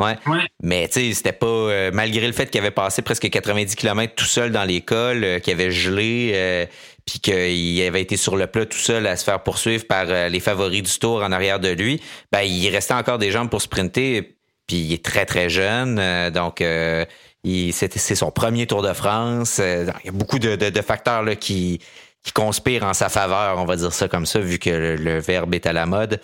ouais. 0.00 0.16
mais 0.62 0.88
tu 0.88 1.00
sais, 1.00 1.14
c'était 1.14 1.32
pas 1.32 1.90
malgré 1.92 2.26
le 2.26 2.32
fait 2.32 2.50
qu'il 2.50 2.60
avait 2.60 2.70
passé 2.70 3.02
presque 3.02 3.28
90 3.28 3.74
km 3.74 4.14
tout 4.14 4.24
seul 4.24 4.52
dans 4.52 4.64
l'école, 4.64 5.40
qu'il 5.42 5.52
avait 5.52 5.70
gelé, 5.70 6.66
puis 7.04 7.20
qu'il 7.20 7.82
avait 7.82 8.00
été 8.00 8.16
sur 8.16 8.36
le 8.36 8.46
plat 8.46 8.64
tout 8.64 8.78
seul 8.78 9.06
à 9.06 9.16
se 9.16 9.24
faire 9.24 9.42
poursuivre 9.42 9.86
par 9.86 10.06
les 10.06 10.40
favoris 10.40 10.82
du 10.82 10.98
tour 10.98 11.22
en 11.22 11.30
arrière 11.30 11.60
de 11.60 11.68
lui. 11.68 12.00
Ben, 12.32 12.42
il 12.42 12.68
restait 12.70 12.94
encore 12.94 13.18
des 13.18 13.30
jambes 13.30 13.50
pour 13.50 13.60
sprinter 13.60 14.36
puis 14.66 14.76
il 14.78 14.92
est 14.92 15.04
très, 15.04 15.26
très 15.26 15.48
jeune. 15.48 15.98
Euh, 15.98 16.30
donc, 16.30 16.60
euh, 16.60 17.04
c'est 17.44 18.14
son 18.14 18.30
premier 18.30 18.66
Tour 18.66 18.82
de 18.82 18.92
France. 18.92 19.58
Euh, 19.60 19.86
il 20.02 20.06
y 20.06 20.08
a 20.08 20.12
beaucoup 20.12 20.38
de, 20.38 20.56
de, 20.56 20.82
facteurs 20.82 21.22
là, 21.22 21.36
qui, 21.36 21.80
qui 22.22 22.32
conspirent 22.32 22.84
en 22.84 22.94
sa 22.94 23.08
faveur, 23.08 23.58
on 23.58 23.64
va 23.64 23.76
dire 23.76 23.92
ça 23.92 24.08
comme 24.08 24.26
ça, 24.26 24.40
vu 24.40 24.58
que 24.58 24.70
le, 24.70 25.20
verbe 25.20 25.54
est 25.54 25.66
à 25.66 25.72
la 25.72 25.86
mode. 25.86 26.20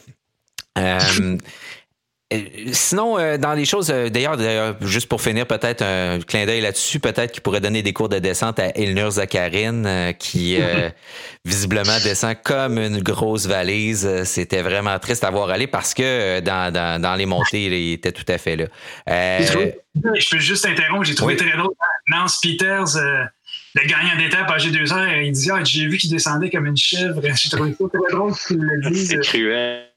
Euh, 2.32 2.38
sinon, 2.72 3.18
euh, 3.18 3.36
dans 3.36 3.52
les 3.52 3.64
choses, 3.64 3.90
euh, 3.90 4.08
d'ailleurs, 4.08 4.36
juste 4.80 5.08
pour 5.08 5.20
finir, 5.20 5.46
peut-être 5.46 5.82
un 5.82 6.20
clin 6.20 6.46
d'œil 6.46 6.60
là-dessus, 6.60 7.00
peut-être 7.00 7.32
qu'il 7.32 7.42
pourrait 7.42 7.60
donner 7.60 7.82
des 7.82 7.92
cours 7.92 8.08
de 8.08 8.18
descente 8.18 8.58
à 8.58 8.68
Elnur 8.76 9.12
Zakharine, 9.12 10.14
qui 10.18 10.58
visiblement 11.44 11.98
descend 12.02 12.36
comme 12.42 12.78
une 12.78 13.02
grosse 13.02 13.46
valise. 13.46 14.24
C'était 14.24 14.62
vraiment 14.62 14.98
triste 14.98 15.24
à 15.24 15.30
voir 15.30 15.50
aller 15.50 15.66
parce 15.66 15.94
que 15.94 16.40
dans, 16.40 16.72
dans, 16.72 17.14
les 17.16 17.26
montées, 17.26 17.66
il 17.66 17.92
était 17.92 18.12
tout 18.12 18.24
à 18.28 18.38
fait 18.38 18.56
là. 18.56 18.66
je 19.06 20.30
peux 20.30 20.38
juste 20.38 20.66
interrompre, 20.66 21.04
j'ai 21.04 21.14
trouvé 21.14 21.36
très 21.36 21.56
drôle. 21.56 21.72
Nance 22.08 22.40
Peters, 22.40 22.96
le 23.74 23.86
gagnant 23.86 24.16
d'étape 24.18 24.50
âgé 24.50 24.70
deux 24.70 24.92
heures, 24.92 25.16
il 25.16 25.32
dit 25.32 25.50
ah, 25.50 25.62
J'ai 25.64 25.86
vu 25.86 25.98
qu'il 25.98 26.10
descendait 26.10 26.50
comme 26.50 26.66
une 26.66 26.76
chèvre. 26.76 27.20
J'ai 27.34 27.50
trouvé 27.50 27.72
ça 27.78 27.84
très 27.88 28.16
drôle 28.16 28.32
qu'il 28.34 28.58
le 28.58 28.90
dise. 28.90 29.08
C'est 29.10 29.20
cruel 29.20 29.91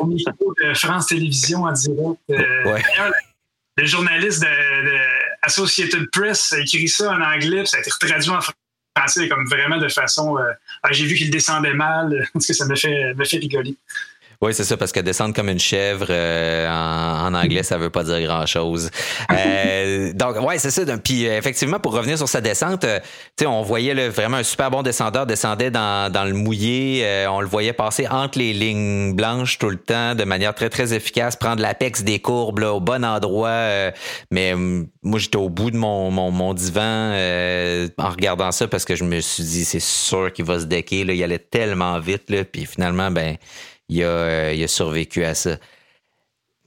au 0.00 0.06
micro 0.06 0.54
de 0.62 0.74
France 0.74 1.06
Télévisions 1.06 1.64
en 1.64 1.72
direct. 1.72 2.20
Euh, 2.30 2.78
le 3.76 3.86
journaliste 3.86 4.42
de, 4.42 4.48
Associated 5.42 6.10
Press 6.10 6.52
a 6.52 6.60
écrit 6.60 6.88
ça 6.88 7.10
en 7.10 7.20
anglais, 7.20 7.60
puis 7.60 7.68
ça 7.68 7.78
a 7.78 7.80
été 7.80 7.90
traduit 7.98 8.30
en 8.30 8.40
français 8.96 9.28
comme 9.28 9.46
vraiment 9.46 9.78
de 9.78 9.88
façon. 9.88 10.38
Euh, 10.38 10.52
ah, 10.82 10.92
j'ai 10.92 11.06
vu 11.06 11.16
qu'il 11.16 11.30
descendait 11.30 11.74
mal, 11.74 12.28
parce 12.32 12.46
que 12.46 12.52
ça 12.52 12.66
me 12.66 12.76
fait, 12.76 13.14
me 13.14 13.24
fait 13.24 13.38
rigoler. 13.38 13.76
Oui, 14.42 14.52
c'est 14.52 14.64
ça, 14.64 14.76
parce 14.76 14.90
que 14.90 14.98
descendre 14.98 15.36
comme 15.36 15.48
une 15.48 15.60
chèvre 15.60 16.08
euh, 16.10 16.68
en, 16.68 17.32
anglais, 17.32 17.62
ça 17.62 17.78
veut 17.78 17.90
pas 17.90 18.02
dire 18.02 18.20
grand-chose. 18.22 18.90
Euh, 19.30 20.12
donc, 20.16 20.40
ouais, 20.44 20.58
c'est 20.58 20.72
ça. 20.72 20.82
Puis 20.98 21.28
euh, 21.28 21.38
effectivement, 21.38 21.78
pour 21.78 21.92
revenir 21.92 22.18
sur 22.18 22.28
sa 22.28 22.40
descente, 22.40 22.80
tu 22.80 22.88
sais, 23.38 23.46
on 23.46 23.62
voyait 23.62 23.94
là, 23.94 24.08
vraiment 24.08 24.38
un 24.38 24.42
super 24.42 24.72
bon 24.72 24.82
descendeur 24.82 25.26
descendait 25.26 25.70
dans, 25.70 26.10
dans 26.10 26.24
le 26.24 26.32
mouillé. 26.32 27.06
on 27.30 27.40
le 27.40 27.46
voyait 27.46 27.72
passer 27.72 28.08
entre 28.08 28.40
les 28.40 28.52
lignes 28.52 29.14
blanches 29.14 29.58
tout 29.58 29.70
le 29.70 29.76
temps, 29.76 30.16
de 30.16 30.24
manière 30.24 30.56
très 30.56 30.70
très 30.70 30.92
efficace, 30.92 31.36
prendre 31.36 31.62
l'apex 31.62 32.02
des 32.02 32.18
courbes 32.18 32.58
là, 32.58 32.74
au 32.74 32.80
bon 32.80 33.04
endroit. 33.04 33.92
mais 34.32 34.54
moi, 34.56 35.20
j'étais 35.20 35.36
au 35.36 35.50
bout 35.50 35.70
de 35.70 35.76
mon, 35.76 36.10
mon, 36.10 36.32
mon 36.32 36.52
divan 36.52 37.12
en 37.96 38.10
regardant 38.10 38.50
ça 38.50 38.66
parce 38.66 38.84
que 38.84 38.96
je 38.96 39.04
me 39.04 39.20
suis 39.20 39.44
dit, 39.44 39.64
c'est 39.64 39.80
sûr 39.80 40.32
qu'il 40.32 40.46
va 40.46 40.58
se 40.58 40.64
decker. 40.64 41.04
Là, 41.04 41.12
il 41.12 41.22
allait 41.22 41.38
tellement 41.38 42.00
vite. 42.00 42.28
Là, 42.28 42.44
puis 42.44 42.66
finalement, 42.66 43.12
ben 43.12 43.36
euh, 44.00 44.52
il 44.54 44.62
a, 44.62 44.68
survécu 44.68 45.24
à 45.24 45.34
ça. 45.34 45.56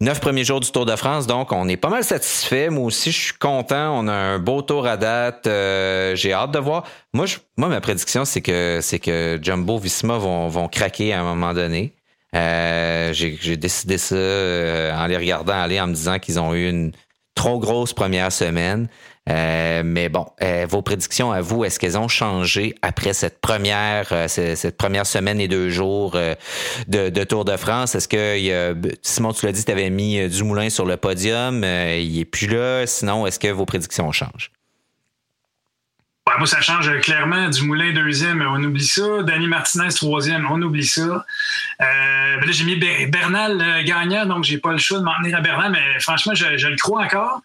Neuf 0.02 0.20
premiers 0.20 0.44
jours 0.44 0.60
du 0.60 0.70
Tour 0.72 0.86
de 0.86 0.96
France, 0.96 1.26
donc 1.26 1.54
on 1.54 1.70
est 1.70 1.78
pas 1.78 1.90
mal 1.90 2.04
satisfait. 2.04 2.70
Moi 2.70 2.84
aussi, 2.84 3.12
je 3.12 3.20
suis 3.20 3.34
content. 3.34 3.98
On 3.98 4.08
a 4.08 4.14
un 4.14 4.40
beau 4.40 4.62
tour 4.62 4.86
à 4.86 4.98
date. 4.98 5.48
Euh, 5.48 6.16
j'ai 6.16 6.34
hâte 6.34 6.52
de 6.52 6.60
voir. 6.60 6.84
Moi, 7.14 7.26
ma 7.56 7.80
prédiction, 7.80 8.26
c'est 8.26 8.42
que 8.42 8.80
c'est 8.82 9.00
que 9.00 9.40
Jumbo 9.42 9.78
Visma 9.78 10.18
vont, 10.18 10.50
vont 10.50 10.68
craquer 10.68 11.14
à 11.14 11.22
un 11.22 11.24
moment 11.24 11.54
donné. 11.54 11.96
Euh, 12.36 13.14
j'ai 13.14 13.56
décidé 13.56 13.98
ça 13.98 14.16
en 14.16 15.08
les 15.08 15.16
regardant 15.16 15.54
aller 15.54 15.80
en 15.80 15.88
me 15.88 15.94
disant 15.94 16.20
qu'ils 16.20 16.40
ont 16.42 16.54
eu 16.54 16.70
une 16.70 16.92
trop 17.34 17.60
grosse 17.60 17.94
première 17.94 18.32
semaine. 18.32 18.90
Euh, 19.28 19.82
mais 19.84 20.08
bon, 20.10 20.28
euh, 20.44 20.68
vos 20.70 20.84
prédictions 20.84 21.32
à 21.32 21.42
vous, 21.42 21.66
est-ce 21.66 21.80
qu'elles 21.80 21.98
ont 21.98 22.08
changé 22.08 22.76
après 22.84 23.14
cette 23.14 23.42
première, 23.42 24.08
euh, 24.12 24.28
cette 24.28 24.78
première 24.78 25.08
semaine 25.08 25.40
et 25.40 25.48
deux 25.48 25.70
jours 25.70 26.16
de, 26.88 27.24
Tour 27.24 27.44
de 27.44 27.58
France? 27.58 27.96
Est-ce 27.96 28.08
que 28.08 28.96
Simon, 29.02 29.34
tu 29.34 29.46
l'as 29.46 29.52
dit, 29.52 29.66
tu 29.66 29.72
avais 29.72 29.90
mis 29.90 30.30
Dumoulin 30.30 30.70
sur 30.70 30.86
le 30.86 30.98
podium, 30.98 31.64
il 31.64 32.20
est 32.20 32.26
plus 32.26 32.48
là. 32.48 32.86
Sinon, 32.86 33.26
est-ce 33.26 33.40
que 33.40 33.48
vos 33.48 33.66
prédictions 33.66 34.12
changent? 34.12 34.52
moi, 36.38 36.48
ça 36.48 36.60
change 36.60 36.92
clairement. 37.00 37.50
Dumoulin, 37.50 37.94
deuxième, 37.94 38.42
on 38.42 38.62
oublie 38.62 38.86
ça. 38.86 39.24
Danny 39.24 39.48
Martinez, 39.48 39.90
troisième, 39.96 40.46
on 40.52 40.62
oublie 40.62 40.86
ça. 40.86 41.26
Ben 41.80 42.46
là, 42.46 42.52
j'ai 42.52 42.66
mis 42.66 42.76
Bernal 43.08 43.84
gagnant, 43.86 44.26
donc 44.26 44.44
j'ai 44.44 44.58
pas 44.58 44.72
le 44.72 44.78
choix 44.78 45.00
de 45.00 45.04
m'en 45.04 45.16
tenir 45.24 45.38
à 45.38 45.42
Bernal, 45.42 45.72
mais 45.72 46.00
franchement, 46.00 46.36
je 46.36 46.68
le 46.68 46.76
crois 46.76 47.04
encore. 47.04 47.42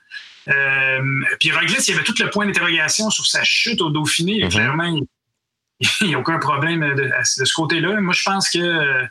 Euh, 0.48 1.00
puis 1.38 1.52
Roglic, 1.52 1.86
il 1.86 1.90
y 1.90 1.94
avait 1.94 2.04
tout 2.04 2.14
le 2.18 2.30
point 2.30 2.46
d'interrogation 2.46 3.10
sur 3.10 3.26
sa 3.26 3.44
chute 3.44 3.80
au 3.80 3.90
Dauphiné. 3.90 4.42
Mhm. 4.44 4.50
Clairement, 4.50 4.96
il 5.80 5.86
n'y 6.08 6.14
a 6.14 6.18
aucun 6.18 6.38
problème 6.38 6.94
de, 6.94 7.10
ce 7.22 7.54
côté-là. 7.54 8.00
Moi, 8.00 8.12
je 8.14 8.22
pense 8.22 8.50
que 8.50 9.06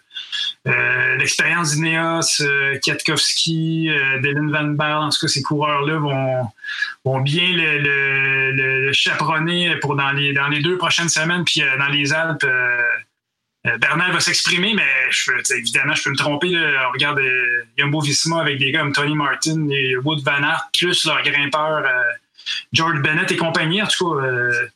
euh, 0.68 1.16
l'expérience 1.18 1.76
d'Ineos, 1.76 2.42
euh, 2.42 2.78
Kwiatkowski, 2.84 3.90
euh, 3.90 4.20
Dylan 4.20 4.52
Van 4.52 4.66
Baal, 4.66 4.98
en 4.98 5.10
tout 5.10 5.22
cas, 5.22 5.28
ces 5.28 5.42
coureurs-là 5.42 5.98
vont, 5.98 6.48
vont 7.06 7.22
bien 7.22 7.48
le, 7.54 8.92
chaperonner 8.92 9.76
pour 9.78 9.96
dans 9.96 10.12
les, 10.12 10.34
dans 10.34 10.48
les 10.48 10.62
deux 10.62 10.78
prochaines 10.78 11.10
semaines. 11.10 11.44
Puis 11.44 11.62
dans 11.80 11.88
les 11.88 12.14
Alpes, 12.14 12.46
euh, 13.68 13.78
Bernal 13.78 14.12
va 14.12 14.20
s'exprimer, 14.20 14.74
mais 14.74 14.88
évidemment, 15.58 15.94
je 15.94 16.04
peux 16.04 16.12
me 16.12 16.16
tromper. 16.16 16.50
Là. 16.50 16.90
Regarde, 16.94 17.20
euh, 17.20 17.88
beau 17.88 18.00
Visma 18.02 18.42
avec 18.42 18.58
des 18.58 18.72
gars 18.72 18.80
comme 18.80 18.94
Tony 18.94 19.16
Martin 19.16 19.70
et 19.70 19.98
Wood 19.98 20.22
Van 20.24 20.44
Aert, 20.44 20.70
plus 20.78 21.06
leur 21.06 21.22
grimpeur 21.24 21.84
euh, 21.86 21.92
George 22.72 23.02
Bennett 23.02 23.30
et 23.32 23.38
compagnie. 23.38 23.82
En 23.82 23.88
tout 23.88 24.16
cas, 24.16 24.26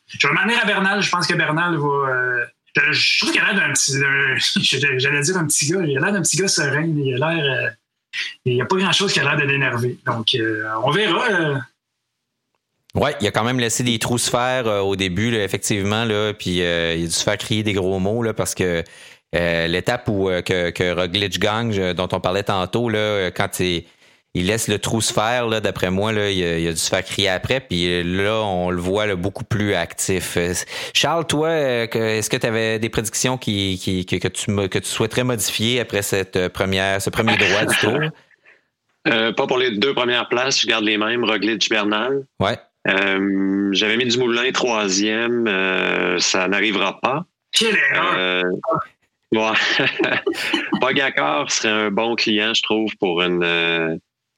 je 0.08 0.28
vais 0.28 0.34
m'amener 0.34 0.56
à 0.56 0.66
Bernal. 0.66 1.00
Je 1.00 1.10
pense 1.10 1.26
que 1.26 1.34
Bernal 1.34 1.76
va. 1.76 2.92
je 2.92 3.18
trouve 3.18 3.32
qu'il 3.32 3.40
a 3.40 3.52
l'air 3.52 3.54
d'un 3.54 3.72
petit. 3.72 3.94
J'allais 4.98 5.22
dire 5.22 5.36
un 5.38 5.46
petit 5.46 5.70
gars. 5.70 5.80
Il 5.86 5.96
a 5.96 6.00
l'air 6.00 6.12
d'un 6.12 6.22
petit 6.22 6.36
gars 6.36 6.48
serein. 6.48 6.84
Il 6.84 7.22
a 7.22 7.34
l'air. 7.34 7.74
il 8.44 8.54
n'y 8.54 8.62
a 8.62 8.66
pas 8.66 8.76
grand-chose 8.76 9.12
qui 9.14 9.20
a 9.20 9.24
l'air 9.24 9.36
de 9.38 9.44
l'énerver. 9.44 9.98
Donc, 10.04 10.36
on 10.84 10.90
verra. 10.90 11.64
Oui, 12.94 13.10
il 13.20 13.26
a 13.26 13.32
quand 13.32 13.42
même 13.42 13.58
laissé 13.58 13.82
des 13.82 13.98
trous 13.98 14.18
se 14.18 14.30
faire 14.30 14.68
euh, 14.68 14.80
au 14.80 14.94
début, 14.94 15.34
effectivement, 15.34 16.04
là, 16.04 16.32
puis 16.32 16.62
euh, 16.62 16.94
il 16.94 17.04
a 17.04 17.06
dû 17.06 17.12
se 17.12 17.24
faire 17.24 17.36
crier 17.36 17.64
des 17.64 17.72
gros 17.72 17.98
mots 17.98 18.22
là, 18.22 18.34
parce 18.34 18.54
que 18.54 18.84
euh, 19.34 19.66
l'étape 19.66 20.08
où 20.08 20.30
que, 20.44 20.70
que 20.70 20.94
Roglic 20.94 21.40
gagne, 21.40 21.92
dont 21.94 22.08
on 22.12 22.20
parlait 22.20 22.44
tantôt, 22.44 22.88
là, 22.88 23.32
quand 23.32 23.58
il, 23.58 23.84
il 24.34 24.46
laisse 24.46 24.68
le 24.68 24.78
trou 24.78 25.00
se 25.00 25.12
faire, 25.12 25.48
là, 25.48 25.60
d'après 25.60 25.90
moi, 25.90 26.12
là, 26.12 26.30
il, 26.30 26.68
a, 26.68 26.70
dû 26.70 26.78
se 26.78 26.88
faire 26.88 27.04
crier 27.04 27.30
après, 27.30 27.58
puis 27.58 28.04
là, 28.04 28.42
on 28.42 28.70
le 28.70 28.80
voit 28.80 29.06
là, 29.06 29.16
beaucoup 29.16 29.42
plus 29.42 29.74
actif. 29.74 30.38
Charles, 30.92 31.26
toi, 31.26 31.50
est-ce 31.50 32.30
que 32.30 32.36
tu 32.36 32.46
avais 32.46 32.78
des 32.78 32.90
prédictions 32.90 33.38
qui, 33.38 33.76
qui, 33.76 34.06
que, 34.06 34.28
tu, 34.28 34.54
que 34.68 34.78
tu 34.78 34.88
souhaiterais 34.88 35.24
modifier 35.24 35.80
après 35.80 36.02
cette 36.02 36.46
première, 36.48 37.02
ce 37.02 37.10
premier 37.10 37.36
droit 37.36 37.64
du 37.64 37.76
tour? 37.78 37.98
pas 39.04 39.46
pour 39.48 39.58
les 39.58 39.72
deux 39.72 39.94
premières 39.94 40.28
places, 40.28 40.60
je 40.60 40.68
garde 40.68 40.84
les 40.84 40.96
mêmes, 40.96 41.24
Roglic 41.24 41.68
Bernal. 41.68 42.24
Ouais. 42.38 42.56
Euh, 42.86 43.70
j'avais 43.72 43.96
mis 43.96 44.06
du 44.06 44.18
moulin 44.18 44.50
troisième, 44.52 45.46
euh, 45.46 46.18
ça 46.18 46.48
n'arrivera 46.48 47.00
pas. 47.00 47.24
Quelle 47.52 47.76
erreur! 47.76 48.14
Euh. 48.18 48.42
Pogacar 50.80 51.50
serait 51.50 51.86
un 51.86 51.90
bon 51.90 52.14
client, 52.14 52.54
je 52.54 52.62
trouve, 52.62 52.94
pour 52.98 53.20
une, 53.22 53.42
euh, 53.42 53.96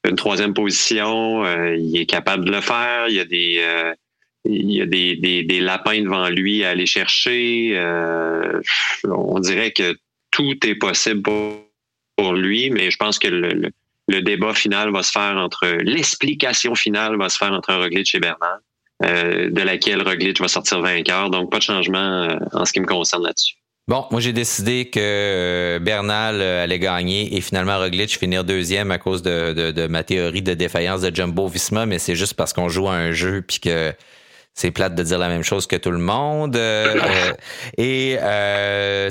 une 0.09 0.17
troisième 0.17 0.55
position. 0.55 1.45
Euh, 1.45 1.77
il 1.77 1.99
est 2.01 2.07
capable 2.07 2.47
de 2.47 2.53
le 2.53 2.61
faire. 2.61 3.09
Il 3.09 3.15
y 3.15 3.21
a 3.21 3.25
des, 3.25 3.63
il 4.47 4.71
y 4.71 4.81
a 4.81 4.87
des, 4.87 5.17
des, 5.17 5.43
des, 5.43 5.61
lapins 5.61 6.01
devant 6.01 6.29
lui 6.29 6.65
à 6.65 6.71
aller 6.71 6.87
chercher. 6.87 7.79
on 9.05 9.39
dirait 9.41 9.73
que 9.73 9.97
tout 10.31 10.67
est 10.67 10.77
possible 10.77 11.23
pour, 11.23 11.67
pour 12.17 12.33
lui, 12.33 12.71
mais 12.71 12.91
je 12.91 12.97
pense 12.97 13.19
que 13.19 13.29
le, 13.29 13.51
le, 13.51 13.71
débat 14.09 14.55
final 14.55 14.93
va 14.93 15.03
se 15.03 15.11
faire 15.11 15.37
entre 15.37 15.67
l'explication 15.83 16.75
finale 16.75 17.17
va 17.17 17.29
se 17.29 17.39
faire 17.39 17.53
entre 17.53 17.75
Roglic 17.75 18.15
et 18.15 18.21
Bernard, 18.21 18.59
de 19.03 19.63
laquelle 19.63 20.03
Roglic 20.03 20.41
va 20.41 20.49
sortir 20.49 20.81
vainqueur. 20.81 21.31
Donc 21.31 21.51
pas 21.51 21.59
de 21.59 21.63
changement 21.63 22.39
en 22.53 22.65
ce 22.65 22.73
qui 22.73 22.81
me 22.81 22.87
concerne 22.87 23.25
là-dessus. 23.25 23.57
Bon, 23.89 24.05
moi 24.11 24.21
j'ai 24.21 24.33
décidé 24.33 24.91
que 24.91 24.99
euh, 25.01 25.79
Bernal 25.79 26.41
euh, 26.41 26.65
allait 26.65 26.81
gagner 26.81 27.37
et 27.37 27.41
finalement 27.41 27.79
Roglic 27.79 28.19
finir 28.19 28.43
deuxième 28.43 28.91
à 28.91 28.99
cause 28.99 29.23
de, 29.23 29.53
de, 29.53 29.87
ma 29.87 30.03
théorie 30.03 30.43
de 30.43 30.55
défaillance 30.55 31.03
de 31.03 31.15
Jumbo 31.15 31.47
Visma, 31.47 31.87
mais 31.87 32.01
c'est 32.01 32.17
juste 32.17 32.35
parce 32.35 32.53
qu'on 32.53 32.69
joue 32.69 32.89
à 32.89 32.95
un 32.95 33.13
jeu 33.13 33.43
puis 33.47 33.61
que 33.61 33.93
c'est 34.57 34.71
plate 34.71 34.95
de 34.95 35.03
dire 35.03 35.19
la 35.19 35.29
même 35.29 35.45
chose 35.45 35.67
que 35.67 35.77
tout 35.77 35.91
le 35.91 35.99
monde. 35.99 36.57
Euh, 36.57 37.33
et 37.79 38.17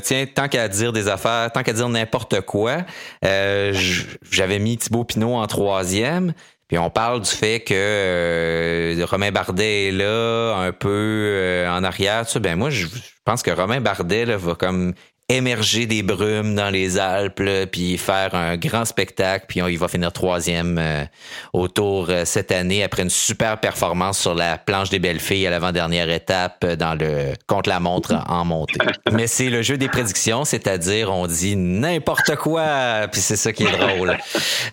tiens, 0.04 0.26
tant 0.34 0.48
qu'à 0.48 0.68
dire 0.68 0.92
des 0.92 1.08
affaires, 1.08 1.52
tant 1.52 1.64
qu'à 1.64 1.74
dire 1.74 1.88
n'importe 1.88 2.42
quoi, 2.42 2.80
j'avais 3.22 4.60
mis 4.60 4.78
Thibaut 4.78 5.04
Pinot 5.06 5.36
en 5.36 5.48
troisième. 5.48 6.34
Puis 6.68 6.80
on 6.80 6.90
parle 6.90 7.22
du 7.22 7.30
fait 7.30 7.60
que 7.60 9.00
Romain 9.04 9.32
Bardet 9.32 9.90
est 9.90 9.92
là, 9.92 10.56
un 10.58 10.72
peu 10.72 11.64
en 11.70 11.84
arrière. 11.84 12.26
Tu 12.26 12.40
ben 12.40 12.56
moi, 12.56 12.72
je 12.72 12.88
pense 13.24 13.44
que 13.44 13.52
Romain 13.52 13.82
Bardet 13.82 14.26
va 14.26 14.56
comme 14.56 14.96
émerger 15.28 15.88
des 15.88 16.04
brumes 16.04 16.54
dans 16.54 16.70
les 16.70 17.00
Alpes, 17.00 17.42
puis 17.72 17.98
faire 17.98 18.36
un 18.36 18.58
grand 18.58 18.86
spectacle, 18.86 19.46
puis 19.48 19.60
on, 19.64 19.68
il 19.68 19.80
va 19.80 19.88
finir 19.88 20.14
troisième 20.14 20.78
euh, 20.78 21.04
au 21.52 21.68
tour 21.68 22.08
euh, 22.10 22.26
cette 22.26 22.52
année 22.52 22.84
après 22.84 23.02
une 23.02 23.10
super 23.10 23.60
performance 23.60 24.20
sur 24.20 24.36
la 24.36 24.60
planche 24.60 24.92
des 24.92 25.00
belles 25.00 25.20
filles 25.20 25.48
à 25.48 25.50
l'avant-dernière 25.50 26.12
étape 26.12 26.64
euh, 26.64 26.76
dans 26.76 26.94
le 26.94 27.34
contre 27.48 27.70
la 27.70 27.80
montre 27.80 28.14
en 28.28 28.46
montée. 28.46 28.78
Mais 29.12 29.26
c'est 29.26 29.50
le 29.50 29.64
jeu 29.64 29.78
des 29.78 29.88
prédictions, 29.88 30.46
c'est-à-dire 30.46 31.12
on 31.12 31.26
dit 31.26 31.56
n'importe 31.56 32.36
quoi, 32.36 33.08
puis 33.12 33.20
c'est 33.20 33.36
ça 33.36 33.52
qui 33.52 33.64
est 33.64 33.72
drôle. 33.72 34.16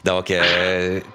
Donc 0.05 0.33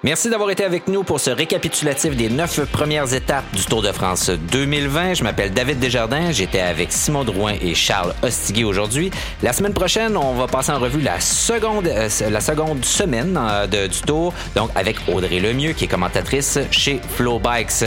merci 0.04 0.30
d'avoir 0.30 0.50
été 0.50 0.64
avec 0.64 0.88
nous 0.88 1.04
pour 1.04 1.20
ce 1.20 1.30
récapitulatif 1.30 2.16
des 2.16 2.30
neuf 2.30 2.60
premières 2.72 3.14
étapes 3.14 3.46
du 3.54 3.66
Tour 3.66 3.82
de 3.82 3.92
France 3.92 4.30
2020. 4.30 5.16
Je 5.16 5.24
m'appelle 5.24 5.52
David 5.52 5.80
Desjardins, 5.80 6.32
j'étais 6.32 6.60
avec 6.60 6.92
Simon 6.92 7.24
Drouin 7.24 7.54
et 7.62 7.76
Charles 7.76 8.14
Ostiguet 8.24 8.64
aujourd'hui. 8.64 9.12
La 9.44 9.54
semaine 9.54 9.74
prochaine, 9.74 10.18
on 10.18 10.34
va 10.34 10.48
passer 10.48 10.72
en 10.72 10.80
revue 10.80 11.00
la 11.00 11.20
seconde, 11.20 11.88
euh, 11.88 12.10
la 12.32 12.42
seconde 12.42 12.84
semaine 12.84 13.40
euh, 13.40 13.68
de, 13.68 13.86
du 13.86 14.02
tour, 14.02 14.34
donc 14.56 14.72
avec 14.74 14.98
Audrey 15.08 15.40
Lemieux, 15.40 15.74
qui 15.74 15.84
est 15.84 15.88
commentatrice 15.88 16.58
chez 16.72 17.00
Flow 17.16 17.38
Bikes. 17.38 17.86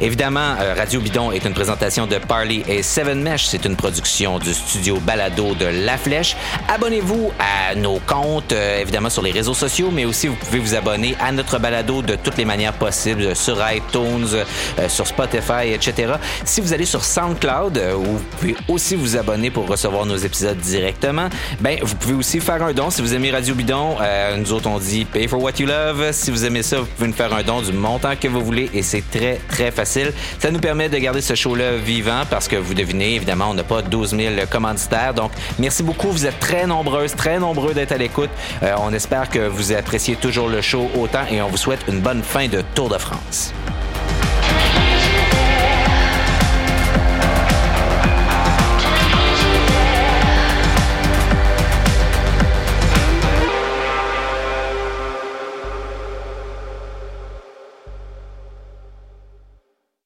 Évidemment, 0.00 0.54
euh, 0.60 0.74
Radio 0.76 1.00
Bidon 1.00 1.32
est 1.32 1.44
une 1.44 1.54
présentation 1.54 2.06
de 2.06 2.18
Parley 2.18 2.62
et 2.68 2.84
Seven 2.84 3.20
Mesh. 3.20 3.46
C'est 3.46 3.64
une 3.64 3.74
production 3.74 4.38
du 4.38 4.54
studio 4.54 4.98
Balado 5.00 5.56
de 5.56 5.66
La 5.66 5.98
Flèche. 5.98 6.36
Abonnez-vous 6.68 7.32
à 7.40 7.74
nos 7.74 7.98
comptes, 8.06 8.52
évidemment, 8.52 9.10
sur 9.10 9.22
les 9.22 9.32
réseaux 9.32 9.54
sociaux, 9.54 9.90
mais 9.92 10.04
aussi 10.04 10.28
vous 10.28 10.36
pouvez 10.36 10.60
vous 10.60 10.76
abonner 10.76 11.16
à 11.20 11.32
notre 11.32 11.58
balado 11.58 12.02
de 12.02 12.14
toutes 12.14 12.36
les 12.36 12.44
manières 12.44 12.74
possibles 12.74 13.34
sur 13.34 13.58
iTunes, 13.72 14.44
sur 14.88 15.06
Spotify, 15.06 15.72
etc. 15.72 16.14
Si 16.44 16.60
vous 16.60 16.72
allez 16.72 16.84
sur 16.84 17.04
SoundCloud, 17.04 17.78
vous 17.96 18.20
pouvez 18.38 18.54
aussi 18.68 18.94
vous 18.94 19.16
abonner 19.16 19.50
pour 19.50 19.66
recevoir 19.66 20.06
nos 20.06 20.16
épisodes 20.16 20.58
directs 20.58 20.81
directement, 20.82 21.28
ben, 21.60 21.78
vous 21.80 21.94
pouvez 21.94 22.14
aussi 22.14 22.40
faire 22.40 22.60
un 22.60 22.72
don. 22.72 22.90
Si 22.90 23.02
vous 23.02 23.14
aimez 23.14 23.30
Radio 23.30 23.54
Bidon, 23.54 23.96
euh, 24.00 24.36
nous 24.36 24.52
autres, 24.52 24.68
on 24.68 24.78
dit 24.80 25.04
pay 25.04 25.28
for 25.28 25.40
what 25.40 25.52
you 25.60 25.66
love. 25.66 26.10
Si 26.10 26.32
vous 26.32 26.44
aimez 26.44 26.64
ça, 26.64 26.80
vous 26.80 26.86
pouvez 26.86 27.06
nous 27.06 27.14
faire 27.14 27.32
un 27.32 27.44
don 27.44 27.62
du 27.62 27.72
montant 27.72 28.16
que 28.20 28.26
vous 28.26 28.40
voulez 28.44 28.68
et 28.74 28.82
c'est 28.82 29.04
très, 29.08 29.38
très 29.48 29.70
facile. 29.70 30.12
Ça 30.40 30.50
nous 30.50 30.58
permet 30.58 30.88
de 30.88 30.98
garder 30.98 31.20
ce 31.20 31.36
show-là 31.36 31.76
vivant 31.76 32.22
parce 32.28 32.48
que 32.48 32.56
vous 32.56 32.74
devinez, 32.74 33.14
évidemment, 33.14 33.50
on 33.50 33.54
n'a 33.54 33.62
pas 33.62 33.80
12 33.80 34.16
000 34.16 34.34
commanditaires. 34.50 35.14
Donc, 35.14 35.30
merci 35.60 35.84
beaucoup. 35.84 36.10
Vous 36.10 36.26
êtes 36.26 36.40
très 36.40 36.66
nombreuses, 36.66 37.14
très 37.14 37.38
nombreux 37.38 37.74
d'être 37.74 37.92
à 37.92 37.96
l'écoute. 37.96 38.30
Euh, 38.64 38.74
on 38.80 38.92
espère 38.92 39.30
que 39.30 39.46
vous 39.46 39.72
appréciez 39.72 40.16
toujours 40.16 40.48
le 40.48 40.60
show 40.62 40.90
autant 40.98 41.26
et 41.30 41.40
on 41.42 41.48
vous 41.48 41.56
souhaite 41.56 41.84
une 41.86 42.00
bonne 42.00 42.24
fin 42.24 42.48
de 42.48 42.60
Tour 42.74 42.88
de 42.88 42.98
France. 42.98 43.52